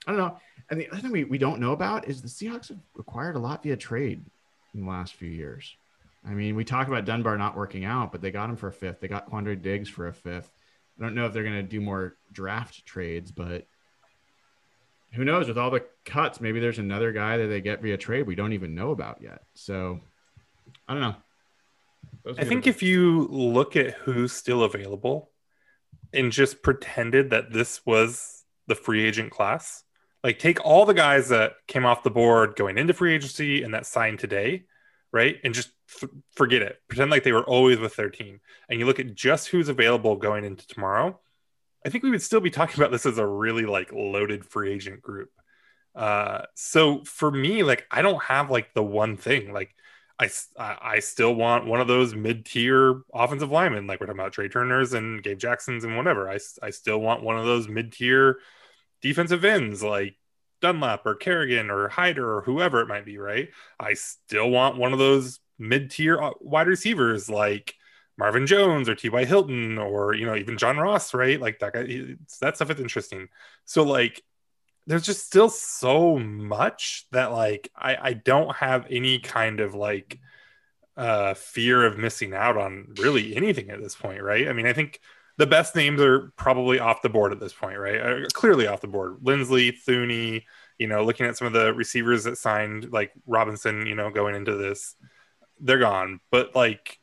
[0.07, 0.37] I don't know.
[0.69, 3.39] And the other thing we, we don't know about is the Seahawks have acquired a
[3.39, 4.23] lot via trade
[4.73, 5.75] in the last few years.
[6.25, 8.73] I mean, we talk about Dunbar not working out, but they got him for a
[8.73, 8.99] fifth.
[8.99, 10.51] They got Quandre Diggs for a fifth.
[10.99, 13.65] I don't know if they're going to do more draft trades, but
[15.13, 15.47] who knows?
[15.47, 18.53] With all the cuts, maybe there's another guy that they get via trade we don't
[18.53, 19.43] even know about yet.
[19.53, 20.01] So
[20.87, 21.15] I don't know.
[22.23, 25.29] Those I think if you look at who's still available
[26.13, 29.83] and just pretended that this was the free agent class,
[30.23, 33.73] like take all the guys that came off the board going into free agency and
[33.73, 34.65] that signed today,
[35.11, 35.37] right?
[35.43, 35.71] And just
[36.01, 36.81] f- forget it.
[36.87, 38.41] Pretend like they were always with their team.
[38.67, 41.19] And you look at just who's available going into tomorrow.
[41.85, 44.73] I think we would still be talking about this as a really like loaded free
[44.73, 45.29] agent group.
[45.95, 49.53] Uh, so for me, like I don't have like the one thing.
[49.53, 49.73] Like
[50.19, 54.51] I I still want one of those mid-tier offensive linemen, like we're talking about Trai
[54.51, 56.29] Turners and Gabe Jacksons and whatever.
[56.29, 58.39] I I still want one of those mid-tier
[59.01, 60.15] defensive ends, like
[60.61, 63.17] Dunlap or Kerrigan or Hyder or whoever it might be.
[63.17, 63.49] Right?
[63.79, 67.75] I still want one of those mid-tier uh, wide receivers, like
[68.17, 69.25] Marvin Jones or T.Y.
[69.25, 71.13] Hilton or you know even John Ross.
[71.13, 71.39] Right?
[71.39, 72.15] Like that guy.
[72.41, 73.29] That stuff is interesting.
[73.65, 74.23] So like
[74.89, 80.19] there's just still so much that like I, I don't have any kind of like
[80.97, 84.73] uh fear of missing out on really anything at this point right i mean i
[84.73, 84.99] think
[85.39, 88.81] the best names are probably off the board at this point right uh, clearly off
[88.81, 90.43] the board linsley thuney
[90.77, 94.35] you know looking at some of the receivers that signed like robinson you know going
[94.35, 94.95] into this
[95.59, 96.99] they're gone but like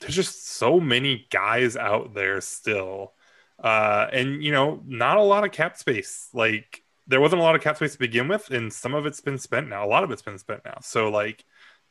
[0.00, 3.14] there's just so many guys out there still
[3.62, 7.54] uh and you know not a lot of cap space like there wasn't a lot
[7.54, 9.84] of cap space to begin with, and some of it's been spent now.
[9.84, 10.78] A lot of it's been spent now.
[10.82, 11.44] So like,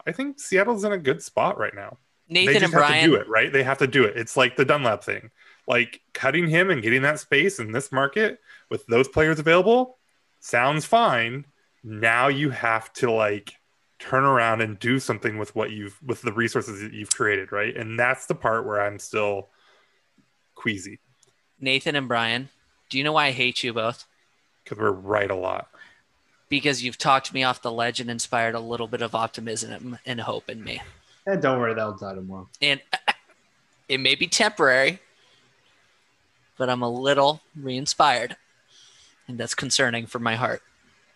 [0.06, 1.98] I think Seattle's in a good spot right now.
[2.28, 3.10] Nathan they just and have Brian.
[3.10, 3.52] to do it, right?
[3.52, 4.18] They have to do it.
[4.18, 5.30] It's like the Dunlap thing.
[5.68, 8.40] Like cutting him and getting that space in this market
[8.70, 9.98] with those players available
[10.40, 11.46] sounds fine.
[11.84, 13.54] Now you have to like
[14.00, 17.76] turn around and do something with what you've with the resources that you've created, right?
[17.76, 19.50] And that's the part where I'm still
[20.54, 21.00] queasy.
[21.60, 22.50] Nathan and Brian,
[22.90, 24.06] do you know why I hate you both?
[24.64, 25.70] Because we're right a lot.
[26.50, 30.22] Because you've talked me off the ledge and inspired a little bit of optimism and
[30.22, 30.82] hope in me.
[31.26, 32.48] And don't worry, that'll die tomorrow.
[32.62, 32.82] And
[33.90, 35.00] it may be temporary,
[36.58, 38.36] but I'm a little re-inspired,
[39.28, 40.62] and that's concerning for my heart.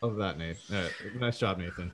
[0.02, 0.58] Love that, Nate.
[0.72, 0.88] Uh,
[1.20, 1.92] nice job, Nathan.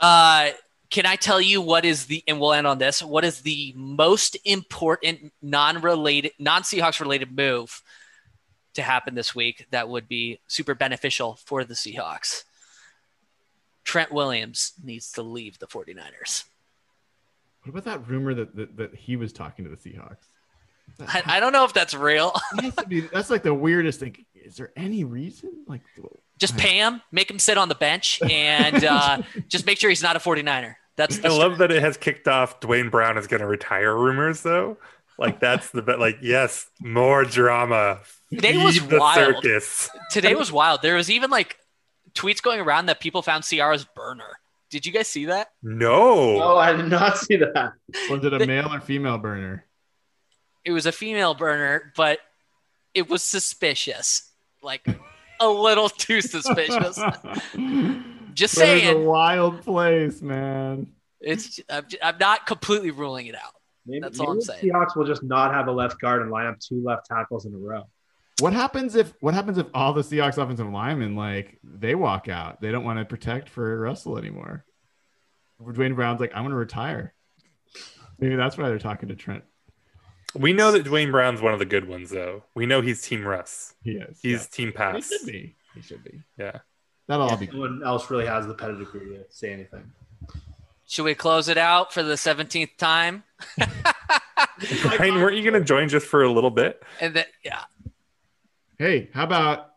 [0.00, 0.50] Uh,
[0.90, 3.02] can I tell you what is the and we'll end on this?
[3.02, 7.82] What is the most important non-related, non-Seahawks related move
[8.74, 12.44] to happen this week that would be super beneficial for the Seahawks?
[13.84, 16.44] Trent Williams needs to leave the 49ers.
[17.62, 20.28] What about that rumor that that, that he was talking to the Seahawks?
[21.00, 22.34] I, I don't know if that's real.
[22.56, 24.24] That be, that's like the weirdest thing.
[24.34, 25.64] Is there any reason?
[25.66, 25.82] Like,
[26.38, 30.02] just pay him, make him sit on the bench, and uh, just make sure he's
[30.02, 30.74] not a 49er.
[30.96, 32.58] That's I love that it has kicked off.
[32.60, 34.78] Duane Brown is going to retire rumors, though.
[35.18, 35.98] Like that's the bit.
[35.98, 38.00] Like yes, more drama.
[38.32, 39.34] Today Feed was wild.
[39.42, 39.90] Circus.
[40.10, 40.80] Today was wild.
[40.82, 41.56] There was even like
[42.14, 44.38] tweets going around that people found Ciara's burner.
[44.70, 45.48] Did you guys see that?
[45.62, 46.40] No.
[46.42, 47.72] Oh, I did not see that.
[48.10, 49.64] Was it a male or female burner?
[50.68, 52.18] It was a female burner, but
[52.92, 54.30] it was suspicious.
[54.62, 54.86] Like
[55.40, 57.00] a little too suspicious.
[58.34, 58.84] Just saying.
[58.86, 60.88] It's a wild place, man.
[61.22, 63.54] It's I'm, I'm not completely ruling it out.
[63.86, 64.60] Maybe, That's all I'm saying.
[64.60, 67.46] The Seahawks will just not have a left guard and line up two left tackles
[67.46, 67.84] in a row.
[68.40, 72.60] What happens if what happens if all the Seahawks offensive linemen like they walk out?
[72.60, 74.66] They don't want to protect for Russell anymore.
[75.72, 77.14] Duane Brown's like, I'm gonna retire.
[78.18, 79.44] Maybe that's why they're talking to Trent.
[80.34, 82.44] We know that Duane Brown's one of the good ones, though.
[82.54, 83.74] We know he's Team Russ.
[83.82, 84.18] He is.
[84.20, 84.46] He's yeah.
[84.50, 85.08] Team Pass.
[85.08, 85.56] He should be.
[85.74, 86.20] He should be.
[86.38, 86.58] Yeah.
[87.06, 87.46] That'll yeah, all be.
[87.46, 89.90] No one else really has the pedigree to say anything.
[90.86, 93.24] Should we close it out for the 17th time?
[94.96, 96.82] Brian, weren't you going to join just for a little bit?
[97.00, 97.64] And then, yeah.
[98.78, 99.72] Hey, how about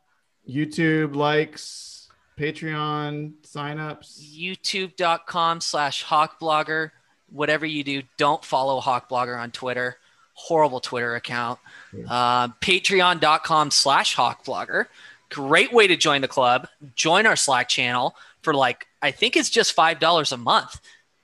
[0.48, 4.22] YouTube likes, Patreon signups?
[4.22, 6.92] YouTube.com slash hawkblogger.
[7.30, 9.98] Whatever you do, don't follow hawkblogger on Twitter.
[10.42, 11.60] Horrible Twitter account.
[11.94, 12.06] Yeah.
[12.10, 14.88] Uh, Patreon.com slash hawkblogger.
[15.30, 16.68] Great way to join the club.
[16.96, 20.82] Join our Slack channel for like, I think it's just $5 a month.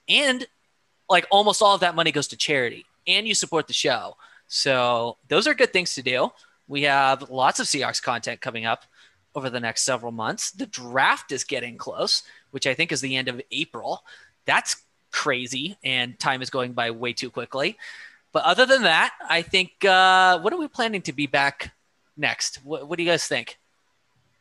[0.07, 0.45] And
[1.09, 4.15] like almost all of that money goes to charity and you support the show.
[4.47, 6.31] So those are good things to do.
[6.67, 8.85] We have lots of Seahawks content coming up
[9.35, 10.51] over the next several months.
[10.51, 14.03] The draft is getting close, which I think is the end of April.
[14.45, 14.77] That's
[15.11, 17.77] crazy, and time is going by way too quickly.
[18.37, 21.73] But other than that, I think uh, what are we planning to be back
[22.15, 22.57] next?
[22.63, 23.57] What, what do you guys think?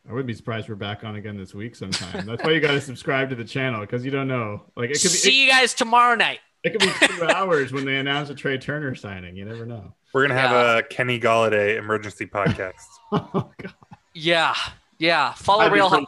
[0.07, 2.27] I wouldn't be surprised we're back on again this week sometime.
[2.27, 4.61] That's why you got to subscribe to the channel because you don't know.
[4.75, 5.17] Like it could be.
[5.17, 6.41] See it, you guys tomorrow night.
[6.63, 9.35] It could be two hours when they announce a Trai Turner signing.
[9.35, 9.95] You never know.
[10.13, 10.77] We're gonna have yeah.
[10.77, 12.73] a Kenny Golladay emergency podcast.
[13.11, 13.73] oh god.
[14.13, 14.53] Yeah,
[14.99, 15.33] yeah.
[15.33, 16.07] Follow I'd Real Hawk,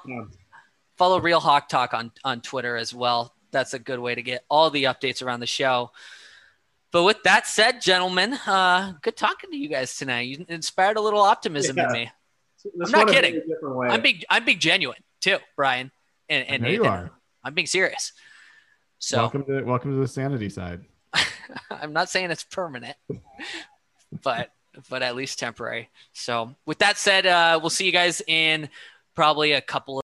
[0.95, 3.33] follow Real Hawk Talk on on Twitter as well.
[3.49, 5.89] That's a good way to get all the updates around the show.
[6.91, 10.21] But with that said, gentlemen, uh, good talking to you guys tonight.
[10.21, 11.87] You inspired a little optimism yeah.
[11.87, 12.11] in me.
[12.83, 13.41] I'm not kidding.
[13.63, 15.91] I'm being I'm being genuine too, Brian.
[16.27, 16.83] And, and Nathan.
[16.83, 17.11] you are.
[17.43, 18.11] I'm being serious.
[18.97, 20.81] So welcome to welcome to the sanity side.
[21.71, 22.97] I'm not saying it's permanent,
[24.23, 24.51] but
[24.89, 25.89] but at least temporary.
[26.13, 28.69] So with that said, uh, we'll see you guys in
[29.15, 29.97] probably a couple